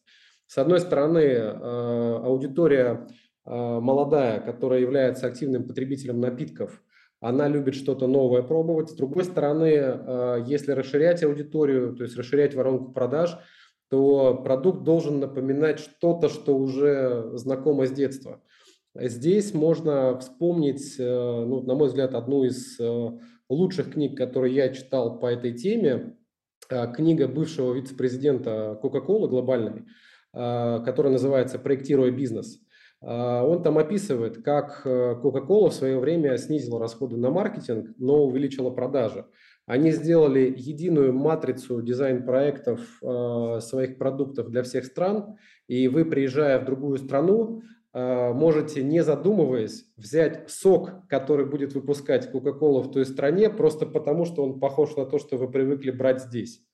С 0.45 0.57
одной 0.59 0.79
стороны, 0.79 1.37
аудитория 1.37 3.07
молодая, 3.45 4.41
которая 4.41 4.81
является 4.81 5.25
активным 5.25 5.65
потребителем 5.65 6.19
напитков, 6.19 6.83
она 7.19 7.47
любит 7.47 7.73
что-то 7.73 8.05
новое 8.05 8.43
пробовать. 8.43 8.91
С 8.91 8.93
другой 8.93 9.23
стороны, 9.23 10.43
если 10.45 10.73
расширять 10.73 11.23
аудиторию, 11.23 11.95
то 11.95 12.03
есть 12.03 12.15
расширять 12.15 12.53
воронку 12.53 12.91
продаж, 12.91 13.39
то 13.89 14.35
продукт 14.43 14.83
должен 14.83 15.19
напоминать 15.19 15.79
что-то, 15.79 16.29
что 16.29 16.57
уже 16.57 17.31
знакомо 17.37 17.85
с 17.85 17.91
детства. 17.91 18.41
Здесь 18.95 19.53
можно 19.53 20.17
вспомнить, 20.19 20.95
э, 20.99 21.03
ну, 21.45 21.61
на 21.61 21.75
мой 21.75 21.87
взгляд, 21.87 22.13
одну 22.15 22.43
из 22.43 22.79
лучших 23.49 23.93
книг, 23.93 24.17
которые 24.17 24.55
я 24.55 24.69
читал 24.69 25.19
по 25.19 25.27
этой 25.27 25.53
теме. 25.53 26.17
Книга 26.95 27.27
бывшего 27.27 27.73
вице-президента 27.73 28.77
Coca-Cola 28.83 29.27
глобальной, 29.29 29.85
которая 30.33 31.13
называется 31.13 31.59
«Проектируя 31.59 32.11
бизнес». 32.11 32.59
Он 32.99 33.61
там 33.61 33.77
описывает, 33.77 34.43
как 34.43 34.81
э, 34.83 35.19
Coca-Cola 35.23 35.69
в 35.69 35.73
свое 35.73 35.99
время 35.99 36.35
снизила 36.37 36.79
расходы 36.79 37.15
на 37.15 37.29
маркетинг, 37.29 37.91
но 37.97 38.25
увеличила 38.25 38.71
продажи. 38.71 39.25
Они 39.67 39.91
сделали 39.91 40.53
единую 40.55 41.11
матрицу 41.13 41.81
дизайн-проектов 41.81 42.79
э, 43.03 43.59
своих 43.59 43.97
продуктов 43.97 44.49
для 44.49 44.63
всех 44.63 44.85
стран, 44.85 45.35
и 45.67 45.89
вы, 45.89 46.05
приезжая 46.05 46.57
в 46.59 46.65
другую 46.65 46.97
страну, 46.97 47.61
э, 47.93 48.31
можете, 48.31 48.81
не 48.81 49.03
задумываясь, 49.03 49.83
взять 49.97 50.49
сок, 50.49 51.05
который 51.09 51.45
будет 51.45 51.73
выпускать 51.73 52.33
Coca-Cola 52.33 52.81
в 52.81 52.91
той 52.91 53.05
стране, 53.05 53.49
просто 53.49 53.85
потому 53.85 54.23
что 54.23 54.41
он 54.41 54.61
похож 54.61 54.95
на 54.95 55.05
то, 55.05 55.19
что 55.19 55.35
вы 55.35 55.51
привыкли 55.51 55.91
брать 55.91 56.21
здесь. 56.21 56.65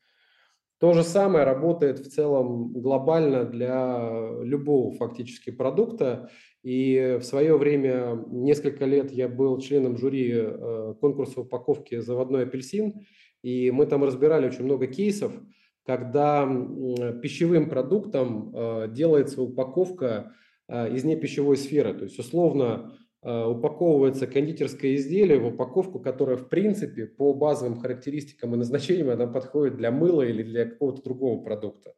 То 0.84 0.92
же 0.92 1.04
самое 1.04 1.46
работает 1.46 2.00
в 2.00 2.10
целом 2.10 2.74
глобально 2.74 3.46
для 3.46 4.12
любого 4.42 4.92
фактически 4.92 5.50
продукта. 5.50 6.30
И 6.62 7.20
в 7.22 7.24
свое 7.24 7.58
время, 7.58 8.22
несколько 8.28 8.84
лет 8.84 9.10
я 9.10 9.30
был 9.30 9.58
членом 9.60 9.98
жюри 9.98 10.34
э, 10.34 10.94
конкурса 11.00 11.40
упаковки 11.40 12.02
«Заводной 12.02 12.44
апельсин», 12.44 12.96
и 13.44 13.72
мы 13.72 13.86
там 13.86 14.04
разбирали 14.04 14.48
очень 14.48 14.66
много 14.66 14.88
кейсов, 14.88 15.32
когда 15.86 16.46
пищевым 17.22 17.70
продуктом 17.70 18.54
э, 18.54 18.90
делается 18.92 19.42
упаковка 19.42 20.34
э, 20.68 20.94
из 20.94 21.06
непищевой 21.06 21.56
сферы. 21.56 21.94
То 21.94 22.04
есть, 22.04 22.20
условно, 22.20 22.92
упаковывается 23.24 24.28
кондитерское 24.28 24.96
изделие 24.96 25.40
в 25.40 25.48
упаковку, 25.48 26.00
которая, 26.00 26.38
в 26.38 26.50
принципе, 26.50 27.06
по 27.06 27.34
базовым 27.34 27.80
характеристикам 27.80 28.54
и 28.54 28.58
назначениям, 28.58 29.10
она 29.10 29.28
подходит 29.28 29.78
для 29.78 29.92
мыла 29.92 30.24
или 30.24 30.44
для 30.44 30.66
какого-то 30.66 31.02
другого 31.04 31.42
продукта. 31.44 31.94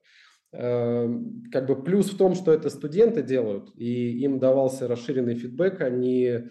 Эм, 0.58 1.44
как 1.52 1.68
бы 1.68 1.82
плюс 1.82 2.12
в 2.12 2.18
том, 2.18 2.34
что 2.34 2.54
это 2.54 2.70
студенты 2.70 3.22
делают, 3.22 3.72
и 3.76 4.20
им 4.20 4.40
давался 4.40 4.88
расширенный 4.88 5.36
фидбэк, 5.36 5.82
они, 5.82 6.44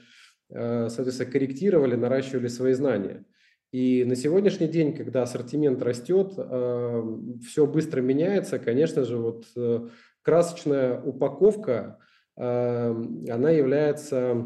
э, 0.51 0.89
соответственно, 0.91 1.31
корректировали, 1.31 1.95
наращивали 1.95 2.49
свои 2.49 2.75
знания. 2.75 3.25
И 3.73 4.05
на 4.05 4.15
сегодняшний 4.15 4.69
день, 4.69 4.95
когда 4.95 5.23
ассортимент 5.23 5.83
растет, 5.83 6.35
эм, 6.37 7.41
все 7.41 7.67
быстро 7.67 8.03
меняется, 8.03 8.59
конечно 8.59 9.05
же, 9.05 9.17
вот 9.17 9.47
э, 9.57 9.89
красочная 10.23 11.01
упаковка, 11.01 11.99
эм, 12.37 13.25
она 13.31 13.51
является 13.51 14.17
э, 14.17 14.45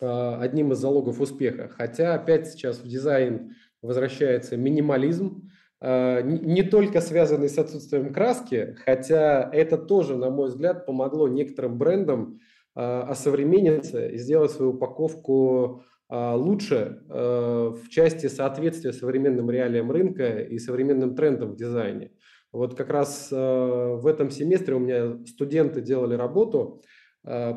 одним 0.00 0.72
из 0.72 0.78
залогов 0.78 1.20
успеха. 1.20 1.68
Хотя 1.68 2.14
опять 2.14 2.48
сейчас 2.48 2.78
в 2.78 2.88
дизайн 2.88 3.54
возвращается 3.82 4.56
минимализм, 4.56 5.50
э, 5.80 6.22
не 6.22 6.62
только 6.62 7.00
связанный 7.00 7.48
с 7.48 7.58
отсутствием 7.58 8.12
краски, 8.12 8.76
хотя 8.84 9.48
это 9.52 9.78
тоже, 9.78 10.16
на 10.16 10.30
мой 10.30 10.48
взгляд, 10.48 10.86
помогло 10.86 11.28
некоторым 11.28 11.78
брендам 11.78 12.40
осовремениться 12.74 14.06
и 14.06 14.18
сделать 14.18 14.52
свою 14.52 14.70
упаковку 14.70 15.82
лучше 16.08 17.02
в 17.08 17.88
части 17.88 18.28
соответствия 18.28 18.92
современным 18.92 19.50
реалиям 19.50 19.90
рынка 19.90 20.38
и 20.38 20.58
современным 20.60 21.16
трендам 21.16 21.50
в 21.50 21.56
дизайне. 21.56 22.12
Вот 22.52 22.74
как 22.74 22.88
раз 22.88 23.28
э, 23.30 23.36
в 23.36 24.06
этом 24.06 24.30
семестре 24.30 24.74
у 24.74 24.78
меня 24.78 25.18
студенты 25.26 25.82
делали 25.82 26.14
работу 26.14 26.80
э, 26.80 26.97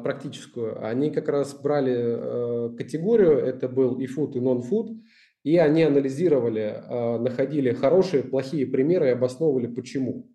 практическую. 0.03 0.85
Они 0.85 1.11
как 1.11 1.29
раз 1.29 1.53
брали 1.53 1.95
э, 1.95 2.75
категорию, 2.77 3.37
это 3.37 3.69
был 3.69 3.99
и 3.99 4.05
food, 4.05 4.33
и 4.33 4.39
non-food, 4.39 4.97
и 5.43 5.57
они 5.57 5.83
анализировали, 5.83 6.83
находили 7.19 7.71
хорошие, 7.71 8.21
плохие 8.21 8.67
примеры 8.67 9.07
и 9.07 9.11
обосновывали 9.11 9.67
почему. 9.67 10.29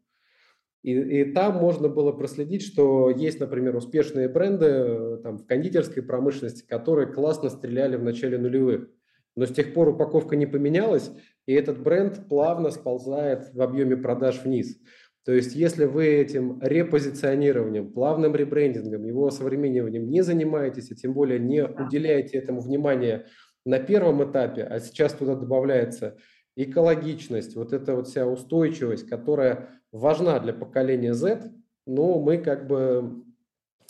И, 0.82 0.92
и 0.92 1.32
там 1.32 1.56
можно 1.56 1.88
было 1.88 2.12
проследить, 2.12 2.62
что 2.62 3.10
есть, 3.10 3.40
например, 3.40 3.74
успешные 3.74 4.28
бренды 4.28 5.18
там, 5.22 5.38
в 5.38 5.44
кондитерской 5.44 6.02
промышленности, 6.02 6.64
которые 6.66 7.12
классно 7.12 7.50
стреляли 7.50 7.96
в 7.96 8.04
начале 8.04 8.38
нулевых. 8.38 8.88
Но 9.34 9.46
с 9.46 9.52
тех 9.52 9.74
пор 9.74 9.88
упаковка 9.88 10.36
не 10.36 10.46
поменялась, 10.46 11.10
и 11.44 11.52
этот 11.52 11.82
бренд 11.82 12.28
плавно 12.28 12.70
сползает 12.70 13.52
в 13.52 13.60
объеме 13.60 13.96
продаж 13.96 14.42
вниз. 14.44 14.78
То 15.26 15.32
есть, 15.32 15.56
если 15.56 15.86
вы 15.86 16.06
этим 16.06 16.60
репозиционированием, 16.62 17.92
плавным 17.92 18.36
ребрендингом, 18.36 19.04
его 19.04 19.30
современниванием 19.32 20.08
не 20.08 20.22
занимаетесь, 20.22 20.92
а 20.92 20.94
тем 20.94 21.14
более 21.14 21.40
не 21.40 21.64
уделяете 21.64 22.38
этому 22.38 22.60
внимания 22.60 23.26
на 23.64 23.80
первом 23.80 24.22
этапе, 24.22 24.62
а 24.62 24.78
сейчас 24.78 25.14
туда 25.14 25.34
добавляется 25.34 26.16
экологичность, 26.54 27.56
вот 27.56 27.72
эта 27.72 27.96
вот 27.96 28.06
вся 28.06 28.24
устойчивость, 28.24 29.08
которая 29.08 29.68
важна 29.90 30.38
для 30.38 30.52
поколения 30.52 31.12
Z, 31.12 31.52
но 31.86 32.20
мы 32.20 32.38
как 32.38 32.68
бы 32.68 33.24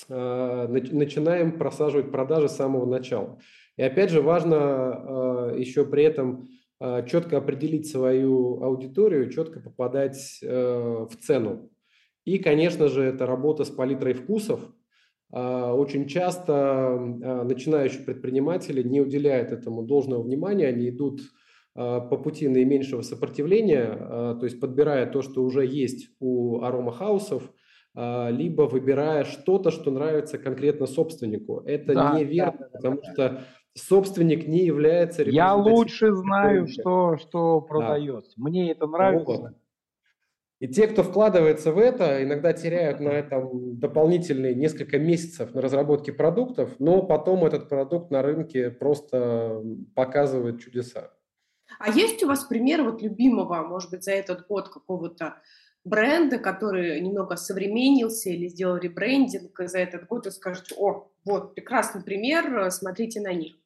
э, 0.09 0.67
начинаем 0.91 1.59
просаживать 1.59 2.11
продажи 2.11 2.49
с 2.49 2.57
самого 2.57 2.87
начала. 2.87 3.39
И 3.77 3.83
опять 3.83 4.09
же 4.09 4.23
важно 4.23 5.53
э, 5.53 5.57
еще 5.59 5.85
при 5.85 6.05
этом 6.05 6.49
а, 6.49 6.56
четко 6.81 7.39
определить 7.39 7.89
свою 7.89 8.63
аудиторию, 8.63 9.31
четко 9.31 9.61
попадать 9.61 10.41
э, 10.43 11.07
в 11.11 11.17
цену. 11.17 11.71
И, 12.25 12.39
конечно 12.39 12.89
же, 12.89 13.03
это 13.03 13.25
работа 13.25 13.65
с 13.65 13.71
палитрой 13.71 14.13
вкусов. 14.13 14.61
А, 15.33 15.73
очень 15.73 16.07
часто 16.07 16.53
а, 16.55 17.45
начинающие 17.45 18.03
предприниматели 18.03 18.83
не 18.83 19.01
уделяют 19.01 19.53
этому 19.53 19.83
должного 19.83 20.23
внимания, 20.23 20.67
они 20.67 20.89
идут 20.91 21.21
по 21.75 22.17
пути 22.17 22.49
наименьшего 22.49 23.03
сопротивления, 23.03 23.85
то 23.95 24.41
есть 24.45 24.59
подбирая 24.59 25.05
то, 25.05 25.21
что 25.21 25.43
уже 25.45 25.67
есть 25.67 26.09
у 26.21 26.63
аромахаусов, 26.63 27.53
либо 27.95 28.63
выбирая 28.63 29.25
что-то, 29.25 29.71
что 29.71 29.91
нравится 29.91 30.39
конкретно 30.39 30.87
собственнику. 30.87 31.61
Это 31.67 31.93
да, 31.93 32.19
неверно, 32.19 32.61
да, 32.61 32.79
потому 32.79 33.03
да. 33.03 33.13
что 33.13 33.45
собственник 33.77 34.47
не 34.47 34.65
является 34.65 35.23
Я 35.23 35.55
лучше 35.55 36.13
знаю, 36.15 36.67
что, 36.67 37.17
что 37.17 37.61
продается. 37.61 38.33
Да. 38.37 38.49
Мне 38.49 38.73
это 38.73 38.87
нравится. 38.87 39.55
И 40.59 40.69
те, 40.69 40.87
кто 40.87 41.03
вкладывается 41.03 41.71
в 41.71 41.79
это, 41.79 42.23
иногда 42.23 42.55
теряют 42.55 42.99
на 43.01 43.11
этом 43.11 43.79
дополнительные 43.79 44.55
несколько 44.55 44.99
месяцев 44.99 45.55
на 45.55 45.61
разработке 45.61 46.13
продуктов, 46.13 46.77
но 46.79 47.03
потом 47.03 47.45
этот 47.45 47.69
продукт 47.69 48.11
на 48.11 48.23
рынке 48.23 48.71
просто 48.71 49.63
показывает 49.95 50.61
чудеса. 50.61 51.13
А 51.79 51.91
есть 51.91 52.23
у 52.23 52.29
вас 52.29 52.45
пример 52.45 52.83
вот 52.85 53.03
любимого, 53.03 53.63
может 53.69 53.91
быть, 53.91 54.05
за 54.05 54.13
этот 54.13 54.47
год 54.47 54.71
какого-то 54.71 55.43
бренда, 55.85 56.39
который 56.39 57.01
немного 57.01 57.37
современнился 57.37 58.31
или 58.31 58.49
сделал 58.49 58.79
ребрендинг 58.79 59.59
за 59.59 59.79
этот 59.79 60.07
год 60.07 60.27
и 60.27 60.31
скажете, 60.31 60.75
о, 60.79 61.11
вот, 61.27 61.55
прекрасный 61.55 62.03
пример, 62.03 62.71
смотрите 62.71 63.21
на 63.21 63.35
них. 63.35 63.57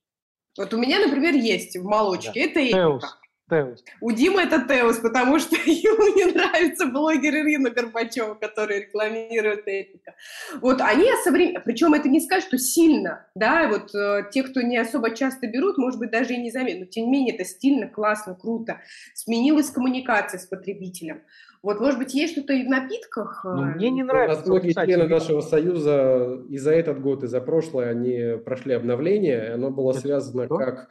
Вот 0.60 0.74
у 0.74 0.76
меня, 0.76 0.98
например, 0.98 1.34
есть 1.34 1.74
в 1.74 1.84
молочке. 1.84 2.32
Да. 2.34 2.40
Это 2.40 2.68
Теус. 2.68 3.18
Теус. 3.50 3.84
У 4.00 4.12
Димы 4.12 4.42
это 4.42 4.64
Теус, 4.66 4.98
потому 4.98 5.38
что 5.38 5.56
ему 5.66 6.16
не 6.16 6.32
нравится 6.32 6.86
блогер 6.86 7.34
Ирина 7.34 7.70
Горбачева, 7.70 8.34
которая 8.34 8.80
рекламирует 8.80 9.64
Эпика. 9.66 10.14
Вот 10.60 10.80
они 10.80 11.06
современные, 11.24 11.60
причем 11.60 11.94
это 11.94 12.08
не 12.08 12.20
сказать, 12.20 12.44
что 12.44 12.56
сильно, 12.58 13.26
да, 13.34 13.68
вот 13.68 13.94
э, 13.94 14.30
те, 14.30 14.42
кто 14.42 14.62
не 14.62 14.78
особо 14.78 15.14
часто 15.14 15.46
берут, 15.46 15.76
может 15.76 15.98
быть, 15.98 16.10
даже 16.10 16.34
и 16.34 16.38
не 16.40 16.50
заметно, 16.50 16.80
но 16.80 16.86
тем 16.86 17.04
не 17.04 17.10
менее 17.10 17.34
это 17.34 17.44
стильно, 17.44 17.88
классно, 17.88 18.34
круто. 18.34 18.80
Сменилась 19.14 19.70
коммуникация 19.70 20.38
с 20.38 20.46
потребителем. 20.46 21.22
Вот, 21.62 21.78
может 21.78 21.98
быть, 21.98 22.14
есть 22.14 22.32
что-то 22.32 22.54
и 22.54 22.64
в 22.64 22.70
напитках? 22.70 23.42
Ну, 23.44 23.64
мне 23.64 23.90
не 23.90 24.02
нравится. 24.02 24.44
Ну, 24.46 24.54
многие 24.54 24.72
члены 24.72 25.06
нашего 25.08 25.42
союза 25.42 26.40
и 26.48 26.56
за 26.56 26.72
этот 26.72 27.02
год, 27.02 27.22
и 27.22 27.26
за 27.26 27.42
прошлый 27.42 27.90
они 27.90 28.38
прошли 28.42 28.72
обновление. 28.72 29.52
Оно 29.52 29.70
было 29.70 29.92
связано 29.92 30.46
что? 30.46 30.56
как 30.56 30.88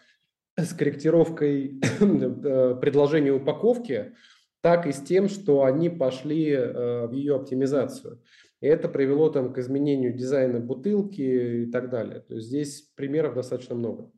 с 0.63 0.73
корректировкой 0.73 1.79
э, 1.99 2.75
предложения 2.81 3.31
упаковки, 3.31 4.15
так 4.61 4.85
и 4.87 4.91
с 4.91 5.01
тем, 5.01 5.29
что 5.29 5.63
они 5.63 5.89
пошли 5.89 6.51
э, 6.51 7.07
в 7.07 7.11
ее 7.11 7.35
оптимизацию. 7.35 8.21
И 8.61 8.67
это 8.67 8.89
привело 8.89 9.29
там 9.29 9.53
к 9.53 9.57
изменению 9.57 10.13
дизайна 10.13 10.59
бутылки 10.59 11.21
и 11.21 11.71
так 11.71 11.89
далее. 11.89 12.19
То 12.19 12.35
есть 12.35 12.47
здесь 12.47 12.81
примеров 12.95 13.33
достаточно 13.33 13.75
много. 13.75 14.11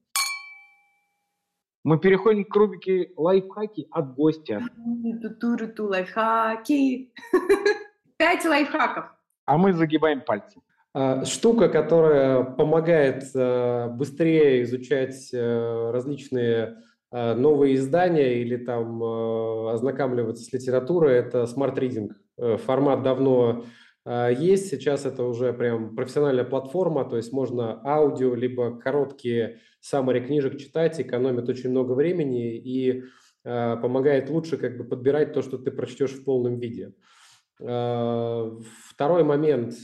Мы 1.84 2.00
переходим 2.00 2.46
к 2.46 2.56
рубрике 2.56 3.12
лайфхаки 3.16 3.88
от 3.90 4.16
гостя. 4.16 4.62
Ту-ту-ту, 5.40 5.88
лайфхаки. 5.88 7.12
Пять 8.18 8.46
лайфхаков. 8.46 9.06
А 9.46 9.58
мы 9.58 9.74
загибаем 9.74 10.22
пальцы. 10.22 10.60
А, 10.94 11.24
штука, 11.24 11.70
которая 11.70 12.44
помогает 12.44 13.24
э, 13.34 13.88
быстрее 13.90 14.64
изучать 14.64 15.30
э, 15.34 15.92
различные 15.92 16.84
э, 17.12 17.34
новые 17.34 17.76
издания 17.76 18.42
или 18.42 18.58
там 18.58 19.02
ознакомливаться 19.70 20.44
с 20.44 20.52
литературой, 20.52 21.16
это 21.16 21.44
Reading. 21.44 22.12
Формат 22.58 23.04
давно 23.04 23.66
есть, 24.04 24.70
сейчас 24.70 25.06
это 25.06 25.24
уже 25.24 25.54
прям 25.54 25.96
профессиональная 25.96 26.44
платформа, 26.44 27.06
то 27.06 27.18
есть 27.18 27.32
можно 27.32 27.80
аудио, 27.86 28.34
либо 28.34 28.80
короткие 28.80 29.60
саммари 29.80 30.22
книжек 30.22 30.58
читать, 30.58 31.00
экономит 31.00 31.48
очень 31.50 31.70
много 31.70 31.92
времени 31.92 32.56
и 32.56 33.04
помогает 33.44 34.32
лучше 34.32 34.58
как 34.58 34.76
бы 34.78 34.86
подбирать 34.86 35.34
то, 35.34 35.44
что 35.44 35.60
ты 35.60 35.70
прочтешь 35.70 36.14
в 36.14 36.24
полном 36.24 36.58
виде. 36.58 36.94
Второй 37.60 39.24
момент 39.24 39.76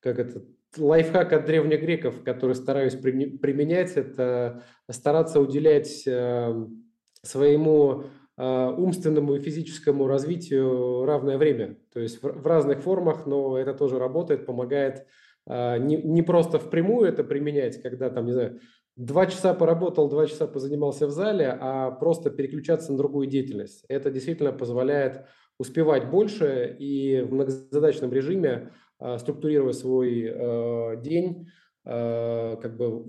как 0.00 0.18
это, 0.18 0.42
лайфхак 0.76 1.32
от 1.32 1.46
древних 1.46 1.80
греков, 1.80 2.22
который 2.22 2.54
стараюсь 2.54 2.94
применять, 2.94 3.96
это 3.96 4.62
стараться 4.90 5.40
уделять 5.40 6.04
эм, 6.06 6.84
своему 7.22 8.04
э, 8.36 8.68
умственному 8.76 9.34
и 9.34 9.40
физическому 9.40 10.06
развитию 10.06 11.04
равное 11.04 11.38
время. 11.38 11.76
То 11.92 12.00
есть 12.00 12.22
в 12.22 12.46
разных 12.46 12.80
формах, 12.80 13.26
но 13.26 13.58
это 13.58 13.74
тоже 13.74 13.98
работает, 13.98 14.46
помогает 14.46 15.06
э, 15.48 15.78
не, 15.78 15.96
не 15.96 16.22
просто 16.22 16.58
впрямую 16.58 17.08
это 17.08 17.24
применять, 17.24 17.82
когда 17.82 18.10
там, 18.10 18.26
не 18.26 18.32
знаю, 18.32 18.60
два 18.96 19.26
часа 19.26 19.54
поработал, 19.54 20.08
два 20.08 20.26
часа 20.26 20.46
позанимался 20.46 21.06
в 21.06 21.10
зале, 21.10 21.56
а 21.60 21.90
просто 21.90 22.30
переключаться 22.30 22.92
на 22.92 22.98
другую 22.98 23.26
деятельность. 23.26 23.84
Это 23.88 24.10
действительно 24.10 24.52
позволяет 24.52 25.24
успевать 25.58 26.08
больше 26.08 26.76
и 26.78 27.20
в 27.22 27.32
многозадачном 27.32 28.12
режиме 28.12 28.72
а, 29.00 29.18
структурируя 29.18 29.72
свой 29.72 30.30
э, 30.30 30.96
день, 31.02 31.48
э, 31.86 32.56
как 32.60 32.76
бы 32.76 33.06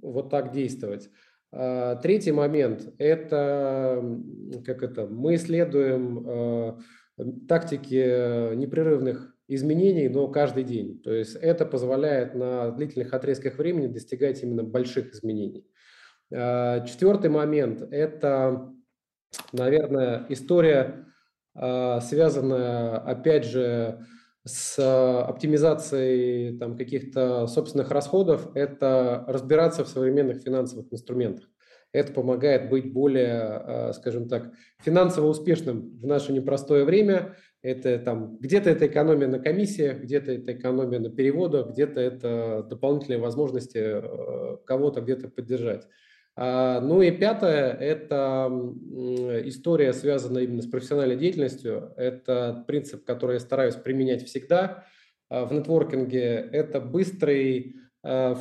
вот 0.00 0.30
так 0.30 0.52
действовать. 0.52 1.10
Третий 1.50 2.32
момент– 2.32 2.94
это, 2.98 4.02
как 4.64 4.82
это, 4.82 5.06
мы 5.06 5.34
исследуем 5.34 6.24
э, 6.26 6.78
тактики 7.46 8.54
непрерывных 8.54 9.36
изменений, 9.48 10.08
но 10.08 10.28
каждый 10.28 10.64
день. 10.64 11.02
То 11.02 11.12
есть 11.12 11.36
это 11.36 11.66
позволяет 11.66 12.34
на 12.34 12.70
длительных 12.70 13.12
отрезках 13.12 13.58
времени 13.58 13.88
достигать 13.88 14.42
именно 14.42 14.64
больших 14.64 15.12
изменений. 15.12 15.66
Четвертый 16.30 17.28
момент– 17.28 17.82
это, 17.90 18.72
наверное, 19.52 20.24
история, 20.30 21.04
связанная, 21.54 22.96
опять 22.96 23.44
же, 23.44 24.06
оптимизацией 24.44 26.58
там, 26.58 26.76
каких-то 26.76 27.46
собственных 27.46 27.90
расходов, 27.90 28.50
это 28.54 29.24
разбираться 29.28 29.84
в 29.84 29.88
современных 29.88 30.42
финансовых 30.42 30.92
инструментах. 30.92 31.48
Это 31.92 32.12
помогает 32.12 32.70
быть 32.70 32.92
более, 32.92 33.32
а, 33.32 33.92
скажем 33.92 34.28
так, 34.28 34.50
финансово 34.80 35.28
успешным 35.28 35.98
в 35.98 36.06
наше 36.06 36.32
непростое 36.32 36.84
время. 36.84 37.36
Это 37.60 37.98
там 37.98 38.38
где-то 38.38 38.70
это 38.70 38.86
экономия 38.86 39.28
на 39.28 39.38
комиссиях, 39.38 40.00
где-то 40.00 40.32
это 40.32 40.54
экономия 40.54 40.98
на 40.98 41.10
переводах, 41.10 41.70
где-то 41.70 42.00
это 42.00 42.66
дополнительные 42.68 43.20
возможности 43.20 43.78
э, 43.78 44.56
кого-то 44.64 45.02
где-то 45.02 45.28
поддержать. 45.28 45.86
А, 46.34 46.80
ну 46.80 47.02
и 47.02 47.10
пятое– 47.10 47.72
это 47.80 48.50
история, 49.44 49.92
связанная 49.92 50.44
именно 50.44 50.62
с 50.62 50.66
профессиональной 50.66 51.16
деятельностью. 51.16 51.92
Это 51.96 52.64
принцип, 52.66 53.04
который 53.04 53.34
я 53.34 53.40
стараюсь 53.40 53.74
применять 53.74 54.24
всегда 54.24 54.84
а, 55.28 55.44
в 55.44 55.52
нетворкинге. 55.52 56.48
Это 56.52 56.80
быстрый 56.80 57.76
э, 58.02 58.34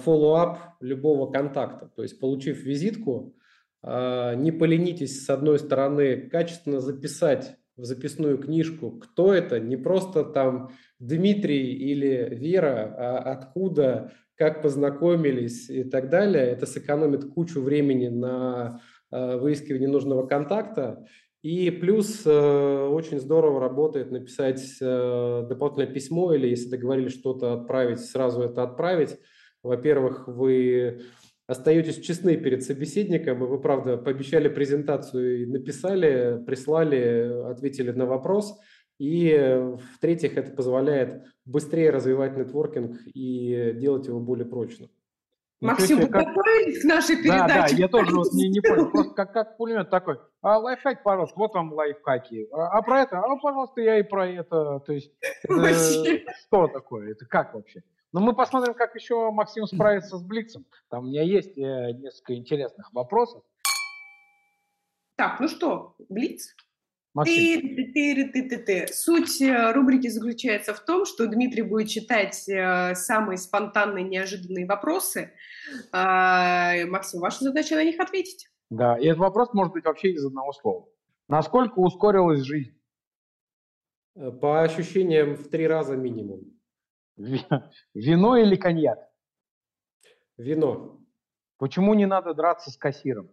любого 0.79 1.31
контакта. 1.31 1.91
То 1.95 2.03
есть, 2.03 2.19
получив 2.19 2.63
визитку, 2.63 3.35
а, 3.83 4.35
не 4.35 4.51
поленитесь, 4.51 5.25
с 5.25 5.29
одной 5.29 5.59
стороны, 5.59 6.29
качественно 6.29 6.79
записать 6.79 7.57
в 7.77 7.83
записную 7.83 8.37
книжку, 8.37 8.91
кто 8.91 9.33
это, 9.33 9.59
не 9.59 9.75
просто 9.75 10.23
там 10.23 10.71
Дмитрий 10.99 11.73
или 11.73 12.29
Вера, 12.35 12.95
а 12.97 13.17
откуда, 13.17 14.13
как 14.41 14.63
познакомились 14.63 15.69
и 15.69 15.83
так 15.83 16.09
далее. 16.09 16.47
Это 16.47 16.65
сэкономит 16.65 17.25
кучу 17.25 17.61
времени 17.61 18.07
на 18.07 18.81
а, 19.11 19.37
выискивание 19.37 19.87
нужного 19.87 20.25
контакта. 20.25 21.05
И 21.43 21.69
плюс 21.69 22.23
э, 22.25 22.87
очень 22.91 23.19
здорово 23.19 23.59
работает 23.59 24.11
написать 24.11 24.63
э, 24.81 25.45
дополнительное 25.47 25.93
письмо 25.93 26.33
или 26.33 26.47
если 26.47 26.69
договорились 26.69 27.13
что-то 27.13 27.53
отправить, 27.53 27.99
сразу 27.99 28.41
это 28.41 28.63
отправить. 28.63 29.15
Во-первых, 29.61 30.27
вы 30.27 31.01
остаетесь 31.45 31.99
честны 31.99 32.35
перед 32.35 32.63
собеседником, 32.63 33.43
и 33.43 33.47
вы, 33.47 33.59
правда, 33.59 33.97
пообещали 33.97 34.49
презентацию 34.49 35.43
и 35.43 35.45
написали, 35.45 36.43
прислали, 36.45 37.43
ответили 37.51 37.91
на 37.91 38.07
вопрос. 38.07 38.59
И, 39.01 39.35
в-третьих, 39.95 40.37
это 40.37 40.51
позволяет 40.51 41.23
быстрее 41.43 41.89
развивать 41.89 42.37
нетворкинг 42.37 42.99
и 43.07 43.73
делать 43.73 44.05
его 44.05 44.19
более 44.19 44.45
прочным. 44.45 44.91
Максим, 45.59 46.01
вы 46.01 46.07
как... 46.07 46.27
готовились 46.27 46.83
к 46.83 46.85
нашей 46.85 47.15
передаче? 47.15 47.47
Да, 47.47 47.67
да, 47.67 47.75
я 47.75 47.87
тоже 47.87 48.15
вот 48.15 48.31
не, 48.33 48.47
не 48.49 48.61
понял, 48.61 48.91
просто 48.91 49.15
как, 49.15 49.33
как 49.33 49.57
пулемет 49.57 49.89
такой. 49.89 50.19
А 50.41 50.59
лайфхак, 50.59 51.01
пожалуйста, 51.01 51.33
вот 51.35 51.51
вам 51.55 51.73
лайфхаки. 51.73 52.47
А, 52.51 52.77
а 52.77 52.81
про 52.83 53.01
это? 53.01 53.17
А, 53.17 53.35
пожалуйста, 53.37 53.81
я 53.81 53.97
и 53.97 54.03
про 54.03 54.27
это. 54.27 54.81
То 54.85 54.93
есть, 54.93 55.11
э, 55.49 56.19
что 56.45 56.67
такое? 56.67 57.13
Это 57.13 57.25
как 57.25 57.55
вообще? 57.55 57.81
Но 58.11 58.19
мы 58.19 58.35
посмотрим, 58.35 58.75
как 58.75 58.93
еще 58.93 59.31
Максим 59.31 59.65
справится 59.65 60.19
с 60.19 60.21
Блицем. 60.21 60.63
Там 60.89 61.05
у 61.05 61.07
меня 61.07 61.23
есть 61.23 61.57
э, 61.57 61.93
несколько 61.93 62.35
интересных 62.35 62.93
вопросов. 62.93 63.41
Так, 65.15 65.39
ну 65.39 65.47
что, 65.47 65.95
Блиц? 66.07 66.55
Ты, 67.25 67.91
ты, 67.93 68.31
ты, 68.31 68.49
ты, 68.49 68.57
ты. 68.57 68.87
Суть 68.93 69.41
э, 69.41 69.73
рубрики 69.73 70.07
заключается 70.07 70.73
в 70.73 70.79
том, 70.79 71.05
что 71.05 71.27
Дмитрий 71.27 71.63
будет 71.63 71.89
читать 71.89 72.47
э, 72.47 72.95
самые 72.95 73.37
спонтанные, 73.37 74.05
неожиданные 74.05 74.65
вопросы. 74.65 75.33
Э, 75.91 76.85
Максим, 76.85 77.19
ваша 77.19 77.43
задача 77.43 77.75
на 77.75 77.83
них 77.83 77.99
ответить. 77.99 78.47
Да, 78.69 78.97
и 78.97 79.07
этот 79.07 79.19
вопрос 79.19 79.53
может 79.53 79.73
быть 79.73 79.83
вообще 79.83 80.11
из 80.11 80.25
одного 80.25 80.53
слова. 80.53 80.87
Насколько 81.27 81.79
ускорилась 81.79 82.41
жизнь? 82.43 82.79
Э, 84.15 84.31
по 84.31 84.61
ощущениям 84.61 85.35
в 85.35 85.49
три 85.49 85.67
раза 85.67 85.97
минимум. 85.97 86.45
Вино 87.93 88.37
или 88.37 88.55
коньяк? 88.55 88.99
Вино. 90.37 91.01
Почему 91.57 91.93
не 91.93 92.05
надо 92.05 92.33
драться 92.33 92.71
с 92.71 92.77
кассиром? 92.77 93.29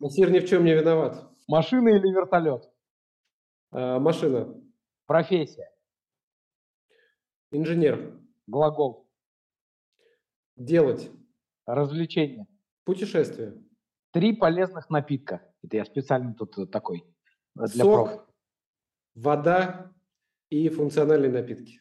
Кассир 0.00 0.30
ни 0.30 0.40
в 0.40 0.48
чем 0.48 0.64
не 0.64 0.72
виноват. 0.72 1.33
Машина 1.46 1.90
или 1.90 2.10
вертолет? 2.10 2.70
А, 3.70 3.98
машина. 3.98 4.54
Профессия. 5.06 5.70
Инженер. 7.50 8.18
Глагол. 8.46 9.08
Делать. 10.56 11.10
Развлечение. 11.66 12.46
Путешествие. 12.84 13.62
Три 14.12 14.34
полезных 14.34 14.90
напитка. 14.90 15.42
Это 15.62 15.76
я 15.78 15.84
специально 15.84 16.34
тут 16.34 16.70
такой. 16.70 17.04
Для 17.54 17.66
Сок, 17.84 18.08
проф. 18.08 18.26
вода 19.14 19.92
и 20.50 20.68
функциональные 20.68 21.30
напитки. 21.30 21.80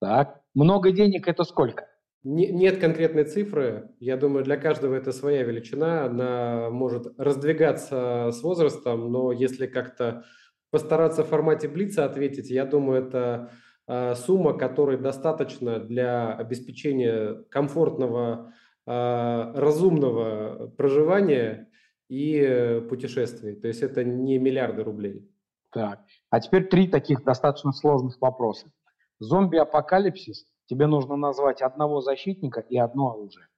Так. 0.00 0.42
Много 0.54 0.90
денег 0.90 1.28
это 1.28 1.44
сколько? 1.44 1.88
Не, 2.28 2.48
нет 2.48 2.80
конкретной 2.80 3.22
цифры. 3.22 3.94
Я 4.00 4.16
думаю, 4.16 4.44
для 4.44 4.56
каждого 4.56 4.96
это 4.96 5.12
своя 5.12 5.44
величина. 5.44 6.06
Она 6.06 6.70
может 6.70 7.14
раздвигаться 7.20 8.30
с 8.32 8.42
возрастом, 8.42 9.12
но 9.12 9.30
если 9.30 9.68
как-то 9.68 10.24
постараться 10.72 11.22
в 11.22 11.28
формате 11.28 11.68
блица 11.68 12.04
ответить, 12.04 12.50
я 12.50 12.64
думаю, 12.64 13.04
это 13.04 13.52
э, 13.86 14.16
сумма, 14.16 14.54
которой 14.54 14.98
достаточно 14.98 15.78
для 15.78 16.32
обеспечения 16.32 17.44
комфортного, 17.48 18.52
э, 18.88 19.52
разумного 19.54 20.66
проживания 20.76 21.70
и 22.08 22.82
путешествий. 22.88 23.54
То 23.54 23.68
есть 23.68 23.82
это 23.82 24.02
не 24.02 24.38
миллиарды 24.38 24.82
рублей. 24.82 25.30
Так, 25.70 26.00
а 26.30 26.40
теперь 26.40 26.64
три 26.64 26.88
таких 26.88 27.22
достаточно 27.22 27.70
сложных 27.70 28.20
вопроса. 28.20 28.72
Зомби-апокалипсис, 29.20 30.46
тебе 30.66 30.86
нужно 30.86 31.16
назвать 31.16 31.62
одного 31.62 32.00
защитника 32.00 32.60
и 32.60 32.76
одно 32.76 33.12
оружие. 33.12 33.48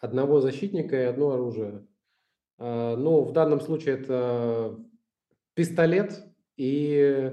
Одного 0.00 0.40
защитника 0.40 0.96
и 0.96 1.04
одно 1.04 1.30
оружие. 1.30 1.86
А, 2.58 2.96
ну, 2.96 3.24
в 3.24 3.32
данном 3.32 3.60
случае 3.60 3.98
это 3.98 4.78
пистолет 5.54 6.24
и 6.56 7.32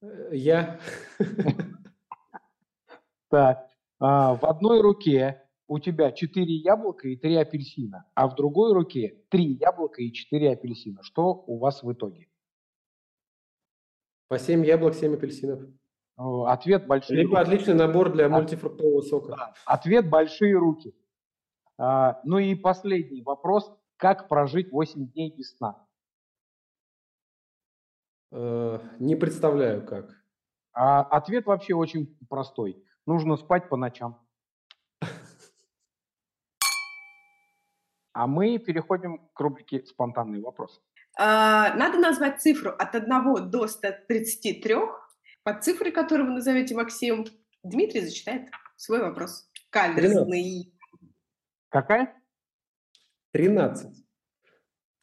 э, 0.00 0.28
я. 0.32 0.80
Так, 3.28 3.66
а, 3.98 4.34
в 4.34 4.44
одной 4.44 4.82
руке 4.82 5.42
у 5.66 5.78
тебя 5.78 6.12
четыре 6.12 6.54
яблока 6.56 7.08
и 7.08 7.16
три 7.16 7.34
апельсина, 7.36 8.04
а 8.14 8.28
в 8.28 8.34
другой 8.34 8.74
руке 8.74 9.24
три 9.30 9.54
яблока 9.54 10.02
и 10.02 10.12
четыре 10.12 10.52
апельсина. 10.52 11.02
Что 11.02 11.42
у 11.46 11.56
вас 11.56 11.82
в 11.82 11.90
итоге? 11.90 12.28
По 14.28 14.38
7 14.38 14.66
яблок, 14.66 14.94
7 14.94 15.14
апельсинов. 15.14 15.60
Ответ 16.46 16.86
большие 16.86 17.20
Либо 17.20 17.38
руки. 17.38 17.42
отличный 17.42 17.74
набор 17.74 18.12
для 18.12 18.28
мультифруктового 18.28 19.00
сока. 19.02 19.36
Да. 19.36 19.54
Ответ 19.64 20.08
большие 20.08 20.56
руки. 20.56 20.94
А, 21.78 22.20
ну 22.24 22.38
и 22.38 22.54
последний 22.54 23.22
вопрос. 23.22 23.72
Как 23.96 24.28
прожить 24.28 24.70
8 24.70 25.08
дней 25.12 25.34
без 25.36 25.56
сна? 25.56 25.86
А, 28.30 28.80
не 28.98 29.16
представляю 29.16 29.84
как. 29.84 30.10
А 30.72 31.00
ответ 31.02 31.46
вообще 31.46 31.74
очень 31.74 32.16
простой. 32.28 32.84
Нужно 33.06 33.36
спать 33.36 33.68
по 33.68 33.76
ночам. 33.76 34.18
А 38.14 38.26
мы 38.26 38.58
переходим 38.58 39.26
к 39.32 39.40
рубрике 39.40 39.84
«Спонтанные 39.86 40.42
вопросы». 40.42 40.80
А, 41.18 41.74
надо 41.74 41.98
назвать 41.98 42.40
цифру 42.40 42.70
от 42.70 42.94
1 42.94 43.50
до 43.50 43.66
133. 43.66 44.74
Под 45.44 45.64
цифрой, 45.64 45.90
которую 45.90 46.28
вы 46.28 46.34
назовете, 46.34 46.74
Максим, 46.74 47.26
Дмитрий 47.62 48.00
зачитает 48.00 48.48
свой 48.76 49.00
вопрос. 49.00 49.48
Каверзный. 49.70 50.72
Какая? 51.68 52.14
13. 53.32 54.04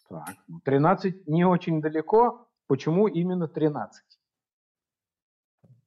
Так, 0.09 0.35
13 0.63 1.27
ну, 1.27 1.33
не 1.33 1.45
очень 1.45 1.81
далеко. 1.81 2.47
Почему 2.67 3.07
именно 3.07 3.47
13? 3.47 4.03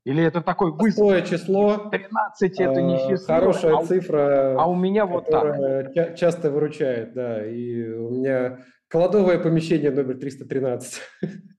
Или 0.05 0.25
это 0.25 0.43
такой 0.43 0.77
быстрое 0.77 1.23
число? 1.23 1.89
13 1.91 2.61
это 2.61 2.83
не 2.83 2.99
число. 3.09 3.35
Хорошая 3.35 3.77
а, 3.77 3.85
цифра. 3.85 4.61
А 4.61 4.67
у 4.67 4.75
меня 4.75 5.07
вот 5.07 5.27
так. 5.27 5.95
Часто 6.17 6.51
выручает, 6.51 7.15
да. 7.15 7.47
И 7.47 7.89
у 7.89 8.11
меня 8.11 8.65
Кладовое 8.93 9.39
помещение 9.39 9.91
номер 9.91 10.19
313. 10.19 11.01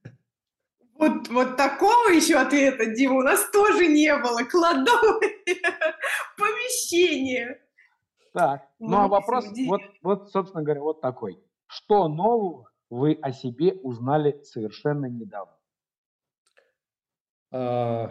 Вот, 1.04 1.28
вот 1.28 1.56
такого 1.56 2.08
еще 2.08 2.36
ответа, 2.36 2.86
Дима, 2.86 3.16
у 3.16 3.22
нас 3.22 3.50
тоже 3.50 3.86
не 3.86 4.14
было. 4.16 4.42
Кладовое 4.44 5.32
помещение. 6.38 7.60
Так, 8.32 8.66
ну 8.78 8.96
а 8.96 9.08
вопрос, 9.08 9.46
вот, 9.66 9.82
вот, 10.02 10.30
собственно 10.30 10.62
говоря, 10.62 10.80
вот 10.80 11.00
такой. 11.00 11.38
Что 11.66 12.08
нового 12.08 12.70
вы 12.88 13.18
о 13.20 13.32
себе 13.32 13.74
узнали 13.74 14.40
совершенно 14.44 15.06
недавно? 15.06 15.54
А, 17.52 18.10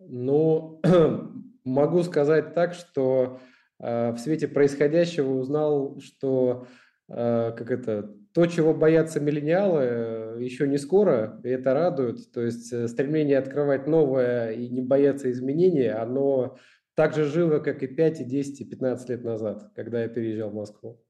ну, 0.00 0.80
могу 1.64 2.02
сказать 2.02 2.52
так, 2.52 2.74
что 2.74 3.40
а, 3.78 4.12
в 4.12 4.18
свете 4.18 4.48
происходящего 4.48 5.34
узнал, 5.34 6.00
что 6.00 6.66
а, 6.66 6.66
как 7.08 7.70
это, 7.70 8.14
то, 8.34 8.46
чего 8.46 8.74
боятся 8.74 9.18
миллениалы, 9.18 10.42
еще 10.42 10.68
не 10.68 10.78
скоро, 10.78 11.40
и 11.42 11.48
это 11.48 11.74
радует. 11.74 12.30
То 12.32 12.42
есть 12.42 12.72
э, 12.72 12.86
стремление 12.86 13.38
открывать 13.38 13.86
новое 13.86 14.52
и 14.52 14.68
не 14.68 14.82
бояться 14.82 15.30
изменений, 15.30 15.88
оно 15.88 16.56
так 16.94 17.14
же 17.14 17.24
живо, 17.24 17.60
как 17.60 17.82
и 17.82 17.86
5, 17.86 18.20
и 18.20 18.24
10, 18.24 18.60
и 18.60 18.64
15 18.64 19.08
лет 19.08 19.24
назад, 19.24 19.70
когда 19.74 20.02
я 20.02 20.08
переезжал 20.08 20.50
в 20.50 20.54
Москву. 20.54 21.02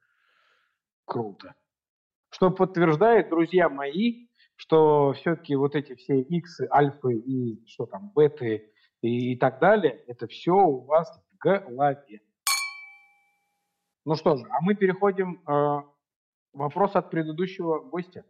Круто. 1.05 1.55
Что 2.31 2.51
подтверждает, 2.51 3.31
друзья 3.31 3.69
мои, 3.69 4.29
что 4.57 5.13
все-таки 5.15 5.57
вот 5.57 5.75
эти 5.75 5.95
все 5.95 6.21
иксы, 6.21 6.69
альфы 6.71 7.15
и 7.15 7.67
что 7.67 7.87
там, 7.87 8.13
беты 8.15 8.71
и, 9.01 9.33
и 9.33 9.37
так 9.37 9.61
далее, 9.61 10.05
это 10.07 10.27
все 10.27 10.53
у 10.53 10.85
вас 10.85 11.11
в 11.33 11.39
голове. 11.39 12.21
Ну 14.09 14.15
что 14.15 14.39
же, 14.39 14.47
а 14.49 14.63
мы 14.63 14.75
переходим 14.75 15.43
э, 15.47 15.83
вопрос 16.55 16.97
от 16.97 17.11
предыдущего 17.11 17.81
гостя. 17.81 18.25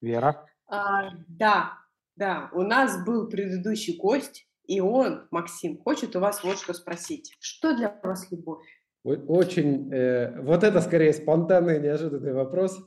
Вера. 0.00 0.46
А, 0.68 1.10
да, 1.26 1.72
да, 2.14 2.50
у 2.52 2.62
нас 2.62 3.04
был 3.04 3.28
предыдущий 3.28 3.98
гость, 3.98 4.46
и 4.68 4.78
он, 4.78 5.26
Максим, 5.32 5.76
хочет 5.78 6.14
у 6.14 6.20
вас 6.20 6.44
вот 6.44 6.58
что 6.58 6.72
спросить. 6.72 7.34
Что 7.40 7.76
для 7.76 7.98
вас 8.00 8.30
любовь? 8.30 8.64
Очень, 9.02 9.92
э, 9.92 10.40
вот 10.42 10.62
это 10.62 10.80
скорее 10.80 11.12
спонтанный, 11.12 11.80
неожиданный 11.80 12.32
вопрос. 12.32 12.78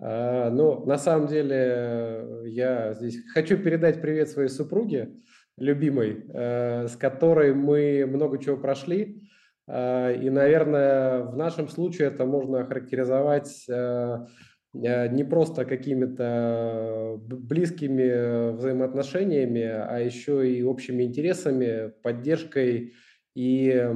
А, 0.00 0.48
ну, 0.48 0.86
на 0.86 0.96
самом 0.96 1.26
деле, 1.26 1.56
э, 1.58 2.42
я 2.46 2.94
здесь 2.94 3.18
хочу 3.34 3.58
передать 3.58 4.00
привет 4.00 4.30
своей 4.30 4.48
супруге, 4.48 5.14
любимой, 5.58 6.24
э, 6.26 6.88
с 6.88 6.96
которой 6.96 7.52
мы 7.52 8.06
много 8.06 8.38
чего 8.38 8.56
прошли. 8.56 9.28
А, 9.66 10.12
и, 10.12 10.28
наверное, 10.30 11.22
в 11.22 11.36
нашем 11.36 11.68
случае 11.68 12.08
это 12.08 12.24
можно 12.26 12.60
охарактеризовать 12.60 13.64
э, 13.68 14.26
не 14.72 15.24
просто 15.24 15.64
какими-то 15.64 17.16
близкими 17.20 18.52
взаимоотношениями, 18.56 19.62
а 19.62 19.98
еще 19.98 20.50
и 20.50 20.62
общими 20.62 21.04
интересами, 21.04 21.92
поддержкой 22.02 22.94
и, 23.36 23.88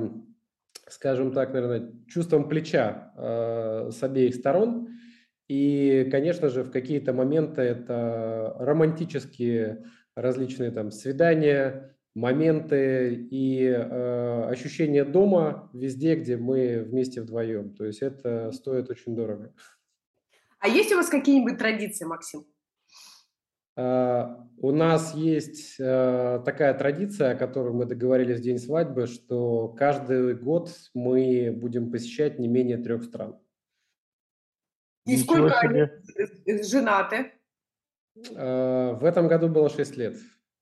скажем 0.88 1.32
так, 1.32 1.52
наверное, 1.52 1.92
чувством 2.06 2.48
плеча 2.48 3.12
с 3.16 4.02
обеих 4.02 4.36
сторон. 4.36 4.88
И, 5.48 6.06
конечно 6.12 6.48
же, 6.48 6.62
в 6.62 6.70
какие-то 6.70 7.12
моменты 7.12 7.62
это 7.62 8.54
романтические 8.60 9.84
различные 10.14 10.70
там 10.70 10.90
свидания, 10.90 11.96
моменты 12.14 13.14
и 13.30 13.62
э, 13.64 14.42
ощущение 14.48 15.04
дома 15.04 15.70
везде, 15.72 16.16
где 16.16 16.36
мы 16.36 16.82
вместе 16.82 17.20
вдвоем. 17.20 17.74
То 17.74 17.84
есть 17.84 18.02
это 18.02 18.50
стоит 18.52 18.90
очень 18.90 19.14
дорого. 19.14 19.52
А 20.58 20.68
есть 20.68 20.92
у 20.92 20.96
вас 20.96 21.08
какие-нибудь 21.08 21.58
традиции, 21.58 22.04
Максим? 22.04 22.46
Uh, 23.78 24.34
у 24.56 24.72
нас 24.72 25.14
есть 25.14 25.78
uh, 25.78 26.42
такая 26.42 26.74
традиция, 26.74 27.30
о 27.30 27.36
которой 27.36 27.72
мы 27.72 27.84
договорились 27.84 28.40
в 28.40 28.42
день 28.42 28.58
свадьбы, 28.58 29.06
что 29.06 29.68
каждый 29.68 30.34
год 30.34 30.72
мы 30.94 31.52
будем 31.56 31.92
посещать 31.92 32.40
не 32.40 32.48
менее 32.48 32.78
трех 32.78 33.04
стран. 33.04 33.38
И 35.06 35.16
сколько 35.16 35.58
они 35.60 35.88
женаты? 36.62 37.32
А, 38.36 38.94
в 38.94 39.04
этом 39.04 39.28
году 39.28 39.48
было 39.48 39.70
6 39.70 39.96
лет. 39.96 40.16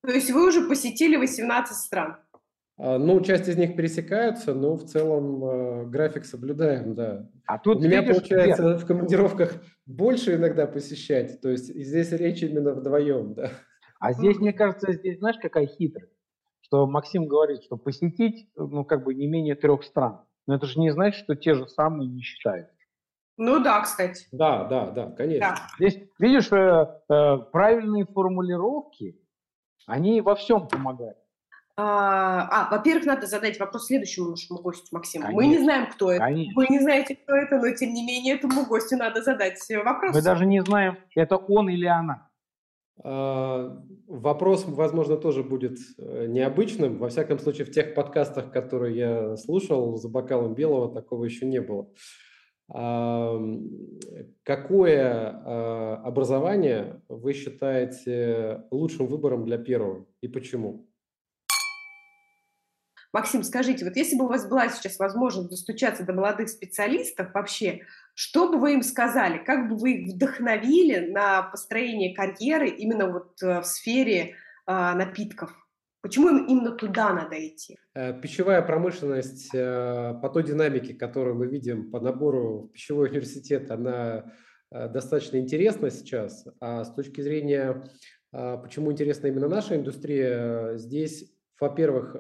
То 0.07 0.13
есть 0.13 0.31
вы 0.31 0.47
уже 0.47 0.69
посетили 0.69 1.17
18 1.17 1.77
стран? 1.77 2.17
А, 2.79 2.97
ну, 2.97 3.21
часть 3.21 3.49
из 3.49 3.57
них 3.57 3.75
пересекаются, 3.75 4.55
но 4.55 4.75
в 4.77 4.85
целом 4.85 5.45
э, 5.45 5.87
график 5.87 6.25
соблюдаем, 6.25 6.95
да. 6.95 7.29
А 7.47 7.59
тут 7.59 7.79
У 7.79 7.81
меня 7.81 8.03
видишь, 8.03 8.17
получается 8.17 8.63
нет. 8.63 8.81
в 8.83 8.87
командировках 8.87 9.55
больше 9.85 10.37
иногда 10.37 10.69
посещать, 10.69 11.41
то 11.41 11.49
есть 11.49 11.75
здесь 11.75 12.13
речь 12.13 12.43
именно 12.43 12.73
вдвоем, 12.73 13.35
да. 13.35 13.51
А 13.99 14.13
здесь, 14.13 14.39
мне 14.39 14.53
кажется, 14.53 14.93
здесь 14.93 15.19
знаешь, 15.19 15.39
какая 15.43 15.67
хитрость? 15.67 16.13
Что 16.61 16.87
Максим 16.87 17.27
говорит, 17.27 17.65
что 17.65 17.77
посетить, 17.77 18.49
ну, 18.55 18.85
как 18.85 19.05
бы 19.05 19.15
не 19.15 19.27
менее 19.27 19.57
трех 19.57 19.83
стран. 19.83 20.21
Но 20.47 20.55
это 20.55 20.67
же 20.67 20.79
не 20.79 20.91
значит, 20.91 21.25
что 21.25 21.35
те 21.35 21.55
же 21.55 21.67
самые 21.67 22.09
не 22.09 22.21
считают. 22.21 22.69
Ну 23.39 23.61
да, 23.61 23.81
кстати. 23.81 24.27
Да, 24.31 24.65
да, 24.65 24.91
да, 24.91 25.11
конечно. 25.11 25.57
Да. 25.57 25.57
Здесь, 25.79 26.09
видишь, 26.19 26.53
э, 26.53 26.87
э, 27.09 27.37
правильные 27.53 28.07
формулировки, 28.07 29.19
они 29.87 30.21
во 30.21 30.35
всем 30.35 30.69
помогают. 30.69 31.17
А, 31.79 32.49
а, 32.51 32.71
во-первых, 32.71 33.05
надо 33.05 33.27
задать 33.27 33.61
вопрос 33.61 33.87
следующему 33.87 34.31
нашему 34.31 34.61
гостю, 34.61 34.89
Максиму. 34.93 35.27
Конечно. 35.27 35.43
Мы 35.43 35.47
не 35.47 35.59
знаем, 35.63 35.87
кто 35.91 36.11
это. 36.11 36.25
Конечно. 36.25 36.53
Вы 36.57 36.67
не 36.71 36.81
знаете, 36.81 37.17
кто 37.17 37.35
это, 37.35 37.59
но 37.59 37.71
тем 37.75 37.93
не 37.93 38.05
менее 38.05 38.37
этому 38.37 38.65
гостю 38.65 38.97
надо 38.97 39.23
задать 39.23 39.59
вопрос. 39.85 40.15
Мы 40.15 40.23
даже 40.23 40.47
не 40.47 40.63
знаем, 40.63 40.97
это 41.15 41.37
он 41.37 41.69
или 41.69 41.85
она. 41.85 42.31
А, 43.05 43.79
вопрос, 44.07 44.65
возможно, 44.67 45.19
тоже 45.19 45.43
будет 45.43 45.77
э, 45.99 46.27
необычным. 46.29 46.97
Во 46.97 47.11
всяком 47.11 47.39
случае, 47.39 47.67
в 47.67 47.71
тех 47.71 47.95
подкастах, 47.95 48.51
которые 48.51 48.97
я 48.97 49.37
слушал 49.37 49.97
за 49.97 50.09
бокалом 50.09 50.55
белого, 50.55 50.95
такого 50.95 51.27
еще 51.27 51.45
не 51.45 51.61
было. 51.61 51.91
Какое 54.43 54.43
а, 54.45 56.03
образование 56.05 57.01
вы 57.09 57.33
считаете 57.33 58.65
лучшим 58.73 59.07
выбором 59.07 59.45
для 59.45 59.57
первого 59.57 60.05
и 60.21 60.27
почему? 60.27 60.89
Максим, 63.13 63.45
скажите, 63.45 63.85
вот 63.85 63.97
если 63.97 64.17
бы 64.17 64.27
у 64.27 64.29
вас 64.29 64.47
была 64.47 64.69
сейчас 64.69 64.99
возможность 64.99 65.49
достучаться 65.49 66.05
до 66.05 66.13
молодых 66.13 66.51
специалистов 66.51 67.33
вообще, 67.33 67.81
что 68.15 68.51
бы 68.51 68.59
вы 68.59 68.75
им 68.75 68.83
сказали? 68.83 69.39
Как 69.39 69.71
бы 69.71 69.77
вы 69.77 69.93
их 69.93 70.15
вдохновили 70.15 71.11
на 71.11 71.43
построение 71.43 72.15
карьеры 72.15 72.69
именно 72.69 73.11
вот 73.11 73.43
э, 73.43 73.61
в 73.61 73.65
сфере 73.65 74.35
э, 74.67 74.93
напитков? 74.95 75.66
Почему 76.07 76.29
им 76.29 76.47
именно 76.47 76.71
туда 76.71 77.13
надо 77.13 77.35
идти? 77.35 77.77
Э, 77.93 78.13
пищевая 78.21 78.63
промышленность 78.63 79.51
э, 79.53 80.15
по 80.23 80.29
той 80.29 80.45
динамике, 80.45 80.95
которую 80.95 81.35
мы 81.35 81.49
видим 81.49 81.91
по 81.91 81.99
набору 81.99 82.71
пищевой 82.73 83.09
университет, 83.09 83.73
она 83.73 84.33
э, 84.71 84.89
достаточно 84.89 85.39
интересна 85.39 85.91
сейчас. 85.91 86.47
А 86.61 86.85
с 86.85 86.95
точки 86.95 87.21
зрения, 87.23 87.83
почему 88.31 88.93
интересна 88.93 89.27
именно 89.27 89.49
наша 89.49 89.75
индустрия, 89.75 90.77
здесь, 90.77 91.35
во-первых, 91.61 92.15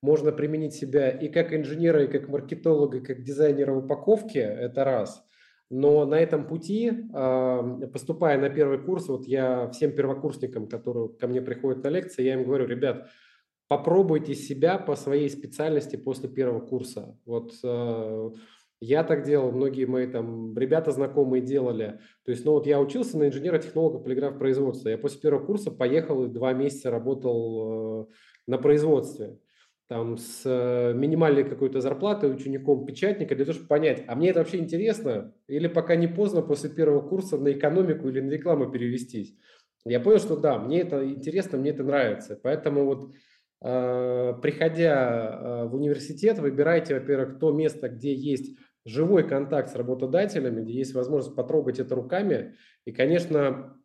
можно 0.00 0.30
применить 0.30 0.74
себя 0.74 1.10
и 1.10 1.28
как 1.28 1.52
инженера, 1.52 2.04
и 2.04 2.08
как 2.08 2.28
маркетолога, 2.28 2.98
и 2.98 3.04
как 3.04 3.24
дизайнера 3.24 3.74
упаковки, 3.74 4.38
это 4.38 4.84
раз– 4.84 5.20
но 5.70 6.04
на 6.04 6.16
этом 6.16 6.46
пути, 6.46 6.92
поступая 7.92 8.38
на 8.38 8.50
первый 8.50 8.78
курс, 8.78 9.08
вот 9.08 9.26
я 9.26 9.68
всем 9.70 9.92
первокурсникам, 9.92 10.68
которые 10.68 11.08
ко 11.08 11.26
мне 11.26 11.40
приходят 11.40 11.82
на 11.82 11.88
лекции, 11.88 12.22
я 12.22 12.34
им 12.34 12.44
говорю, 12.44 12.66
ребят, 12.66 13.08
попробуйте 13.68 14.34
себя 14.34 14.78
по 14.78 14.94
своей 14.94 15.28
специальности 15.30 15.96
после 15.96 16.28
первого 16.28 16.60
курса. 16.60 17.18
Вот 17.24 17.54
э, 17.62 18.30
я 18.80 19.04
так 19.04 19.24
делал, 19.24 19.52
многие 19.52 19.86
мои 19.86 20.06
там 20.06 20.56
ребята 20.56 20.92
знакомые 20.92 21.42
делали. 21.42 22.00
То 22.24 22.30
есть, 22.30 22.44
ну 22.44 22.52
вот 22.52 22.66
я 22.66 22.80
учился 22.80 23.18
на 23.18 23.28
инженера-технолога 23.28 23.98
полиграф 23.98 24.38
производства. 24.38 24.90
Я 24.90 24.98
после 24.98 25.20
первого 25.20 25.44
курса 25.44 25.70
поехал 25.70 26.24
и 26.24 26.28
два 26.28 26.52
месяца 26.52 26.90
работал 26.90 28.02
э, 28.02 28.06
на 28.46 28.58
производстве 28.58 29.38
там 29.88 30.16
с 30.16 30.42
э, 30.44 30.94
минимальной 30.94 31.44
какой-то 31.44 31.80
зарплатой 31.80 32.32
учеником 32.32 32.86
печатника 32.86 33.34
для 33.34 33.44
того, 33.44 33.54
чтобы 33.54 33.68
понять, 33.68 34.02
а 34.06 34.14
мне 34.14 34.30
это 34.30 34.38
вообще 34.38 34.58
интересно 34.58 35.34
или 35.46 35.68
пока 35.68 35.94
не 35.94 36.06
поздно 36.06 36.40
после 36.42 36.70
первого 36.70 37.06
курса 37.06 37.36
на 37.36 37.52
экономику 37.52 38.08
или 38.08 38.20
на 38.20 38.30
рекламу 38.30 38.70
перевестись. 38.70 39.36
Я 39.84 40.00
понял, 40.00 40.18
что 40.18 40.36
да, 40.36 40.58
мне 40.58 40.80
это 40.80 41.06
интересно, 41.06 41.58
мне 41.58 41.70
это 41.70 41.82
нравится. 41.82 42.40
Поэтому 42.42 42.86
вот 42.86 43.12
э, 43.62 44.34
приходя 44.40 45.28
э, 45.28 45.68
в 45.68 45.74
университет, 45.74 46.38
выбирайте, 46.38 46.94
во-первых, 46.94 47.38
то 47.38 47.52
место, 47.52 47.90
где 47.90 48.14
есть 48.14 48.56
живой 48.86 49.28
контакт 49.28 49.70
с 49.70 49.76
работодателями, 49.76 50.62
где 50.62 50.72
есть 50.72 50.94
возможность 50.94 51.36
потрогать 51.36 51.78
это 51.78 51.94
руками. 51.94 52.54
И, 52.86 52.92
конечно, 52.92 53.76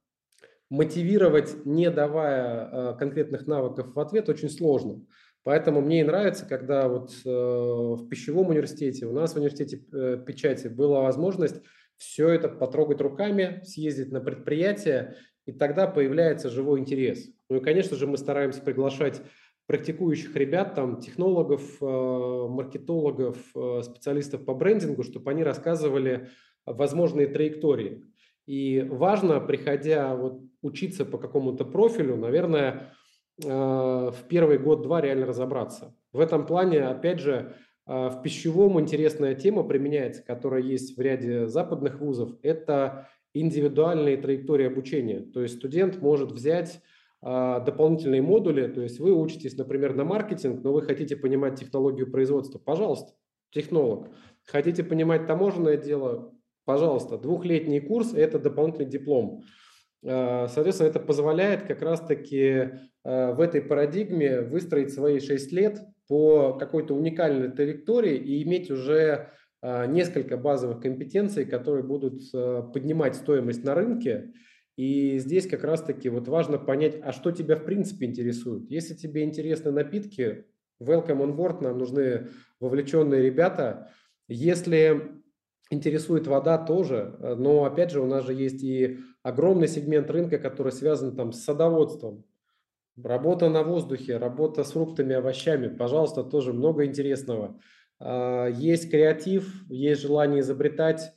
мотивировать, 0.69 1.65
не 1.65 1.89
давая 1.89 2.69
э, 2.71 2.97
конкретных 2.97 3.47
навыков 3.47 3.93
в 3.93 3.99
ответ, 3.99 4.29
очень 4.29 4.49
сложно. 4.49 5.05
Поэтому 5.43 5.81
мне 5.81 6.01
и 6.01 6.03
нравится, 6.03 6.45
когда 6.45 6.87
вот 6.87 7.11
э, 7.25 7.29
в 7.29 8.07
пищевом 8.09 8.49
университете, 8.49 9.05
у 9.05 9.13
нас 9.13 9.33
в 9.33 9.37
университете 9.37 9.83
э, 9.91 10.17
печати 10.25 10.67
была 10.67 11.01
возможность 11.01 11.61
все 11.97 12.29
это 12.29 12.49
потрогать 12.49 13.01
руками, 13.01 13.61
съездить 13.63 14.11
на 14.11 14.19
предприятие, 14.19 15.15
и 15.45 15.51
тогда 15.51 15.87
появляется 15.87 16.49
живой 16.49 16.79
интерес. 16.79 17.29
Ну 17.49 17.57
и, 17.57 17.61
конечно 17.61 17.95
же, 17.95 18.05
мы 18.05 18.17
стараемся 18.17 18.61
приглашать 18.61 19.21
практикующих 19.65 20.35
ребят, 20.35 20.75
там, 20.75 20.99
технологов, 20.99 21.77
э, 21.81 21.85
маркетологов, 21.85 23.37
специалистов 23.83 24.43
по 24.43 24.53
брендингу, 24.53 25.03
чтобы 25.03 25.31
они 25.31 25.43
рассказывали 25.43 26.29
возможные 26.65 27.27
траектории. 27.27 28.03
И 28.45 28.81
важно, 28.81 29.39
приходя 29.39 30.15
вот 30.15 30.41
учиться 30.61 31.05
по 31.05 31.17
какому-то 31.17 31.65
профилю, 31.65 32.17
наверное, 32.17 32.93
в 33.41 34.15
первый 34.27 34.57
год-два 34.57 35.01
реально 35.01 35.25
разобраться. 35.25 35.95
В 36.11 36.19
этом 36.19 36.45
плане, 36.45 36.81
опять 36.83 37.19
же, 37.19 37.55
в 37.85 38.21
пищевом 38.23 38.79
интересная 38.79 39.35
тема 39.35 39.63
применяется, 39.63 40.23
которая 40.23 40.61
есть 40.61 40.97
в 40.97 41.01
ряде 41.01 41.47
западных 41.47 41.99
вузов. 41.99 42.31
Это 42.43 43.07
индивидуальные 43.33 44.17
траектории 44.17 44.67
обучения. 44.67 45.21
То 45.21 45.41
есть 45.41 45.57
студент 45.57 46.01
может 46.01 46.31
взять 46.31 46.81
а, 47.21 47.59
дополнительные 47.59 48.21
модули, 48.21 48.67
то 48.67 48.81
есть 48.81 48.99
вы 48.99 49.13
учитесь, 49.13 49.57
например, 49.57 49.93
на 49.93 50.05
маркетинг, 50.05 50.63
но 50.63 50.71
вы 50.71 50.81
хотите 50.81 51.17
понимать 51.17 51.59
технологию 51.59 52.09
производства, 52.09 52.59
пожалуйста, 52.59 53.13
технолог. 53.51 54.07
Хотите 54.45 54.83
понимать 54.83 55.27
таможенное 55.27 55.75
дело, 55.75 56.33
пожалуйста, 56.65 57.17
двухлетний 57.17 57.81
курс– 57.81 58.13
это 58.15 58.39
дополнительный 58.39 58.89
диплом. 58.89 59.43
А, 60.05 60.47
соответственно, 60.47 60.87
это 60.87 60.99
позволяет 60.99 61.63
как 61.63 61.81
раз-таки 61.81 62.71
а, 63.03 63.33
в 63.33 63.41
этой 63.41 63.61
парадигме 63.61 64.41
выстроить 64.41 64.93
свои 64.93 65.19
6 65.19 65.51
лет 65.51 65.79
по 66.07 66.53
какой-то 66.53 66.95
уникальной 66.95 67.51
траектории 67.51 68.15
и 68.15 68.43
иметь 68.43 68.71
уже 68.71 69.29
несколько 69.61 70.37
базовых 70.37 70.79
компетенций, 70.79 71.43
которые 71.43 71.83
будут 71.83 72.31
поднимать 72.31 73.15
стоимость 73.15 73.65
на 73.65 73.75
рынке 73.75 74.31
и 74.79 75.19
здесь 75.19 75.45
как 75.45 75.65
раз-таки 75.65 76.07
вот 76.07 76.29
важно 76.29 76.57
понять, 76.57 77.01
а 77.03 77.11
что 77.11 77.31
тебя 77.31 77.57
в 77.57 77.65
принципе 77.65 78.05
интересует. 78.05 78.71
Если 78.71 78.93
тебе 78.93 79.25
интересны 79.25 79.71
напитки, 79.71 80.45
welcome 80.81 81.19
on 81.19 81.35
board, 81.35 81.61
нам 81.61 81.77
нужны 81.77 82.29
вовлеченные 82.61 83.21
ребята. 83.21 83.91
Если 84.29 85.19
интересует 85.69 86.27
вода 86.27 86.57
тоже, 86.57 87.13
но 87.19 87.65
опять 87.65 87.91
же 87.91 87.99
у 87.99 88.05
нас 88.05 88.25
же 88.25 88.33
есть 88.33 88.63
и 88.63 88.99
огромный 89.23 89.67
сегмент 89.67 90.09
рынка, 90.09 90.37
который 90.37 90.71
связан 90.71 91.15
там 91.15 91.31
с 91.31 91.43
садоводством, 91.43 92.25
работа 93.03 93.49
на 93.49 93.63
воздухе, 93.63 94.17
работа 94.17 94.63
с 94.63 94.71
фруктами, 94.71 95.15
овощами, 95.15 95.67
пожалуйста, 95.67 96.23
тоже 96.23 96.53
много 96.53 96.85
интересного. 96.85 97.59
А, 97.99 98.47
есть 98.47 98.89
креатив, 98.89 99.53
есть 99.69 100.01
желание 100.01 100.41
изобретать, 100.41 101.11